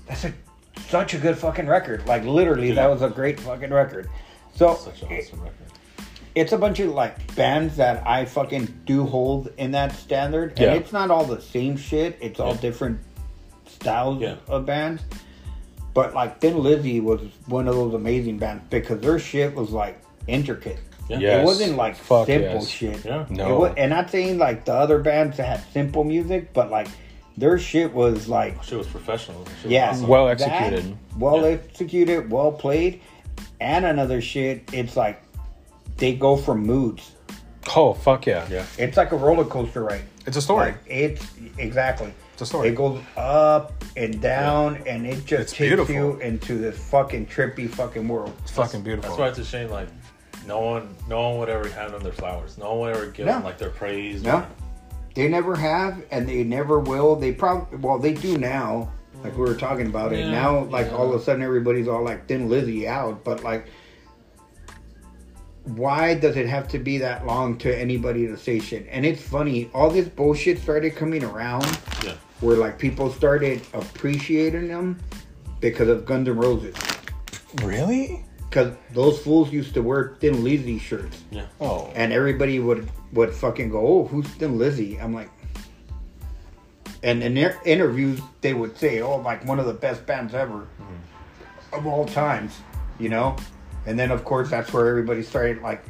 that's 0.07 0.25
a 0.25 0.33
such 0.87 1.13
a 1.13 1.17
good 1.17 1.37
fucking 1.37 1.67
record. 1.67 2.05
Like, 2.05 2.23
literally, 2.25 2.71
that 2.73 2.87
was 2.89 3.01
a 3.01 3.09
great 3.09 3.39
fucking 3.39 3.71
record. 3.71 4.09
So 4.55 4.75
Such 4.75 5.03
an 5.03 5.17
awesome 5.17 5.41
record. 5.41 5.55
it's 6.35 6.51
a 6.51 6.57
bunch 6.57 6.79
of 6.81 6.89
like 6.89 7.33
bands 7.35 7.77
that 7.77 8.05
I 8.05 8.25
fucking 8.25 8.81
do 8.85 9.05
hold 9.05 9.49
in 9.57 9.71
that 9.71 9.93
standard, 9.93 10.59
Yeah. 10.59 10.73
and 10.73 10.81
it's 10.81 10.91
not 10.91 11.09
all 11.09 11.23
the 11.23 11.41
same 11.41 11.77
shit. 11.77 12.17
It's 12.21 12.39
all 12.39 12.53
Yeah. 12.55 12.61
different 12.61 12.99
styles 13.65 14.21
Yeah. 14.21 14.35
of 14.49 14.65
bands. 14.65 15.03
But 15.93 16.13
like 16.13 16.39
Thin 16.41 16.61
Lizzy 16.61 16.99
was 16.99 17.21
one 17.47 17.67
of 17.67 17.75
those 17.75 17.93
amazing 17.93 18.37
bands 18.37 18.63
because 18.69 18.99
their 18.99 19.19
shit 19.19 19.55
was 19.55 19.71
like 19.71 20.01
intricate. 20.27 20.79
Yeah. 21.11 21.19
Yes. 21.19 21.41
It 21.41 21.45
wasn't 21.45 21.75
like 21.77 21.95
Fuck 21.95 22.27
simple 22.27 22.53
yes. 22.55 22.67
shit. 22.67 23.05
Yeah. 23.05 23.25
No. 23.29 23.55
It 23.55 23.59
was, 23.59 23.73
and 23.77 23.89
not 23.89 24.09
saying 24.09 24.37
like 24.37 24.65
the 24.65 24.73
other 24.73 24.99
bands 24.99 25.37
that 25.37 25.45
had 25.45 25.63
simple 25.73 26.03
music, 26.03 26.53
but 26.53 26.69
like 26.71 26.87
their 27.37 27.57
shit 27.59 27.93
was 27.93 28.27
like 28.27 28.61
Shit 28.63 28.77
was 28.77 28.87
professional. 28.87 29.45
Shit 29.61 29.71
was 29.71 29.97
awesome. 29.97 30.07
Well 30.07 30.25
that, 30.27 30.41
executed. 30.41 30.97
well 31.17 31.41
Yeah. 31.41 31.47
executed, 31.57 32.29
well 32.31 32.51
played, 32.51 33.01
and 33.59 33.85
another 33.85 34.21
shit. 34.21 34.69
It's 34.73 34.95
like 34.97 35.21
they 35.97 36.13
go 36.15 36.35
from 36.37 36.65
moods. 36.65 37.11
Oh 37.75 37.93
fuck 37.93 38.25
yeah! 38.25 38.47
yeah. 38.49 38.65
It's 38.77 38.97
like 38.97 39.11
a 39.11 39.15
roller 39.17 39.45
coaster 39.45 39.83
ride. 39.83 40.01
It's 40.25 40.35
a 40.37 40.41
story. 40.41 40.71
Like 40.71 40.77
it's 40.87 41.25
exactly. 41.57 42.13
It's 42.33 42.41
a 42.41 42.45
story. 42.47 42.69
It 42.69 42.75
goes 42.75 43.01
up 43.17 43.83
and 43.95 44.19
down, 44.21 44.77
and 44.87 45.05
it 45.05 45.25
just 45.25 45.41
It's 45.43 45.51
takes 45.51 45.69
beautiful. 45.69 45.93
you 45.93 46.19
into 46.21 46.57
this 46.57 46.77
fucking 46.89 47.27
trippy 47.27 47.69
fucking 47.69 48.07
world. 48.07 48.33
It's 48.41 48.51
fucking 48.51 48.81
beautiful. 48.81 49.09
That's 49.11 49.19
why 49.19 49.27
it's 49.27 49.37
a 49.39 49.45
shame. 49.45 49.69
Like, 49.69 49.89
no 50.47 50.59
one, 50.59 50.95
no 51.07 51.29
one 51.29 51.39
would 51.39 51.49
ever 51.49 51.69
hand 51.69 51.93
them 51.93 52.01
their 52.03 52.11
flowers. 52.13 52.57
No 52.57 52.75
one 52.75 52.79
would 52.89 52.95
ever 52.97 53.05
give 53.07 53.25
No. 53.25 53.33
them 53.33 53.43
like 53.43 53.57
their 53.57 53.69
praise. 53.69 54.23
No, 54.23 54.37
or- 54.37 54.47
they 55.13 55.27
never 55.27 55.55
have, 55.55 56.01
and 56.11 56.27
they 56.27 56.43
never 56.43 56.79
will. 56.79 57.15
They 57.15 57.31
probably 57.33 57.77
well, 57.77 57.99
they 57.99 58.13
do 58.13 58.37
now. 58.37 58.91
Like 59.23 59.33
we 59.37 59.41
were 59.41 59.55
talking 59.55 59.87
about 59.87 60.13
it 60.13 60.19
Yeah, 60.19 60.31
now. 60.31 60.63
Like 60.65 60.87
yeah. 60.87 60.93
all 60.95 61.13
of 61.13 61.19
a 61.21 61.23
sudden, 61.23 61.43
everybody's 61.43 61.87
all 61.87 62.03
like 62.03 62.27
Thin 62.27 62.49
Lizzy 62.49 62.87
out, 62.87 63.23
but 63.23 63.43
like. 63.43 63.67
Why 65.65 66.15
does 66.15 66.37
it 66.37 66.47
have 66.47 66.67
to 66.69 66.79
be 66.79 66.97
that 66.97 67.25
long 67.27 67.55
to 67.59 67.71
anybody 67.79 68.25
to 68.25 68.35
say 68.35 68.59
shit? 68.59 68.87
And 68.89 69.05
it's 69.05 69.21
funny, 69.21 69.69
all 69.75 69.91
this 69.91 70.07
bullshit 70.07 70.57
started 70.57 70.95
coming 70.95 71.23
around 71.23 71.65
Yeah. 72.03 72.15
where 72.39 72.57
like 72.57 72.79
people 72.79 73.11
started 73.11 73.61
appreciating 73.73 74.67
them 74.69 74.99
because 75.59 75.87
of 75.87 76.03
Guns 76.05 76.27
N' 76.27 76.35
Roses. 76.35 76.75
really? 77.63 78.25
Because 78.51 78.75
those 78.91 79.17
fools 79.19 79.49
used 79.49 79.73
to 79.75 79.81
wear 79.81 80.17
Thin 80.19 80.43
Lizzy 80.43 80.77
shirts, 80.77 81.23
Yeah. 81.31 81.45
Oh, 81.61 81.89
and 81.95 82.11
everybody 82.11 82.59
would 82.59 82.91
would 83.13 83.33
fucking 83.33 83.69
go, 83.69 83.79
"Oh, 83.79 84.07
who's 84.07 84.27
Thin 84.27 84.57
Lizzy?" 84.57 84.97
I'm 84.97 85.13
like, 85.13 85.29
and 87.01 87.23
in 87.23 87.33
their 87.33 87.57
interviews 87.63 88.19
they 88.41 88.53
would 88.53 88.77
say, 88.77 88.99
"Oh, 88.99 89.15
like 89.15 89.45
one 89.45 89.57
of 89.57 89.67
the 89.67 89.73
best 89.73 90.05
bands 90.05 90.33
ever 90.33 90.67
mm-hmm. 90.81 91.75
of 91.75 91.87
all 91.87 92.05
times," 92.05 92.59
you 92.99 93.07
know. 93.07 93.37
And 93.85 93.97
then 93.97 94.11
of 94.11 94.25
course 94.25 94.49
that's 94.49 94.73
where 94.73 94.85
everybody 94.89 95.23
started 95.23 95.61
like, 95.61 95.85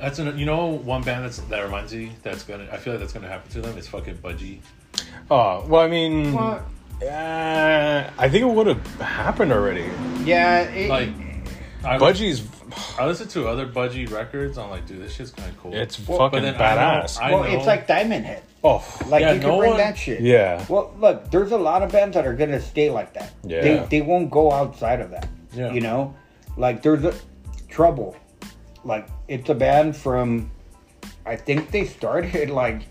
That's 0.00 0.20
an, 0.20 0.38
you 0.38 0.46
know 0.46 0.66
one 0.66 1.02
band 1.02 1.24
that's 1.24 1.38
that 1.38 1.60
reminds 1.60 1.92
me 1.92 2.12
that's 2.22 2.44
gonna 2.44 2.68
I 2.70 2.76
feel 2.76 2.92
like 2.92 3.00
that's 3.00 3.12
gonna 3.12 3.26
happen 3.26 3.50
to 3.50 3.60
them 3.60 3.76
is 3.76 3.88
fucking 3.88 4.18
Budgie. 4.18 4.60
oh. 5.28 5.66
Well, 5.66 5.82
I 5.82 5.88
mean, 5.88 6.34
"What?" 6.34 6.62
Uh, 7.08 8.10
I 8.18 8.28
think 8.28 8.42
it 8.42 8.48
would 8.48 8.66
have 8.66 9.00
happened 9.00 9.52
already. 9.52 9.88
Yeah, 10.24 10.62
it, 10.62 10.88
Like 10.88 11.10
I, 11.84 11.98
Budgie's, 11.98 12.46
I 12.98 13.06
listened 13.06 13.30
to 13.30 13.46
other 13.48 13.66
Budgie 13.66 14.10
records. 14.10 14.56
I'm 14.58 14.70
like, 14.70 14.86
dude, 14.86 15.02
this 15.02 15.14
shit's 15.14 15.30
kind 15.30 15.50
of 15.50 15.58
cool. 15.60 15.74
it's 15.74 15.98
Well, 16.06 16.18
fucking 16.18 16.40
but 16.42 16.60
I 16.60 16.74
know- 16.74 17.02
badass. 17.02 17.20
I 17.20 17.32
well, 17.32 17.44
know- 17.44 17.50
it's 17.56 17.66
like 17.66 17.86
Diamond 17.86 18.24
Head. 18.24 18.42
oh, 18.62 18.84
Like 19.08 19.20
Yeah, 19.22 19.32
you 19.34 19.40
can 19.40 19.48
no 19.50 19.58
bring 19.58 19.70
one- 19.72 19.78
that 19.78 19.96
shit. 19.98 20.20
yeah. 20.20 20.64
Well, 20.68 20.94
look, 20.98 21.30
there's 21.30 21.52
a 21.52 21.58
lot 21.58 21.82
of 21.82 21.92
bands 21.92 22.14
that 22.14 22.26
are 22.26 22.34
gonna 22.34 22.60
stay 22.60 22.90
like 22.90 23.12
that. 23.14 23.32
Yeah. 23.42 23.60
They 23.60 23.86
they 23.90 24.00
won't 24.00 24.30
go 24.30 24.50
outside 24.52 25.00
of 25.00 25.10
that. 25.10 25.28
Yeah. 25.52 25.72
You 25.72 25.80
know, 25.82 26.14
like 26.56 26.82
there's 26.82 27.04
a 27.04 27.14
trouble. 27.68 28.16
Like 28.84 29.06
it's 29.28 29.48
a 29.50 29.54
band 29.54 29.96
from, 29.96 30.50
I 31.26 31.36
think 31.36 31.70
they 31.70 31.84
started 31.84 32.48
like 32.64 32.82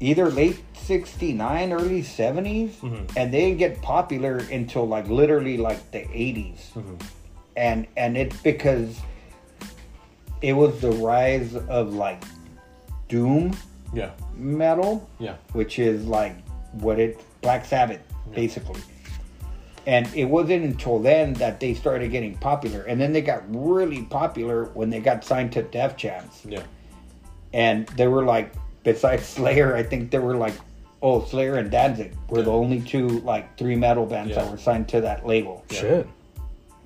either 0.00 0.28
late 0.30 0.58
'69, 0.88 1.72
early 1.72 2.02
'70s, 2.02 2.70
mm-hmm. 2.76 3.04
and 3.16 3.32
they 3.32 3.40
didn't 3.40 3.58
get 3.58 3.82
popular 3.82 4.38
until 4.50 4.88
like 4.88 5.06
literally 5.08 5.58
like 5.58 5.90
the 5.90 5.98
'80s, 5.98 6.72
mm-hmm. 6.72 6.94
and 7.56 7.86
and 7.96 8.16
it's 8.16 8.40
because 8.40 8.98
it 10.40 10.54
was 10.54 10.80
the 10.80 10.92
rise 10.92 11.54
of 11.54 11.92
like 11.94 12.24
doom 13.08 13.54
yeah, 13.92 14.10
metal 14.34 15.08
yeah, 15.18 15.36
which 15.52 15.78
is 15.78 16.06
like 16.06 16.34
what 16.72 16.98
it 16.98 17.20
Black 17.42 17.64
Sabbath 17.64 18.00
basically. 18.34 18.80
And 19.86 20.06
it 20.14 20.26
wasn't 20.26 20.64
until 20.64 20.98
then 20.98 21.32
that 21.34 21.60
they 21.60 21.72
started 21.72 22.10
getting 22.10 22.36
popular, 22.36 22.82
and 22.82 23.00
then 23.00 23.12
they 23.12 23.22
got 23.22 23.42
really 23.48 24.02
popular 24.02 24.66
when 24.74 24.90
they 24.90 25.00
got 25.00 25.24
signed 25.24 25.52
to 25.52 25.62
Def 25.62 25.96
Jams, 25.96 26.42
yeah, 26.44 26.62
and 27.52 27.86
they 27.88 28.06
were 28.06 28.24
like, 28.24 28.52
besides 28.84 29.26
Slayer, 29.36 29.74
I 29.74 29.82
think 29.82 30.10
there 30.10 30.20
were 30.20 30.36
like, 30.36 30.54
oh 31.02 31.24
Slayer 31.24 31.54
and 31.56 31.70
Danzig 31.70 32.14
were 32.28 32.42
the 32.42 32.50
only 32.52 32.80
two 32.80 33.08
like 33.20 33.56
three 33.58 33.76
metal 33.76 34.06
bands 34.06 34.30
Yeah. 34.30 34.42
that 34.42 34.50
were 34.50 34.58
signed 34.58 34.88
to 34.90 35.00
that 35.02 35.26
label. 35.26 35.64
Shit. 35.70 36.06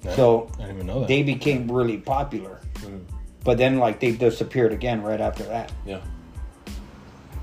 Yeah, 0.03 0.15
So 0.17 0.51
I 0.55 0.63
didn't 0.63 0.75
even 0.77 0.87
know 0.87 1.01
that. 1.01 1.09
they 1.09 1.23
became 1.23 1.71
really 1.71 1.99
popular, 1.99 2.61
mm. 2.81 3.01
but 3.45 3.57
then 3.59 3.79
like 3.79 4.01
they 4.01 4.13
disappeared 4.13 4.73
again 4.73 5.03
right 5.03 5.21
after 5.21 5.45
that. 5.45 5.73
yeah. 5.87 6.01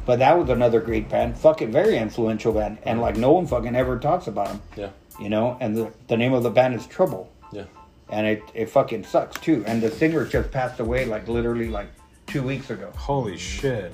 But 0.05 0.19
that 0.19 0.37
was 0.39 0.49
another 0.49 0.79
great 0.79 1.07
band, 1.07 1.37
fucking 1.37 1.71
very 1.71 1.97
influential 1.97 2.51
band, 2.51 2.79
and 2.83 2.97
mm. 2.99 3.01
like 3.03 3.15
no 3.15 3.31
one 3.31 3.45
fucking 3.45 3.75
ever 3.75 3.99
talks 3.99 4.27
about 4.27 4.47
them, 4.47 4.61
Yeah, 4.75 4.89
you 5.19 5.29
know. 5.29 5.55
And 5.59 5.75
the 5.77 5.91
the 6.07 6.17
name 6.17 6.33
of 6.33 6.43
the 6.43 6.49
band 6.49 6.73
is 6.73 6.87
Trouble, 6.87 7.31
yeah. 7.51 7.65
and 8.09 8.25
it 8.25 8.41
it 8.53 8.69
fucking 8.69 9.03
sucks 9.03 9.39
too. 9.39 9.63
And 9.67 9.81
the 9.81 9.91
singer 9.91 10.25
just 10.25 10.51
passed 10.51 10.79
away 10.79 11.05
like 11.05 11.27
literally 11.27 11.67
like 11.69 11.89
two 12.25 12.41
weeks 12.41 12.69
ago. 12.71 12.91
Holy 12.95 13.37
shit. 13.37 13.93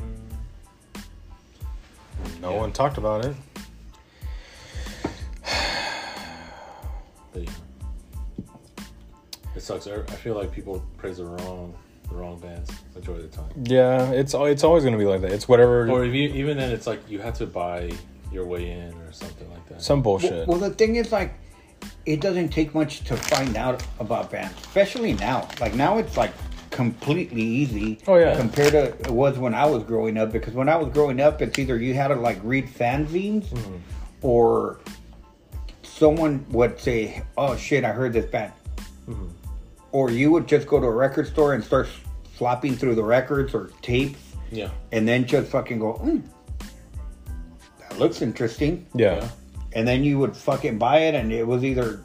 No 2.42 2.52
Yeah. 2.54 2.60
one 2.60 2.72
talked 2.72 2.98
about 2.98 3.26
it. 3.26 3.36
It 9.56 9.62
sucks. 9.62 9.88
I 9.88 9.96
I 9.96 10.02
feel 10.16 10.36
like 10.36 10.52
people 10.52 10.84
praise 10.98 11.18
the 11.18 11.26
wrong, 11.26 11.74
the 12.10 12.16
wrong 12.16 12.40
bands 12.40 12.70
majority 12.94 13.26
of 13.26 13.32
the 13.32 13.38
time. 13.38 13.50
Yeah, 13.64 14.12
it's 14.12 14.34
al- 14.36 14.46
it's 14.46 14.64
always 14.64 14.84
gonna 14.84 14.98
be 14.98 15.06
like 15.06 15.22
that. 15.22 15.32
It's 15.32 15.48
whatever. 15.48 15.90
Or 15.90 16.04
if 16.04 16.14
you, 16.14 16.30
even 16.30 16.58
then, 16.58 16.72
it's 16.72 16.88
like 16.88 17.02
you 17.10 17.20
have 17.20 17.38
to 17.38 17.46
buy 17.46 17.92
your 18.32 18.46
way 18.46 18.70
in 18.72 18.94
or 18.94 19.12
something 19.14 19.50
like 19.52 19.66
that. 19.70 19.82
some 19.82 20.00
Well, 20.04 20.18
bullshit. 20.20 20.48
well, 20.48 20.58
the 20.60 20.72
thing 20.72 20.98
is 20.98 21.12
like, 21.12 21.34
it 22.06 22.20
doesn't 22.20 22.50
take 22.50 22.74
much 22.76 23.04
to 23.06 23.16
find 23.16 23.56
out 23.56 23.82
about 24.00 24.30
bands, 24.32 24.60
especially 24.66 25.14
now. 25.14 25.48
Like 25.62 25.74
now, 25.74 25.98
it's 26.00 26.18
like 26.18 26.32
completely 26.76 27.42
easy. 27.42 28.00
Oh, 28.08 28.16
yeah. 28.18 28.38
Compared 28.38 28.72
to 28.74 28.84
it 29.08 29.10
was 29.10 29.38
when 29.40 29.54
I 29.56 29.66
was 29.66 29.84
growing 29.84 30.18
up, 30.18 30.32
because 30.32 30.54
when 30.54 30.70
I 30.70 30.76
was 30.76 30.90
growing 30.94 31.20
up, 31.22 31.42
it's 31.42 31.58
either 31.58 31.78
you 31.78 31.94
had 31.94 32.10
to 32.10 32.16
like 32.16 32.40
read 32.44 32.68
fanzines, 32.68 33.46
Mm-hmm. 33.48 33.78
or 34.22 34.80
someone 35.84 36.46
would 36.50 36.80
say, 36.80 37.24
"Oh 37.38 37.56
shit, 37.56 37.84
I 37.84 37.92
heard 37.92 38.12
this 38.14 38.26
band," 38.26 38.52
Mm-hmm. 39.10 39.28
or 39.92 40.12
you 40.12 40.32
would 40.32 40.48
just 40.48 40.68
go 40.68 40.80
to 40.80 40.86
a 40.86 40.92
record 41.06 41.28
store 41.28 41.54
and 41.54 41.64
start 41.64 41.88
flopping 42.34 42.76
through 42.76 42.96
the 42.96 43.04
records 43.04 43.54
or 43.54 43.70
tapes, 43.82 44.20
yeah, 44.52 44.70
and 44.92 45.08
then 45.08 45.26
just 45.26 45.50
fucking 45.50 45.80
go, 45.80 45.94
mm, 46.04 46.22
"That 47.80 47.98
looks 48.00 48.22
interesting." 48.22 48.86
yeah. 48.94 49.16
yeah, 49.16 49.30
and 49.74 49.88
then 49.88 50.04
you 50.04 50.20
would 50.20 50.36
fucking 50.36 50.78
buy 50.78 50.98
it 51.08 51.16
and 51.16 51.32
it 51.32 51.46
was 51.48 51.64
either 51.64 52.02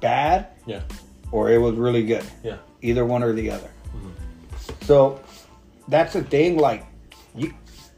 bad 0.00 0.48
yeah, 0.66 0.80
or 1.30 1.50
it 1.50 1.58
was 1.58 1.74
really 1.76 2.04
good 2.04 2.24
yeah, 2.42 2.56
either 2.82 3.04
one 3.04 3.22
or 3.22 3.32
the 3.32 3.50
other. 3.50 3.70
Mm-hmm. 3.96 4.84
So 4.84 5.20
that's 5.88 6.12
the 6.12 6.22
thing 6.22 6.58
like 6.58 6.84
you 7.34 7.52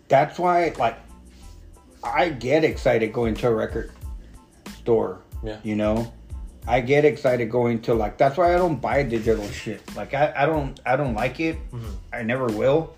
that's 0.08 0.38
why 0.38 0.72
like 0.78 0.98
i 2.02 2.28
get 2.28 2.64
excited 2.64 3.12
going 3.12 3.34
to 3.34 3.46
a 3.48 3.54
record 3.54 3.92
store 4.78 5.20
Yeah. 5.42 5.58
you 5.62 5.76
know? 5.76 6.12
I 6.66 6.80
get 6.80 7.04
excited 7.04 7.50
going 7.50 7.82
to 7.82 7.94
like 7.94 8.16
that's 8.16 8.38
why 8.38 8.54
i 8.54 8.58
don't 8.58 8.80
buy 8.80 9.02
digital 9.02 9.46
shit. 9.48 9.82
Like 9.94 10.14
i, 10.14 10.32
I 10.36 10.46
don't 10.46 10.80
i 10.86 10.96
don't 10.96 11.14
like 11.14 11.40
it. 11.40 11.56
Mm-hmm. 11.70 11.92
I 12.12 12.22
never 12.22 12.46
will. 12.46 12.94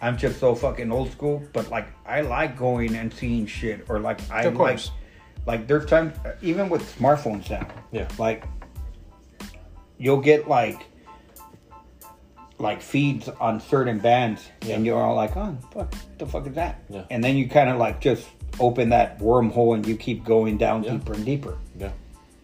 I'm 0.00 0.16
just 0.16 0.40
so 0.40 0.54
fucking 0.54 0.90
old 0.90 1.12
school 1.12 1.42
but 1.52 1.70
like 1.70 1.88
i 2.06 2.22
like 2.22 2.56
going 2.56 2.96
and 2.96 3.12
seeing 3.12 3.46
shit 3.46 3.84
or 3.88 4.00
like 4.00 4.18
i 4.30 4.44
Of 4.44 4.56
like 4.56 4.80
like 5.46 5.66
there's 5.66 5.86
times 5.86 6.16
even 6.40 6.68
with 6.68 6.82
smartphones 6.98 7.48
now 7.50 7.68
yeah, 7.92 8.08
like 8.18 8.44
you'll 9.98 10.20
get 10.20 10.48
like 10.48 10.86
like 12.62 12.80
feeds 12.80 13.28
on 13.40 13.60
certain 13.60 13.98
bands 13.98 14.48
and 14.70 14.86
you're 14.86 15.02
all 15.02 15.16
like 15.16 15.36
oh 15.36 15.56
fuck 15.72 15.92
the 16.18 16.24
fuck 16.26 16.46
is 16.46 16.54
that 16.54 16.80
Yeah. 16.88 17.02
and 17.10 17.22
then 17.22 17.36
you 17.36 17.48
kind 17.48 17.68
of 17.68 17.76
like 17.78 18.00
just 18.00 18.26
open 18.60 18.90
that 18.90 19.18
wormhole 19.18 19.74
and 19.74 19.84
you 19.86 19.96
keep 19.96 20.24
going 20.24 20.58
down 20.58 20.84
Yeah. 20.84 20.92
deeper 20.92 21.12
and 21.14 21.24
deeper 21.26 21.58
yeah, 21.76 21.90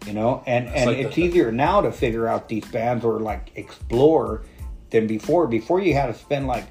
you 0.05 0.11
know 0.13 0.43
and 0.45 0.67
and 0.67 0.89
like 0.91 0.97
it's 0.97 1.15
the- 1.15 1.23
easier 1.23 1.51
now 1.53 1.79
to 1.81 1.91
figure 1.91 2.27
out 2.27 2.49
these 2.49 2.65
bands 2.65 3.05
or 3.05 3.19
like 3.21 3.51
explore 3.55 4.43
than 4.89 5.07
before 5.07 5.47
before 5.47 5.79
you 5.79 5.93
had 5.93 6.07
to 6.07 6.13
spend 6.13 6.47
like 6.47 6.65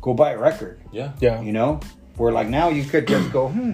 go 0.00 0.14
buy 0.14 0.30
a 0.32 0.38
record 0.38 0.78
yeah, 0.92 1.12
Yeah. 1.20 1.40
you 1.42 1.52
know 1.52 1.80
where 2.16 2.32
like 2.32 2.48
now 2.48 2.68
you 2.68 2.84
could 2.84 3.06
just 3.08 3.32
go 3.32 3.48
hmm 3.48 3.72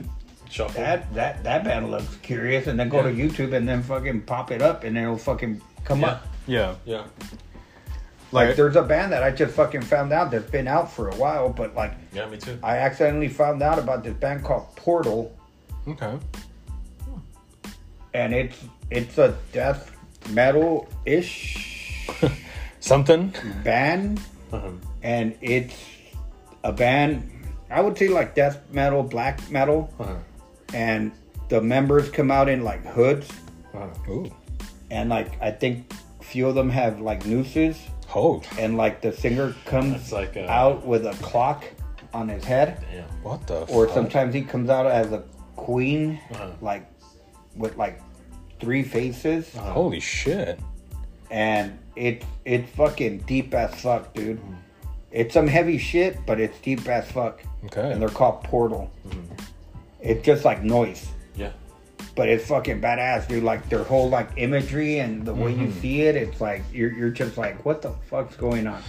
Shuffle. 0.50 0.80
that 0.82 1.12
that 1.14 1.44
that 1.44 1.64
band 1.64 1.90
looks 1.90 2.16
curious 2.22 2.66
and 2.66 2.78
then 2.80 2.88
go 2.88 2.98
Yeah. 2.98 3.10
to 3.10 3.12
youtube 3.12 3.52
and 3.54 3.68
then 3.68 3.82
fucking 3.82 4.22
pop 4.22 4.50
it 4.50 4.62
up 4.62 4.84
and 4.84 4.96
it'll 4.96 5.18
fucking 5.18 5.60
come 5.84 6.00
yeah, 6.00 6.06
up 6.10 6.26
Yeah. 6.46 6.74
yeah, 6.86 7.04
like 8.32 8.48
Right. 8.48 8.56
there's 8.56 8.76
a 8.76 8.82
band 8.82 9.12
that 9.12 9.22
i 9.22 9.30
just 9.30 9.54
fucking 9.54 9.82
found 9.82 10.12
out 10.12 10.30
that's 10.30 10.50
been 10.50 10.66
out 10.68 10.90
for 10.90 11.08
a 11.08 11.14
while 11.16 11.48
but 11.50 11.74
like 11.74 11.92
yeah. 12.12 12.26
Me 12.28 12.36
too. 12.38 12.58
i 12.62 12.78
accidentally 12.78 13.28
found 13.28 13.62
out 13.62 13.78
about 13.78 14.02
this 14.04 14.14
band 14.14 14.42
called 14.44 14.74
portal 14.76 15.36
Okay. 15.86 16.18
and 18.14 18.32
it's 18.34 18.56
it's 18.90 19.18
a 19.18 19.36
death 19.52 19.90
metal 20.30 20.88
ish 21.04 22.06
Something. 22.80 23.32
band 23.64 24.20
Um, 24.52 24.80
and 25.02 25.34
it's 25.40 25.76
a 26.64 26.72
band 26.72 27.28
I 27.70 27.80
would 27.80 27.96
say 27.96 28.08
like 28.08 28.34
death 28.34 28.58
metal, 28.70 29.02
black 29.02 29.40
metal, 29.50 29.88
Uh-huh. 29.98 30.14
and 30.74 31.10
the 31.48 31.60
members 31.62 32.10
come 32.10 32.30
out 32.30 32.48
in 32.50 32.64
like 32.64 32.84
hoods, 32.84 33.30
Uh-huh. 33.74 34.10
Ooh. 34.12 34.30
and 34.90 35.08
like 35.08 35.40
I 35.40 35.50
think 35.52 35.90
a 36.20 36.24
few 36.24 36.46
of 36.48 36.54
them 36.54 36.68
have 36.70 37.00
like 37.00 37.24
nooses, 37.24 37.78
Oh, 38.14 38.42
and 38.58 38.76
like 38.76 39.00
the 39.00 39.12
singer 39.12 39.54
comes 39.64 39.92
That's 39.92 40.12
like 40.12 40.36
a- 40.36 40.50
out 40.50 40.84
with 40.86 41.06
a 41.06 41.12
clock 41.22 41.64
on 42.12 42.28
his 42.28 42.44
head, 42.44 42.84
Damn. 42.92 43.04
what 43.22 43.46
the? 43.46 43.60
or 43.68 43.86
fuck? 43.86 43.94
sometimes 43.94 44.34
he 44.34 44.42
comes 44.42 44.68
out 44.68 44.86
as 44.86 45.12
a 45.12 45.22
queen, 45.56 46.20
Uh-huh. 46.32 46.50
like 46.60 46.86
with 47.56 47.76
like 47.76 48.00
three 48.60 48.82
faces, 48.82 49.54
uh-huh. 49.56 49.72
Holy 49.72 50.00
shit! 50.00 50.58
and 51.30 51.78
it's 51.96 52.24
it's 52.44 52.70
fucking 52.72 53.18
deep 53.20 53.54
as 53.54 53.74
fuck, 53.80 54.12
dude. 54.14 54.38
Mm-hmm. 54.38 54.54
It's 55.10 55.34
some 55.34 55.46
heavy 55.46 55.78
shit, 55.78 56.18
but 56.26 56.40
it's 56.40 56.58
deep 56.60 56.86
as 56.88 57.10
fuck. 57.10 57.42
Okay. 57.66 57.92
And 57.92 58.00
they're 58.00 58.08
called 58.08 58.42
Portal. 58.44 58.90
Mm-hmm. 59.08 59.34
It's 60.00 60.24
just 60.24 60.44
like 60.44 60.62
noise. 60.62 61.06
Yeah. 62.12 62.16
but 62.16 62.28
it's 62.28 62.46
fucking 62.46 62.80
badass, 62.80 63.28
dude. 63.28 63.42
Like 63.42 63.68
their 63.68 63.84
whole 63.84 64.08
like 64.08 64.28
imagery 64.36 64.98
and 64.98 65.24
the 65.24 65.34
way 65.34 65.50
you 65.52 65.66
Mm-hmm. 65.68 65.80
see 65.80 66.02
it, 66.02 66.16
it's 66.16 66.40
like 66.40 66.62
you're 66.72 66.92
you're 66.92 67.10
just 67.10 67.36
like, 67.38 67.64
what 67.64 67.82
the 67.82 67.92
fuck's 68.10 68.36
going 68.36 68.66
on? 68.66 68.82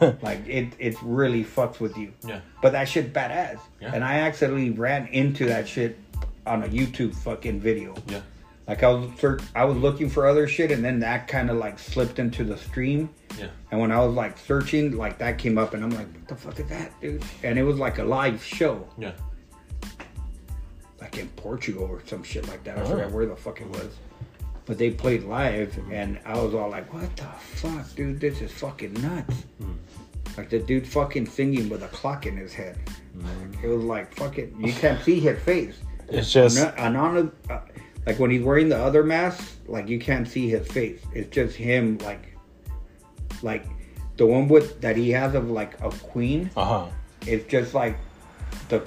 like 0.22 0.40
it 0.46 0.72
it 0.78 0.96
really 1.02 1.44
fucks 1.44 1.80
with 1.80 1.96
you. 1.96 2.12
Yeah. 2.26 2.40
But 2.62 2.72
that 2.72 2.88
shit 2.88 3.12
badass. 3.12 3.58
Yeah. 3.80 3.92
And 3.94 4.02
I 4.04 4.20
accidentally 4.20 4.70
ran 4.70 5.06
into 5.08 5.46
that 5.46 5.68
shit 5.68 5.98
on 6.46 6.62
a 6.62 6.68
YouTube 6.68 7.14
fucking 7.14 7.60
video. 7.60 7.94
Yeah. 8.08 8.20
Like 8.68 8.82
I 8.82 8.88
was 8.88 9.08
search, 9.20 9.42
I 9.54 9.64
was 9.64 9.76
looking 9.76 10.10
for 10.10 10.26
other 10.26 10.48
shit, 10.48 10.72
and 10.72 10.84
then 10.84 10.98
that 11.00 11.28
kind 11.28 11.50
of 11.50 11.56
like 11.56 11.78
slipped 11.78 12.18
into 12.18 12.42
the 12.42 12.56
stream. 12.56 13.08
Yeah. 13.38 13.48
And 13.70 13.80
when 13.80 13.92
I 13.92 14.04
was 14.04 14.14
like 14.14 14.36
searching, 14.38 14.96
like 14.96 15.18
that 15.18 15.38
came 15.38 15.56
up, 15.56 15.74
and 15.74 15.84
I'm 15.84 15.90
like, 15.90 16.08
what 16.12 16.26
the 16.28 16.34
fuck 16.34 16.58
is 16.58 16.66
that, 16.70 17.00
dude? 17.00 17.22
And 17.44 17.58
it 17.60 17.62
was 17.62 17.78
like 17.78 17.98
a 17.98 18.04
live 18.04 18.42
show 18.42 18.84
Yeah. 18.98 19.12
In 21.18 21.28
Portugal 21.30 21.84
or 21.84 22.02
some 22.06 22.22
shit 22.22 22.46
like 22.48 22.62
that. 22.64 22.78
I 22.78 22.82
Oh. 22.82 22.86
forgot 22.90 23.10
where 23.12 23.26
the 23.26 23.36
fuck 23.36 23.60
it 23.60 23.68
was. 23.68 23.88
But 24.66 24.78
they 24.78 24.90
played 24.90 25.22
live, 25.24 25.78
and 25.92 26.18
I 26.24 26.36
was 26.42 26.52
all 26.52 26.68
like, 26.70 26.92
"What 26.92 27.14
the 27.16 27.22
fuck, 27.22 27.94
dude? 27.94 28.18
This 28.20 28.40
is 28.40 28.50
fucking 28.52 28.94
nuts!" 28.94 29.44
Like 30.36 30.50
the 30.50 30.58
dude 30.58 30.86
fucking 30.86 31.26
singing 31.26 31.68
with 31.68 31.82
a 31.84 31.88
clock 31.88 32.26
in 32.26 32.36
his 32.36 32.52
head. 32.52 32.76
Like, 33.14 33.62
it 33.62 33.68
was 33.68 33.84
like 33.84 34.12
fucking. 34.16 34.56
You 34.58 34.72
can't 34.72 35.00
see 35.02 35.20
his 35.20 35.38
face. 35.40 35.76
It's 36.08 36.32
just 36.32 36.58
And 36.58 36.96
on 36.96 37.32
uh, 37.48 37.60
like 38.06 38.18
when 38.18 38.30
he's 38.30 38.42
wearing 38.42 38.68
the 38.68 38.76
other 38.76 39.02
mask, 39.04 39.56
like 39.66 39.88
you 39.88 39.98
can't 40.00 40.26
see 40.28 40.48
his 40.50 40.66
face. 40.66 41.00
It's 41.14 41.30
just 41.30 41.54
him, 41.56 41.98
like, 41.98 42.36
like 43.42 43.66
the 44.16 44.26
one 44.26 44.48
with 44.48 44.80
that 44.80 44.96
he 44.96 45.10
has 45.10 45.34
of 45.34 45.50
like 45.50 45.74
a 45.80 45.90
queen 45.90 46.50
uh 46.56 46.64
huh. 46.64 46.86
it's 47.26 47.46
just 47.50 47.74
like 47.74 47.96
the 48.70 48.82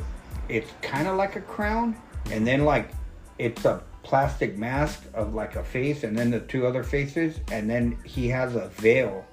it's 0.50 0.72
kind 0.82 1.08
of 1.08 1.18
like 1.18 1.36
a 1.36 1.42
crown 1.42 1.96
and 2.32 2.46
then 2.46 2.66
like 2.66 2.90
it's 3.38 3.66
a 3.66 3.82
plastic 4.04 4.58
mask 4.58 5.04
of 5.14 5.34
like 5.34 5.56
a 5.56 5.64
face 5.64 6.04
and 6.04 6.18
then 6.18 6.32
the 6.32 6.40
two 6.42 6.66
other 6.66 6.84
faces 6.84 7.40
and 7.52 7.70
then 7.70 7.98
he 8.06 8.28
has 8.28 8.56
a 8.56 8.68
veil 8.70 9.26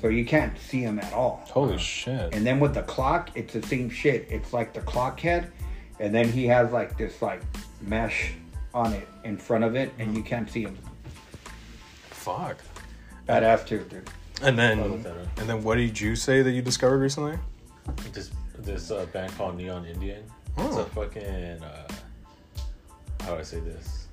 so 0.00 0.06
you 0.08 0.24
can't 0.24 0.56
see 0.56 0.80
him 0.82 1.00
at 1.00 1.12
all 1.12 1.42
Holy 1.48 1.76
shit! 1.76 2.32
and 2.32 2.46
then 2.46 2.60
with 2.60 2.74
the 2.74 2.82
clock 2.82 3.30
it's 3.34 3.52
the 3.54 3.62
same 3.62 3.90
shit 3.90 4.26
it's 4.30 4.52
like 4.52 4.72
the 4.72 4.80
clock 4.82 5.18
head 5.18 5.50
and 5.98 6.14
then 6.14 6.28
he 6.30 6.46
has 6.46 6.70
like 6.70 6.96
this 6.96 7.20
like 7.22 7.42
mesh 7.80 8.32
on 8.72 8.92
it 8.92 9.08
in 9.24 9.36
front 9.36 9.64
of 9.64 9.74
it 9.74 9.92
and 9.98 10.16
you 10.16 10.22
can't 10.22 10.48
see 10.48 10.62
him 10.62 10.78
Fuck. 12.10 12.58
badass 13.28 13.66
too 13.66 13.84
dude 13.90 14.08
And 14.42 14.56
then, 14.58 14.80
look 14.80 15.02
that 15.02 15.16
up. 15.16 15.38
and 15.40 15.48
then, 15.48 15.62
what 15.64 15.76
did 15.76 16.00
you 16.00 16.14
say 16.14 16.42
that 16.42 16.50
you 16.52 16.62
discovered 16.62 16.98
recently? 16.98 17.36
This 18.12 18.30
this 18.58 18.90
uh, 18.92 19.06
band 19.12 19.36
called 19.36 19.56
Neon 19.56 19.84
Indian. 19.86 20.22
It's 20.58 20.76
Oh. 20.76 20.80
a 20.80 20.84
fucking 20.86 21.62
uh, 21.62 21.88
how 23.22 23.34
do 23.34 23.40
I 23.40 23.42
say 23.42 23.60
this? 23.60 24.06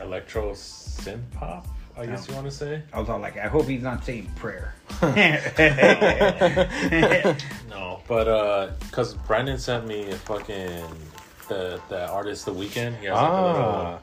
Electro 0.00 0.52
synth 0.52 1.30
pop. 1.32 1.66
I 1.98 2.06
guess 2.06 2.26
you 2.28 2.34
want 2.34 2.46
to 2.46 2.50
say. 2.52 2.82
i 2.94 2.98
was 3.00 3.10
all 3.10 3.18
like 3.18 3.36
i 3.36 3.46
hope 3.48 3.66
he's 3.66 3.82
not 3.82 4.02
saying 4.04 4.30
prayer 4.36 4.74
No, 7.68 8.00
but 8.08 8.28
uh, 8.28 8.70
cause 8.90 9.14
Brandon 9.14 9.58
sent 9.58 9.86
me 9.86 10.10
a 10.10 10.16
fucking 10.16 10.84
the 11.48 11.80
the 11.88 12.08
artist 12.08 12.44
The 12.46 12.52
Weeknd. 12.54 12.98
He 13.00 13.06
has 13.06 13.14
like 13.14 13.14
a 13.14 13.16
Ah, 13.16 13.42
little, 13.52 14.00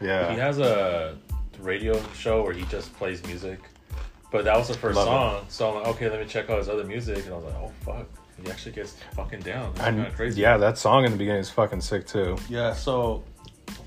yeah. 0.00 0.32
he 0.32 0.38
has 0.38 0.58
a 0.58 1.16
radio 1.60 2.00
show 2.14 2.42
where 2.42 2.52
he 2.54 2.64
just 2.64 2.92
plays 2.96 3.24
music. 3.26 3.60
But 4.32 4.44
that 4.44 4.56
was 4.56 4.68
the 4.68 4.74
first 4.74 4.96
Love 4.96 5.06
it. 5.06 5.10
song, 5.10 5.44
so 5.48 5.68
I'm 5.68 5.74
like, 5.76 5.86
okay, 5.94 6.08
let 6.08 6.20
me 6.20 6.26
check 6.26 6.48
out 6.50 6.58
his 6.58 6.68
other 6.68 6.84
music, 6.84 7.24
and 7.26 7.34
I 7.34 7.36
was 7.36 7.44
like, 7.44 7.54
oh 7.56 7.72
fuck, 7.84 8.06
he 8.44 8.50
actually 8.50 8.72
gets 8.72 8.96
fucking 9.14 9.40
down. 9.40 9.70
It's 9.70 9.80
kind 9.80 10.00
of 10.00 10.14
crazy. 10.14 10.40
yeah, 10.40 10.56
that 10.56 10.78
song 10.78 11.04
in 11.04 11.12
the 11.12 11.18
beginning 11.18 11.40
is 11.40 11.50
fucking 11.50 11.80
sick 11.80 12.06
too. 12.06 12.36
Yeah, 12.48 12.72
so, 12.72 13.22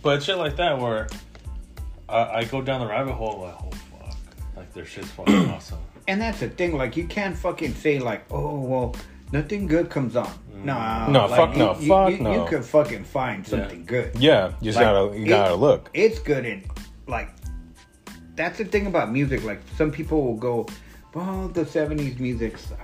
but 0.02 0.24
shit 0.24 0.38
like 0.38 0.56
that 0.58 0.78
where 0.80 1.08
I, 2.10 2.40
I 2.40 2.44
go 2.46 2.62
down 2.62 2.82
the 2.82 2.88
rabbit 2.88 3.14
hole, 3.14 3.42
like, 3.42 3.56
oh 3.64 3.70
fuck, 3.72 4.18
like 4.56 4.74
their 4.74 4.86
shit's 4.86 5.10
fucking 5.12 5.50
awesome. 5.50 5.80
And 6.08 6.22
that's 6.22 6.40
the 6.42 6.50
thing, 6.50 6.78
like 6.78 6.98
you 6.98 7.06
can't 7.08 7.36
fucking 7.38 7.74
say 7.76 8.00
like, 8.00 8.26
oh 8.32 8.60
well, 8.60 8.96
nothing 9.32 9.68
good 9.68 9.90
comes 9.90 10.16
on. 10.16 10.28
Mm. 10.54 10.66
Nah, 10.66 11.08
No, 11.10 11.26
like, 11.28 11.40
fuck 11.40 11.54
you, 11.54 11.60
no, 11.60 11.80
you, 11.80 11.88
fuck 11.88 12.12
you, 12.12 12.20
no. 12.20 12.44
You 12.44 12.50
could 12.50 12.66
fucking 12.66 13.04
find 13.06 13.46
something 13.46 13.86
good. 13.86 14.12
Yeah, 14.18 14.50
you 14.62 14.72
just 14.72 14.78
Like, 14.78 14.86
gotta 14.86 15.18
you 15.18 15.28
gotta 15.28 15.56
look. 15.56 15.90
It's 15.94 16.20
good 16.20 16.46
in 16.46 16.64
like. 17.08 17.30
That's 18.36 18.58
the 18.58 18.66
thing 18.66 18.88
about 18.88 19.12
music. 19.12 19.44
Like 19.44 19.62
some 19.78 19.92
people 19.92 20.24
will 20.24 20.36
go, 20.38 20.66
well, 21.14 21.48
the 21.50 21.66
'70s 21.66 22.20
music 22.20 22.58
sucked. 22.58 22.82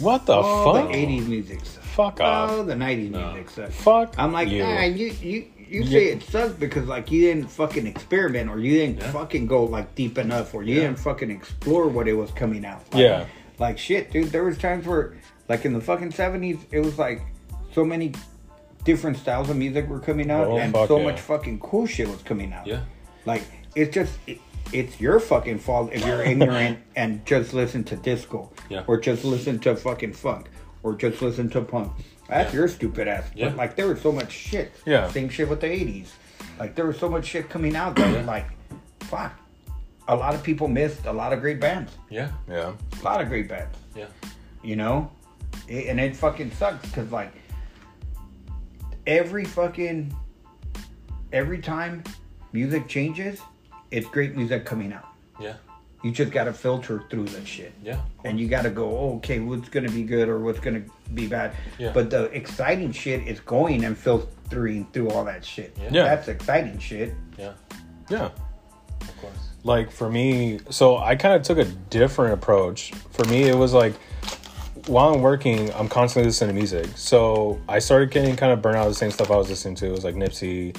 What 0.00 0.26
the 0.26 0.34
oh, 0.36 0.64
fuck? 0.72 0.84
Oh, 0.84 0.88
the 0.88 0.94
'80s 0.94 1.28
music 1.28 1.60
sucked. 1.64 1.86
Fuck 1.86 2.20
off. 2.20 2.50
Oh, 2.50 2.62
the 2.64 2.74
'90s 2.74 3.10
No. 3.10 3.32
music 3.32 3.50
sucked. 3.50 3.72
Fuck 3.72 4.14
I'm 4.18 4.32
like, 4.32 4.48
you. 4.48 4.62
nah, 4.62 4.82
you 4.82 5.12
you 5.20 5.46
you 5.68 5.86
say 5.86 6.06
it 6.08 6.22
sucks 6.22 6.52
because 6.54 6.86
like 6.86 7.10
you 7.10 7.22
didn't 7.22 7.48
fucking 7.50 7.86
experiment 7.86 8.50
or 8.50 8.58
you 8.58 8.72
didn't 8.72 8.98
Yeah. 9.00 9.10
fucking 9.12 9.46
go 9.46 9.64
like 9.64 9.94
deep 9.94 10.18
enough 10.18 10.54
or 10.54 10.62
you 10.62 10.74
Yeah. 10.76 10.82
didn't 10.82 10.98
fucking 10.98 11.30
explore 11.30 11.88
what 11.88 12.08
it 12.08 12.14
was 12.14 12.30
coming 12.32 12.64
out. 12.64 12.82
Like, 12.92 13.02
Yeah. 13.02 13.24
Like 13.58 13.78
shit, 13.78 14.10
dude. 14.10 14.30
There 14.32 14.44
was 14.44 14.56
times 14.58 14.86
where, 14.86 15.14
like 15.48 15.64
in 15.64 15.72
the 15.72 15.80
fucking 15.80 16.12
seventies, 16.12 16.58
it 16.70 16.80
was 16.80 16.98
like 16.98 17.20
so 17.74 17.84
many 17.84 18.12
different 18.84 19.16
styles 19.18 19.48
of 19.50 19.56
music 19.56 19.88
were 19.88 20.00
coming 20.00 20.30
out, 20.30 20.48
Oh, 20.48 20.56
and 20.58 20.74
so 20.74 20.98
yeah. 20.98 21.04
much 21.04 21.20
fucking 21.20 21.60
cool 21.60 21.86
shit 21.86 22.08
was 22.08 22.22
coming 22.22 22.52
out. 22.52 22.66
Yeah, 22.66 22.80
Like 23.26 23.42
it's 23.74 23.94
just 23.94 24.18
it, 24.26 24.40
it's 24.72 25.00
your 25.00 25.20
fucking 25.20 25.58
fault 25.58 25.90
if 25.92 26.04
you're 26.04 26.22
ignorant 26.22 26.78
and 26.96 27.24
just 27.26 27.52
listen 27.54 27.84
to 27.84 27.96
disco, 27.96 28.50
Yeah. 28.68 28.84
or 28.86 28.98
just 29.00 29.24
listen 29.24 29.58
to 29.60 29.76
fucking 29.76 30.12
funk, 30.14 30.48
or 30.82 30.94
just 30.94 31.20
listen 31.22 31.48
to 31.50 31.60
punk. 31.62 31.92
That's 32.28 32.52
Yeah. 32.52 32.60
your 32.60 32.68
stupid 32.68 33.08
ass. 33.08 33.30
Yeah. 33.34 33.48
But 33.48 33.56
like 33.58 33.76
there 33.76 33.88
was 33.88 34.00
so 34.00 34.12
much 34.12 34.32
shit. 34.32 34.72
Yeah. 34.86 35.08
Same 35.10 35.28
shit 35.28 35.48
with 35.48 35.60
the 35.60 35.70
eighties. 35.70 36.12
Like 36.58 36.74
there 36.74 36.86
was 36.86 36.98
so 36.98 37.08
much 37.08 37.26
shit 37.26 37.48
coming 37.48 37.76
out 37.76 37.96
that 37.96 38.16
was 38.16 38.26
like, 38.26 38.46
fuck. 39.00 39.38
A 40.08 40.16
lot 40.16 40.34
of 40.34 40.42
people 40.42 40.66
missed 40.68 41.06
a 41.06 41.12
lot 41.12 41.32
of 41.32 41.40
great 41.40 41.60
bands. 41.60 41.92
yeah, 42.10 42.30
Yeah. 42.48 42.72
A 43.00 43.04
lot 43.04 43.20
of 43.20 43.28
great 43.28 43.48
bands. 43.48 43.76
yeah, 43.94 44.06
You 44.62 44.76
know, 44.76 45.10
it, 45.68 45.86
and 45.86 46.00
it 46.00 46.16
fucking 46.16 46.50
sucks 46.52 46.86
because 46.88 47.10
like 47.12 47.32
every 49.06 49.44
fucking 49.44 50.14
every 51.32 51.58
time 51.58 52.02
music 52.52 52.88
changes, 52.88 53.40
it's 53.92 54.08
great 54.08 54.34
music 54.36 54.64
coming 54.64 54.92
out. 54.92 55.08
yeah, 55.40 55.54
You 56.02 56.10
just 56.10 56.32
gotta 56.32 56.52
filter 56.52 57.04
through 57.10 57.26
that 57.28 57.46
shit. 57.46 57.72
yeah. 57.82 58.00
And 58.24 58.40
you 58.40 58.48
gotta 58.48 58.70
go, 58.70 58.84
oh, 58.98 59.16
okay, 59.18 59.38
what's 59.40 59.68
gonna 59.68 59.90
be 59.90 60.02
good 60.02 60.28
or 60.28 60.38
what's 60.40 60.60
gonna 60.60 60.82
be 61.14 61.26
bad. 61.28 61.54
Yeah. 61.78 61.92
But 61.92 62.10
the 62.10 62.24
exciting 62.34 62.92
shit 62.92 63.26
is 63.28 63.38
going 63.40 63.84
and 63.84 63.96
filtering 63.96 64.86
through 64.92 65.10
all 65.10 65.24
that 65.26 65.44
shit. 65.44 65.76
Yeah. 65.80 65.88
Yeah. 65.92 66.02
That's 66.04 66.28
exciting 66.28 66.78
shit. 66.78 67.14
Yeah, 67.38 67.52
Yeah. 68.10 68.30
of 69.00 69.16
course. 69.20 69.36
Like 69.64 69.90
for 69.92 70.10
me, 70.10 70.58
so 70.70 70.96
I 70.98 71.14
kind 71.16 71.34
of 71.34 71.42
took 71.42 71.58
a 71.58 71.64
different 71.90 72.34
approach. 72.34 72.92
For 73.12 73.24
me, 73.26 73.44
it 73.44 73.56
was 73.56 73.72
like 73.72 73.94
while 74.86 75.14
I'm 75.14 75.22
working, 75.22 75.72
I'm 75.74 75.88
constantly 75.88 76.26
listening 76.28 76.48
to 76.56 76.58
music. 76.60 76.88
So 76.96 77.60
I 77.68 77.78
started 77.78 78.10
getting 78.10 78.34
kind 78.34 78.52
of 78.52 78.60
burnt 78.60 78.76
out 78.76 78.86
of 78.88 78.92
the 78.92 78.96
same 78.98 79.12
stuff 79.12 79.30
I 79.30 79.36
was 79.36 79.48
listening 79.48 79.76
to. 79.76 79.86
It 79.86 79.92
was 79.92 80.04
like 80.04 80.16
Nipsey, 80.16 80.76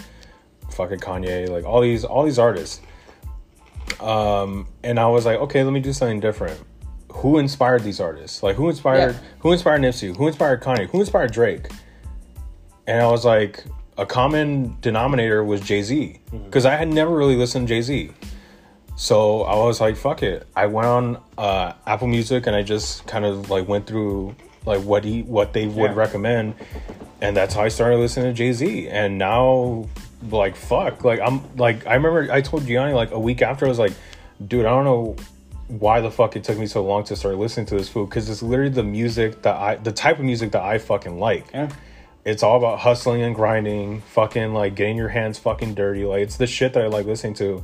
fucking 0.72 0.99
Kanye, 0.99 1.47
like 1.47 1.64
all 1.64 1.80
these 1.80 2.03
all 2.03 2.24
these 2.26 2.39
artists. 2.39 2.82
Um, 4.01 4.67
and 4.84 4.99
I 4.99 5.07
was 5.07 5.25
like, 5.25 5.39
okay, 5.39 5.63
let 5.63 5.71
me 5.73 5.79
do 5.79 5.93
something 5.93 6.19
different. 6.19 6.59
Who 7.13 7.38
inspired 7.38 7.84
these 7.84 7.99
artists? 7.99 8.41
Like 8.43 8.55
who 8.55 8.69
inspired 8.69 9.13
Yeah. 9.13 9.19
who 9.39 9.51
inspired 9.51 9.81
Nipsey? 9.81 10.15
Who 10.15 10.27
inspired 10.27 10.61
Kanye? 10.63 10.89
Who 10.89 10.99
inspired 10.99 11.31
Drake? 11.31 11.67
And 12.88 13.01
I 13.01 13.07
was 13.07 13.23
like, 13.23 13.63
a 13.97 14.05
common 14.05 14.75
denominator 14.81 15.43
was 15.43 15.61
Jay 15.61 15.84
Z 15.84 16.19
because 16.31 16.65
I 16.65 16.75
had 16.75 16.88
never 16.88 17.15
really 17.15 17.36
listened 17.36 17.67
to 17.67 17.73
Jay 17.75 17.81
Z. 17.81 18.11
So 18.95 19.43
I 19.43 19.55
was 19.55 19.79
like, 19.79 19.95
fuck 19.95 20.23
it. 20.23 20.47
I 20.55 20.65
went 20.65 20.88
on 20.88 21.17
uh, 21.38 21.73
Apple 21.88 22.07
Music 22.07 22.47
and 22.47 22.55
I 22.55 22.61
just 22.63 23.05
kind 23.07 23.25
of 23.25 23.49
like 23.49 23.67
went 23.67 23.86
through 23.88 24.36
like 24.65 24.81
what 24.81 25.03
he 25.03 25.21
what 25.23 25.53
they 25.53 25.67
would 25.67 25.91
Yeah. 25.91 25.95
recommend, 25.97 26.55
and 27.21 27.36
that's 27.38 27.53
how 27.53 27.61
I 27.63 27.67
started 27.67 27.97
listening 27.97 28.25
to 28.27 28.34
Jay 28.34 28.53
Z. 28.53 28.88
And 28.89 29.17
now, 29.17 29.88
like 30.30 30.55
fuck, 30.55 31.03
like 31.03 31.19
I'm 31.19 31.55
like 31.55 31.86
I 31.88 31.95
remember 31.95 32.32
I 32.32 32.41
told 32.41 32.65
Gianni 32.65 32.93
like 32.93 33.11
a 33.11 33.19
week 33.19 33.41
after 33.41 33.65
I 33.65 33.69
was 33.69 33.80
like, 33.80 33.93
dude, 34.47 34.65
I 34.65 34.69
don't 34.69 34.86
know 34.86 35.15
why 35.67 36.01
the 36.01 36.11
fuck 36.11 36.36
it 36.36 36.43
took 36.43 36.57
me 36.57 36.67
so 36.67 36.84
long 36.84 37.03
to 37.05 37.15
start 37.15 37.38
listening 37.38 37.65
to 37.65 37.76
this 37.76 37.89
food 37.89 38.09
because 38.09 38.30
it's 38.30 38.43
literally 38.43 38.71
the 38.71 38.84
music 38.84 39.41
that 39.43 39.55
I, 39.55 39.76
the 39.76 39.91
type 39.91 40.19
of 40.19 40.26
music 40.26 40.51
that 40.51 40.61
I 40.61 40.78
fucking 40.78 41.19
like. 41.19 41.51
Yeah. 41.53 41.69
It's 42.26 42.43
all 42.43 42.57
about 42.57 42.80
hustling 42.80 43.21
and 43.21 43.36
grinding, 43.36 44.01
fucking 44.01 44.53
like 44.53 44.76
getting 44.76 44.97
your 44.97 45.09
hands 45.09 45.39
fucking 45.39 45.74
dirty. 45.74 46.05
Like 46.05 46.21
it's 46.21 46.38
the 46.38 46.47
shit 46.47 46.74
that 46.74 46.84
I 46.84 46.88
like 46.88 47.05
listening 47.05 47.34
to. 47.36 47.63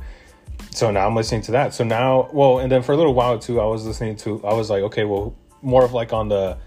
So 0.70 0.90
now 0.90 1.06
I'm 1.06 1.14
listening 1.14 1.42
to 1.42 1.52
that. 1.52 1.72
So 1.72 1.84
now, 1.84 2.28
well, 2.32 2.58
and 2.58 2.70
then 2.70 2.82
for 2.82 2.92
a 2.92 2.96
little 2.96 3.14
while 3.14 3.38
too, 3.38 3.60
I 3.60 3.66
was 3.66 3.86
listening 3.86 4.16
to. 4.16 4.44
I 4.44 4.52
was 4.52 4.68
like, 4.68 4.82
okay, 4.84 5.04
well, 5.04 5.34
more 5.62 5.84
of 5.84 5.92
like 5.92 6.12
on 6.12 6.28
the, 6.28 6.58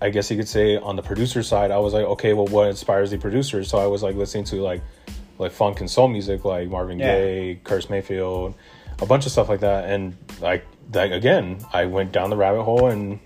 I 0.00 0.10
guess 0.10 0.30
you 0.30 0.36
could 0.36 0.48
say 0.48 0.76
on 0.76 0.96
the 0.96 1.02
producer 1.02 1.42
side. 1.42 1.70
I 1.70 1.78
was 1.78 1.92
like, 1.92 2.04
okay, 2.04 2.34
well, 2.34 2.46
what 2.46 2.68
inspires 2.68 3.10
the 3.10 3.18
producers? 3.18 3.68
So 3.68 3.78
I 3.78 3.86
was 3.86 4.02
like 4.02 4.14
listening 4.14 4.44
to 4.44 4.62
like, 4.62 4.82
like 5.44 5.52
funk 5.52 5.80
and 5.80 5.90
soul 5.90 6.08
music, 6.08 6.44
like 6.44 6.68
Marvin 6.68 6.98
Yeah. 6.98 7.16
Gaye, 7.18 7.60
Curtis 7.64 7.88
Mayfield, 7.90 8.54
a 9.00 9.06
bunch 9.06 9.26
of 9.26 9.32
stuff 9.32 9.48
like 9.48 9.60
that. 9.60 9.88
And 9.90 10.16
like, 10.40 10.64
like 10.92 11.12
again, 11.12 11.58
I 11.72 11.86
went 11.86 12.12
down 12.12 12.30
the 12.30 12.36
rabbit 12.36 12.64
hole, 12.64 12.86
and 12.88 13.20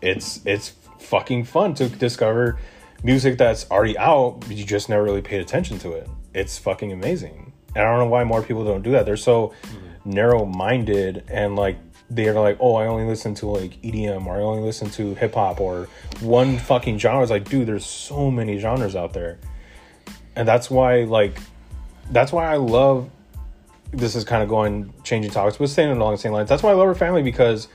it's 0.00 0.40
it's 0.44 0.70
fucking 0.98 1.44
fun 1.44 1.74
to 1.74 1.88
discover 1.88 2.58
music 3.02 3.36
that's 3.36 3.70
already 3.70 3.96
out, 3.98 4.40
but 4.40 4.52
you 4.52 4.64
just 4.64 4.88
never 4.88 5.02
really 5.02 5.22
paid 5.22 5.40
attention 5.40 5.78
to 5.80 5.92
it. 5.92 6.08
It's 6.32 6.58
fucking 6.58 6.90
amazing. 6.92 7.52
And 7.76 7.84
I 7.84 7.90
don't 7.90 7.98
know 7.98 8.10
why 8.10 8.24
more 8.24 8.42
people 8.42 8.64
don't 8.64 8.82
do 8.82 8.92
that. 8.92 9.04
They're 9.04 9.16
so 9.16 9.52
narrow 10.04 10.44
minded 10.44 11.24
and 11.28 11.56
like 11.56 11.76
they're 12.10 12.34
like, 12.34 12.58
oh, 12.60 12.76
I 12.76 12.86
only 12.86 13.04
listen 13.04 13.34
to 13.36 13.46
like 13.46 13.80
EDM 13.82 14.26
or 14.26 14.36
I 14.36 14.40
only 14.40 14.62
listen 14.62 14.90
to 14.90 15.14
hip 15.14 15.34
hop 15.34 15.60
or 15.60 15.88
one 16.20 16.58
fucking 16.58 16.98
genre. 16.98 17.22
It's 17.22 17.30
like, 17.30 17.48
dude, 17.48 17.66
there's 17.66 17.86
so 17.86 18.30
many 18.30 18.58
genres 18.58 18.94
out 18.94 19.12
there. 19.12 19.38
And 20.36 20.46
that's 20.48 20.70
why, 20.70 21.04
like, 21.04 21.38
that's 22.10 22.32
why 22.32 22.52
I 22.52 22.56
love 22.56 23.10
this 23.92 24.16
is 24.16 24.24
kind 24.24 24.42
of 24.42 24.48
going 24.48 24.92
changing 25.04 25.30
topics, 25.30 25.56
but 25.56 25.68
staying 25.68 25.90
along 25.90 26.12
the 26.12 26.18
same 26.18 26.32
lines. 26.32 26.48
That's 26.48 26.62
why 26.62 26.70
I 26.70 26.74
love 26.74 26.88
our 26.88 26.94
family 26.94 27.22
because 27.22 27.68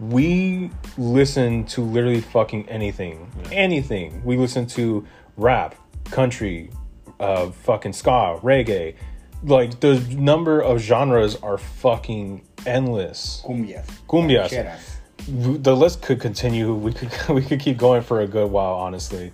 we 0.00 0.70
listen 0.96 1.64
to 1.66 1.80
literally 1.80 2.20
fucking 2.20 2.68
anything, 2.68 3.30
anything. 3.50 4.22
We 4.24 4.36
listen 4.36 4.66
to 4.68 5.06
rap, 5.36 5.74
country, 6.10 6.70
uh, 7.18 7.50
fucking 7.50 7.92
ska, 7.92 8.38
reggae. 8.42 8.94
Like 9.42 9.80
the 9.80 10.00
number 10.16 10.60
of 10.60 10.80
genres 10.80 11.36
are 11.36 11.58
fucking 11.58 12.42
endless. 12.66 13.42
Cumbias. 13.44 13.86
Cumbias. 14.08 14.50
Rancheras. 14.50 15.62
The 15.62 15.76
list 15.76 16.02
could 16.02 16.20
continue. 16.20 16.74
We 16.74 16.92
could 16.92 17.10
we 17.28 17.42
could 17.42 17.60
keep 17.60 17.76
going 17.76 18.02
for 18.02 18.20
a 18.20 18.26
good 18.26 18.50
while. 18.50 18.74
Honestly, 18.74 19.32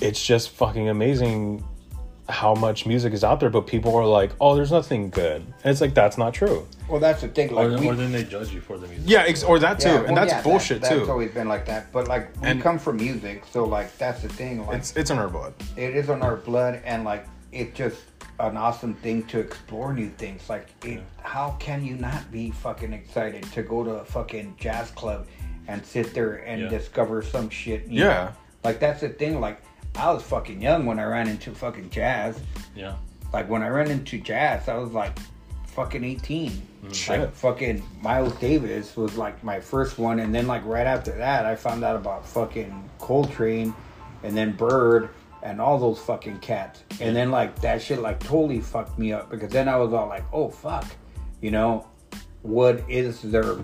it's 0.00 0.24
just 0.24 0.50
fucking 0.50 0.88
amazing 0.88 1.64
how 2.28 2.54
much 2.54 2.86
music 2.86 3.12
is 3.12 3.24
out 3.24 3.40
there. 3.40 3.50
But 3.50 3.66
people 3.66 3.94
are 3.96 4.06
like, 4.06 4.30
"Oh, 4.40 4.54
there's 4.54 4.70
nothing 4.72 5.10
good," 5.10 5.42
and 5.42 5.70
it's 5.70 5.80
like 5.80 5.94
that's 5.94 6.16
not 6.18 6.32
true. 6.34 6.66
Well, 6.88 7.00
that's 7.00 7.22
the 7.22 7.28
thing. 7.28 7.50
Or, 7.52 7.68
Like, 7.68 7.80
we, 7.80 7.88
or 7.88 7.94
then 7.94 8.12
they 8.12 8.24
judge 8.24 8.52
you 8.52 8.60
for 8.60 8.76
the 8.78 8.86
music. 8.86 9.08
Yeah, 9.08 9.24
ex- 9.26 9.42
or 9.42 9.58
that 9.58 9.80
too, 9.80 9.88
yeah, 9.88 10.04
and 10.04 10.16
that's 10.16 10.30
yeah, 10.30 10.36
that- 10.38 10.44
bullshit 10.44 10.82
That's 10.82 10.94
too. 10.94 11.10
always 11.10 11.30
been 11.32 11.48
like 11.48 11.66
that. 11.66 11.90
But 11.92 12.08
like, 12.08 12.28
we 12.40 12.48
And- 12.48 12.62
come 12.62 12.78
from 12.78 12.96
music, 12.96 13.44
so 13.50 13.64
like, 13.64 13.96
that's 13.98 14.22
the 14.22 14.28
thing. 14.28 14.66
Like, 14.66 14.76
It's 14.78 14.96
it's 14.96 15.10
in 15.10 15.18
our 15.18 15.28
blood. 15.28 15.54
it 15.76 15.96
is 15.96 16.08
in 16.10 16.22
our 16.22 16.36
blood 16.36 16.80
and 16.84 17.04
like 17.04 17.26
it's 17.50 17.76
just 17.76 17.98
an 18.40 18.56
awesome 18.56 18.94
thing 18.94 19.22
to 19.24 19.38
explore 19.38 19.92
new 19.92 20.08
things 20.10 20.48
like 20.48 20.66
it, 20.84 21.00
how 21.22 21.54
can 21.60 21.84
you 21.84 21.94
not 21.96 22.30
be 22.32 22.50
fucking 22.50 22.92
excited 22.92 23.42
to 23.52 23.62
go 23.62 23.84
to 23.84 23.90
a 23.90 24.04
fucking 24.04 24.54
jazz 24.58 24.90
club 24.92 25.26
and 25.68 25.84
sit 25.84 26.12
there 26.14 26.36
and 26.46 26.62
Yeah. 26.62 26.68
discover 26.68 27.22
some 27.22 27.48
shit 27.50 27.88
new? 27.88 28.00
Yeah. 28.00 28.32
like 28.64 28.78
that's 28.80 29.00
the 29.00 29.08
thing 29.10 29.40
like 29.40 29.60
i 29.96 30.10
was 30.10 30.22
fucking 30.22 30.60
young 30.60 30.86
when 30.86 30.98
i 30.98 31.04
ran 31.04 31.28
into 31.28 31.52
fucking 31.52 31.90
jazz. 31.90 32.40
Yeah. 32.74 32.96
like 33.32 33.48
when 33.48 33.62
i 33.62 33.68
ran 33.68 33.90
into 33.90 34.18
jazz 34.18 34.68
i 34.68 34.76
was 34.76 34.92
like 34.92 35.18
fucking 35.66 36.04
18 36.04 36.50
mm, 36.50 36.94
Shit. 36.94 37.20
like 37.20 37.32
fucking 37.34 37.82
miles 38.02 38.34
davis 38.36 38.94
was 38.96 39.16
like 39.16 39.42
my 39.42 39.58
first 39.58 39.98
one. 39.98 40.18
And 40.20 40.34
then 40.34 40.46
like 40.46 40.64
right 40.66 40.86
after 40.86 41.12
that 41.16 41.46
i 41.46 41.56
found 41.56 41.82
out 41.82 41.96
about 41.96 42.26
fucking 42.26 42.90
coltrane 42.98 43.74
and 44.22 44.36
then 44.36 44.52
bird 44.52 45.08
and 45.42 45.60
all 45.60 45.76
those 45.78 45.98
fucking 45.98 46.38
cats. 46.38 46.84
And 47.00 47.16
then 47.16 47.30
like 47.30 47.60
that 47.62 47.82
shit 47.82 47.98
like 48.00 48.20
totally 48.20 48.60
fucked 48.60 48.98
me 48.98 49.12
up 49.12 49.28
because 49.30 49.50
then 49.50 49.68
i 49.68 49.76
was 49.76 49.92
all 49.92 50.08
like 50.08 50.24
oh 50.32 50.48
fuck. 50.50 50.86
You 51.40 51.50
know 51.50 51.86
what 52.42 52.82
is 52.88 53.22
there 53.22 53.56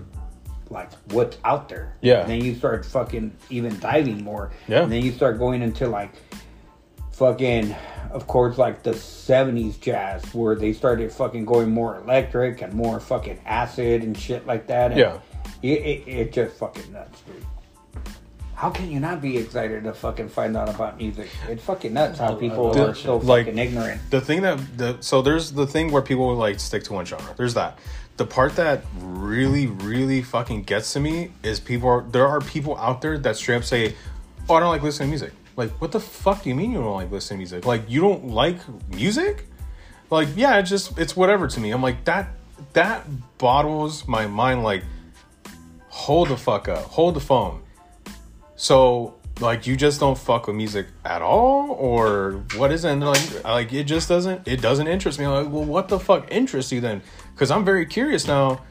like 0.69 0.91
what's 1.11 1.37
out 1.43 1.67
there 1.69 1.95
Yeah. 2.01 2.21
and 2.21 2.29
then 2.29 2.43
you 2.43 2.53
start 2.55 2.85
fucking 2.85 3.35
even 3.49 3.79
diving 3.79 4.23
more 4.23 4.51
Yeah. 4.67 4.83
and 4.83 4.91
then 4.91 5.03
you 5.03 5.11
start 5.11 5.39
going 5.39 5.61
into 5.61 5.87
like 5.87 6.11
fucking 7.11 7.75
of 8.11 8.27
course 8.27 8.57
like 8.57 8.83
the 8.83 8.91
70s 8.91 9.79
jazz 9.79 10.23
where 10.33 10.55
they 10.55 10.73
started 10.73 11.11
fucking 11.11 11.45
going 11.45 11.69
more 11.71 11.97
electric 11.97 12.61
and 12.61 12.73
more 12.73 12.99
fucking 12.99 13.39
acid 13.45 14.03
and 14.03 14.17
shit 14.17 14.45
like 14.47 14.67
that 14.67 14.91
and 14.91 14.99
Yeah. 14.99 15.19
it, 15.61 15.79
it, 15.81 16.07
it 16.07 16.33
just 16.33 16.55
fucking 16.57 16.91
nuts 16.93 17.21
dude 17.21 17.43
how 18.55 18.69
can 18.69 18.91
you 18.91 18.99
not 18.99 19.21
be 19.21 19.37
excited 19.37 19.83
to 19.85 19.93
fucking 19.93 20.27
find 20.29 20.55
out 20.57 20.69
about 20.69 20.97
music 20.97 21.29
it's 21.47 21.63
fucking 21.63 21.93
nuts 21.93 22.19
how 22.19 22.35
people 22.35 22.71
Dude, 22.73 22.89
are 22.89 22.95
so 22.95 23.17
like- 23.17 23.45
fucking 23.45 23.57
ignorant 23.59 24.01
the 24.11 24.21
thing 24.21 24.41
that 24.43 24.59
the 24.77 24.97
so 25.01 25.21
there's 25.21 25.51
the 25.51 25.67
thing 25.67 25.91
where 25.91 26.01
people 26.01 26.33
like 26.35 26.59
stick 26.59 26.83
to 26.85 26.93
one 26.93 27.05
genre. 27.05 27.33
There's 27.37 27.53
that. 27.55 27.79
The 28.19 28.25
part 28.25 28.57
that 28.57 28.83
really, 28.99 29.67
really 29.67 30.21
fucking 30.21 30.63
gets 30.63 30.91
to 30.91 30.99
me 30.99 31.31
is 31.41 31.61
people 31.61 31.87
are 31.87 32.01
there 32.01 32.27
are 32.27 32.41
people 32.41 32.77
out 32.77 33.01
there 33.01 33.17
that 33.17 33.37
straight 33.37 33.55
up 33.55 33.63
say, 33.63 33.95
Oh, 34.49 34.55
I 34.55 34.59
don't 34.59 34.67
like 34.67 34.83
listening 34.83 35.07
to 35.07 35.11
music. 35.11 35.31
Like, 35.55 35.69
what 35.79 35.93
the 35.93 36.01
fuck 36.01 36.43
do 36.43 36.49
you 36.49 36.55
mean 36.55 36.71
you 36.71 36.79
don't 36.79 36.95
like 36.95 37.09
listening 37.11 37.37
to 37.37 37.39
music? 37.39 37.65
Like 37.65 37.89
you 37.89 38.01
don't 38.01 38.27
like 38.27 38.57
music? 38.89 39.45
Like, 40.09 40.27
yeah, 40.35 40.59
it's 40.59 40.69
just 40.69 40.99
it's 40.99 41.15
whatever 41.15 41.47
to 41.47 41.59
me. 41.61 41.71
I'm 41.71 41.81
like, 41.81 42.03
that 42.03 42.27
that 42.73 43.05
bottles 43.37 44.05
my 44.05 44.27
mind 44.27 44.63
like 44.63 44.83
hold 45.87 46.27
the 46.27 46.35
fuck 46.35 46.67
up. 46.67 46.83
Hold 46.83 47.15
the 47.15 47.21
phone. 47.21 47.61
So 48.57 49.15
like 49.39 49.67
you 49.67 49.75
just 49.75 49.99
don't 49.99 50.17
fuck 50.17 50.47
with 50.47 50.55
music 50.55 50.87
at 51.05 51.21
all, 51.21 51.71
or 51.71 52.43
what 52.55 52.71
is 52.71 52.85
it? 52.85 52.91
And 52.91 53.01
they're 53.01 53.09
like, 53.09 53.43
like 53.43 53.73
it 53.73 53.85
just 53.85 54.09
doesn't 54.09 54.47
it 54.47 54.61
doesn't 54.61 54.87
interest 54.87 55.19
me. 55.19 55.25
I'm 55.25 55.45
like, 55.45 55.53
well, 55.53 55.63
what 55.65 55.87
the 55.87 55.99
fuck 55.99 56.27
interests 56.31 56.71
you 56.71 56.81
then? 56.81 57.01
Because 57.33 57.51
I'm 57.51 57.63
very 57.63 57.85
curious 57.85 58.27
now, 58.27 58.61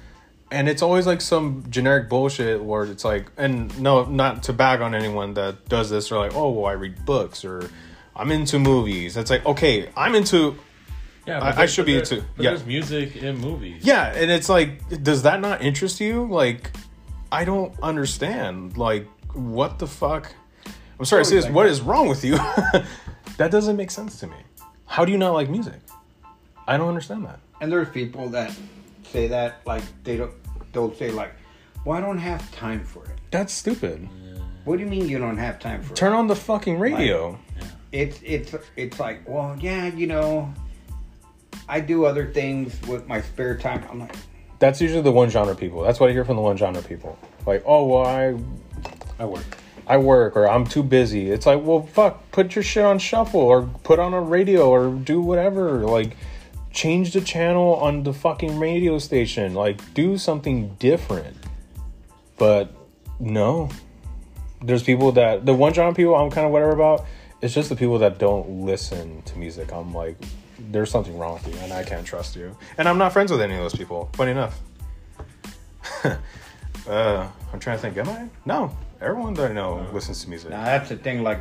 and 0.50 0.68
it's 0.68 0.82
always 0.82 1.06
like 1.06 1.20
some 1.20 1.64
generic 1.70 2.08
bullshit 2.08 2.62
where 2.62 2.84
it's 2.84 3.04
like, 3.04 3.30
and 3.36 3.78
no, 3.80 4.04
not 4.04 4.42
to 4.44 4.52
bag 4.52 4.80
on 4.80 4.94
anyone 4.94 5.34
that 5.34 5.68
does 5.68 5.88
this. 5.90 6.12
Or 6.12 6.18
like, 6.18 6.34
oh, 6.34 6.50
well, 6.50 6.66
I 6.66 6.72
read 6.72 7.04
books, 7.06 7.44
or 7.44 7.70
I'm 8.14 8.30
into 8.30 8.58
movies. 8.58 9.16
It's 9.16 9.30
like, 9.30 9.46
okay, 9.46 9.88
I'm 9.96 10.14
into 10.14 10.56
Yeah. 11.26 11.40
I- 11.40 11.62
I 11.62 11.66
should 11.66 11.86
be 11.86 11.92
there- 11.92 12.02
into- 12.02 12.16
yeah. 12.38 12.50
there's 12.50 12.64
music 12.66 13.16
in 13.16 13.38
movies. 13.38 13.84
yeah, 13.84 14.12
and 14.14 14.30
it's 14.30 14.48
like, 14.48 15.02
does 15.02 15.22
that 15.22 15.40
not 15.40 15.62
interest 15.62 16.00
you? 16.00 16.26
Like, 16.28 16.70
I 17.30 17.44
don't 17.44 17.74
understand. 17.82 18.76
Like, 18.78 19.06
what 19.34 19.78
the 19.78 19.86
fuck? 19.86 20.32
I'm 20.98 21.04
sorry 21.04 21.22
to 21.24 21.28
say 21.28 21.36
this. 21.36 21.44
Like 21.46 21.54
What 21.54 21.66
is 21.66 21.80
wrong 21.80 22.08
with 22.08 22.24
you? 22.24 22.36
that 23.36 23.50
doesn't 23.50 23.76
make 23.76 23.90
sense 23.90 24.18
to 24.20 24.26
me. 24.26 24.36
How 24.86 25.04
do 25.04 25.12
you 25.12 25.18
not 25.18 25.32
like 25.32 25.48
music? 25.48 25.80
I 26.66 26.76
don't 26.76 26.88
understand 26.88 27.24
that. 27.26 27.38
and 27.60 27.70
there's 27.72 27.88
people 27.88 28.28
that 28.30 28.52
say 29.10 29.26
that 29.28 29.60
like 29.66 29.82
they 30.04 30.16
don't 30.16 30.32
they'll 30.72 30.94
say 30.94 31.10
like 31.10 31.32
well 31.86 31.96
i 31.96 32.00
don't 32.00 32.18
have 32.18 32.42
time 32.52 32.84
for 32.84 33.02
it 33.06 33.16
That's 33.30 33.54
stupid. 33.54 34.06
what 34.64 34.76
do 34.76 34.84
you 34.84 34.90
mean 34.90 35.08
you 35.08 35.18
don't 35.18 35.38
have 35.38 35.58
time 35.58 35.82
for 35.82 35.94
it 35.94 35.96
Turn 35.96 36.12
on 36.12 36.26
the 36.26 36.36
fucking 36.36 36.78
radio. 36.78 37.38
it's 37.90 38.20
it's 38.22 38.54
it's 38.76 39.00
like 39.00 39.26
well 39.26 39.56
yeah 39.60 39.86
you 39.86 40.06
know 40.06 40.52
i 41.70 41.80
do 41.80 42.04
other 42.04 42.30
things 42.32 42.78
with 42.86 43.08
my 43.08 43.22
spare 43.22 43.56
time 43.56 43.82
i'm 43.90 43.98
like 44.00 44.14
That's 44.58 44.78
usually 44.82 45.00
the 45.02 45.12
one 45.12 45.30
genre 45.30 45.54
people. 45.54 45.82
That's 45.84 45.98
what 46.00 46.10
I 46.10 46.12
hear 46.12 46.24
from 46.26 46.36
the 46.36 46.42
one 46.42 46.56
genre 46.58 46.82
people. 46.82 47.16
Like, 47.46 47.62
oh 47.64 47.86
well, 47.86 48.04
I 48.04 48.34
I 49.22 49.24
work. 49.24 49.46
I 49.88 49.96
work 49.96 50.36
or 50.36 50.48
I'm 50.48 50.66
too 50.66 50.82
busy. 50.82 51.30
It's 51.30 51.46
like, 51.46 51.64
well, 51.64 51.82
fuck, 51.82 52.30
put 52.30 52.54
your 52.54 52.62
shit 52.62 52.84
on 52.84 52.98
shuffle 52.98 53.40
or 53.40 53.62
put 53.82 53.98
on 53.98 54.12
a 54.12 54.20
radio 54.20 54.68
or 54.68 54.90
do 54.92 55.20
whatever. 55.20 55.80
Like, 55.80 56.16
change 56.72 57.12
the 57.12 57.20
channel 57.20 57.76
on 57.76 58.02
the 58.02 58.12
fucking 58.12 58.58
radio 58.58 58.98
station. 58.98 59.54
Like, 59.54 59.94
do 59.94 60.18
something 60.18 60.74
different. 60.78 61.36
But 62.36 62.72
no, 63.18 63.70
there's 64.62 64.82
people 64.82 65.12
that 65.12 65.46
the 65.46 65.54
one 65.54 65.72
genre 65.72 65.94
people 65.94 66.14
I'm 66.14 66.30
kind 66.30 66.46
of 66.46 66.52
whatever 66.52 66.72
about. 66.72 67.06
It's 67.40 67.54
just 67.54 67.68
the 67.68 67.76
people 67.76 67.98
that 68.00 68.18
don't 68.18 68.66
listen 68.66 69.22
to 69.22 69.38
music. 69.38 69.72
I'm 69.72 69.94
like, 69.94 70.16
there's 70.58 70.90
something 70.90 71.16
wrong 71.16 71.34
with 71.34 71.54
you, 71.54 71.60
and 71.60 71.72
I 71.72 71.84
can't 71.84 72.04
trust 72.04 72.34
you. 72.36 72.56
And 72.76 72.88
I'm 72.88 72.98
not 72.98 73.12
friends 73.12 73.30
with 73.30 73.40
any 73.40 73.54
of 73.54 73.60
those 73.60 73.76
people. 73.76 74.10
Funny 74.14 74.32
enough. 74.32 74.60
uh, 76.88 77.28
I'm 77.52 77.60
trying 77.60 77.76
to 77.76 77.82
think. 77.82 77.96
Am 77.98 78.08
I? 78.08 78.28
No. 78.44 78.76
Everyone 79.00 79.34
that 79.34 79.50
I 79.50 79.54
know 79.54 79.86
listens 79.92 80.24
to 80.24 80.28
music. 80.30 80.50
now 80.50 80.64
that's 80.64 80.88
the 80.88 80.96
thing 80.96 81.22
like 81.22 81.40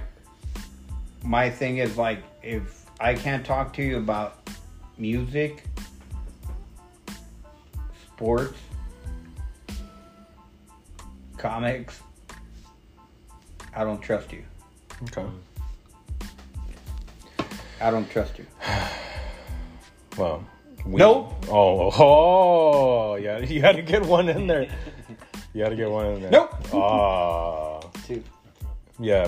my 1.23 1.49
thing 1.49 1.79
is 1.79 1.97
like 1.97 2.19
if 2.43 2.85
i 2.99 3.13
can't 3.15 3.43
talk 3.43 3.73
to 3.73 3.81
you 3.81 3.97
about 3.97 4.47
music 4.97 5.63
sports 8.05 8.57
comics 11.37 11.99
i 13.75 13.83
don't 13.83 14.01
trust 14.01 14.31
you 14.31 14.43
Okay. 15.05 15.25
i 17.81 17.89
don't 17.91 18.09
trust 18.11 18.37
you 18.37 18.45
Well, 20.17 20.43
We, 20.85 20.95
Nope. 20.99 21.45
Oh, 21.49 21.91
oh, 23.11 23.15
yeah. 23.17 23.37
You 23.37 23.61
had 23.61 23.75
to 23.75 23.83
get 23.83 24.03
one 24.03 24.29
in 24.29 24.47
there. 24.47 24.67
You 25.57 25.63
got 25.63 25.69
to 25.69 25.75
get 25.75 25.89
one 25.89 26.05
in 26.05 26.21
there. 26.21 26.29
Nope. 26.29 26.55
Ah, 26.71 27.79
Two. 28.05 28.23
yeah. 28.99 29.27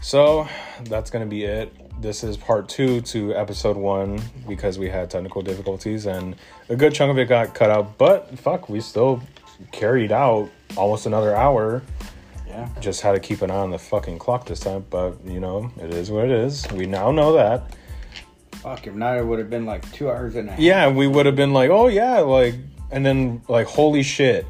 So 0.00 0.48
that's 0.84 1.10
gonna 1.10 1.26
be 1.26 1.44
it. 1.44 1.70
This 2.00 2.24
is 2.24 2.38
part 2.38 2.66
two 2.66 3.02
to 3.02 3.34
episode 3.34 3.76
one 3.76 4.22
because 4.48 4.78
we 4.78 4.88
had 4.88 5.10
technical 5.10 5.42
difficulties 5.42 6.06
and 6.06 6.34
a 6.70 6.76
good 6.76 6.94
chunk 6.94 7.10
of 7.10 7.18
it 7.18 7.26
got 7.28 7.52
cut 7.54 7.68
out. 7.68 7.98
But 7.98 8.38
fuck, 8.38 8.70
we 8.70 8.80
still 8.80 9.22
carried 9.70 10.12
out 10.12 10.48
almost 10.78 11.04
another 11.04 11.36
hour. 11.36 11.82
Yeah. 12.46 12.66
Just 12.80 13.02
had 13.02 13.12
to 13.12 13.20
keep 13.20 13.42
an 13.42 13.50
eye 13.50 13.56
on 13.56 13.70
the 13.70 13.78
fucking 13.78 14.18
clock 14.18 14.46
this 14.46 14.60
time. 14.60 14.86
But 14.88 15.22
you 15.26 15.40
know, 15.40 15.70
it 15.78 15.92
is 15.92 16.10
what 16.10 16.24
it 16.24 16.30
is. 16.30 16.66
We 16.72 16.86
now 16.86 17.10
know 17.10 17.34
that. 17.34 17.76
Fuck, 18.52 18.86
if 18.86 18.94
not, 18.94 19.18
it 19.18 19.26
would 19.26 19.40
have 19.40 19.50
been 19.50 19.66
like 19.66 19.92
two 19.92 20.08
hours 20.08 20.36
and 20.36 20.48
a 20.48 20.52
half. 20.52 20.60
Yeah, 20.60 20.88
we 20.88 21.06
would 21.06 21.26
have 21.26 21.36
been 21.36 21.52
like, 21.52 21.68
oh 21.68 21.88
yeah, 21.88 22.20
like, 22.20 22.54
and 22.90 23.04
then 23.04 23.42
like, 23.46 23.66
holy 23.66 24.02
shit, 24.02 24.46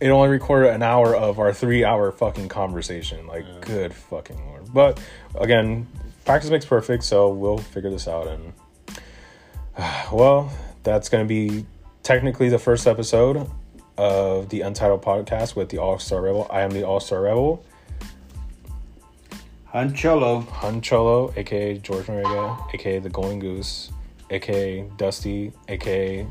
it 0.00 0.08
only 0.08 0.28
recorded 0.28 0.72
an 0.72 0.82
hour 0.82 1.14
of 1.14 1.38
our 1.38 1.52
three-hour 1.52 2.12
fucking 2.12 2.48
conversation. 2.48 3.26
Like, 3.26 3.44
good 3.60 3.92
fucking 3.92 4.36
lord. 4.46 4.72
But 4.72 5.00
again, 5.34 5.86
practice 6.24 6.50
makes 6.50 6.64
perfect, 6.64 7.04
so 7.04 7.30
we'll 7.30 7.58
figure 7.58 7.90
this 7.90 8.06
out. 8.06 8.28
And 8.28 8.52
well, 10.12 10.52
that's 10.82 11.08
gonna 11.08 11.24
be 11.24 11.66
technically 12.02 12.48
the 12.48 12.58
first 12.58 12.86
episode 12.86 13.50
of 13.96 14.48
the 14.48 14.60
Untitled 14.60 15.02
podcast 15.02 15.56
with 15.56 15.68
the 15.70 15.78
All 15.78 15.98
Star 15.98 16.22
Rebel. 16.22 16.46
I 16.50 16.62
am 16.62 16.70
the 16.70 16.84
All 16.84 17.00
Star 17.00 17.22
Rebel. 17.22 17.64
Huncholo. 19.74 20.46
Huncholo, 20.46 21.36
aka 21.36 21.76
George 21.78 22.06
Noriega, 22.06 22.74
aka 22.74 22.98
the 23.00 23.10
Golden 23.10 23.38
Goose, 23.38 23.90
aka 24.30 24.82
Dusty, 24.96 25.52
aka 25.68 26.26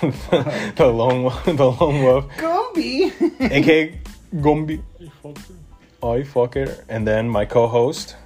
the 0.00 0.86
lone 0.86 1.24
Wo- 1.24 1.42
the 1.44 1.70
lone 1.70 2.02
wolf, 2.02 2.24
Gumby. 2.36 3.12
aka 3.52 3.98
Gumby. 4.36 4.82
You 4.98 5.10
fucker. 5.22 5.54
Oh, 6.02 6.22
fuck 6.24 6.56
it. 6.56 6.84
And 6.88 7.06
then 7.06 7.28
my 7.28 7.44
co-host, 7.44 8.16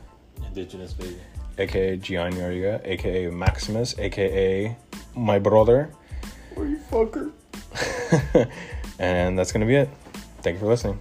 Indigenous 0.46 0.92
baby. 0.92 1.16
aka 1.58 1.96
Gian 1.96 2.32
Noriega, 2.34 2.80
aka 2.84 3.30
Maximus, 3.30 3.98
aka 3.98 4.76
my 5.14 5.38
brother, 5.38 5.90
Or 6.56 6.66
you 6.66 6.78
fucker. 6.90 7.32
and 8.98 9.38
that's 9.38 9.52
gonna 9.52 9.66
be 9.66 9.76
it. 9.76 9.88
Thank 10.42 10.54
you 10.56 10.60
for 10.60 10.66
listening. 10.66 10.98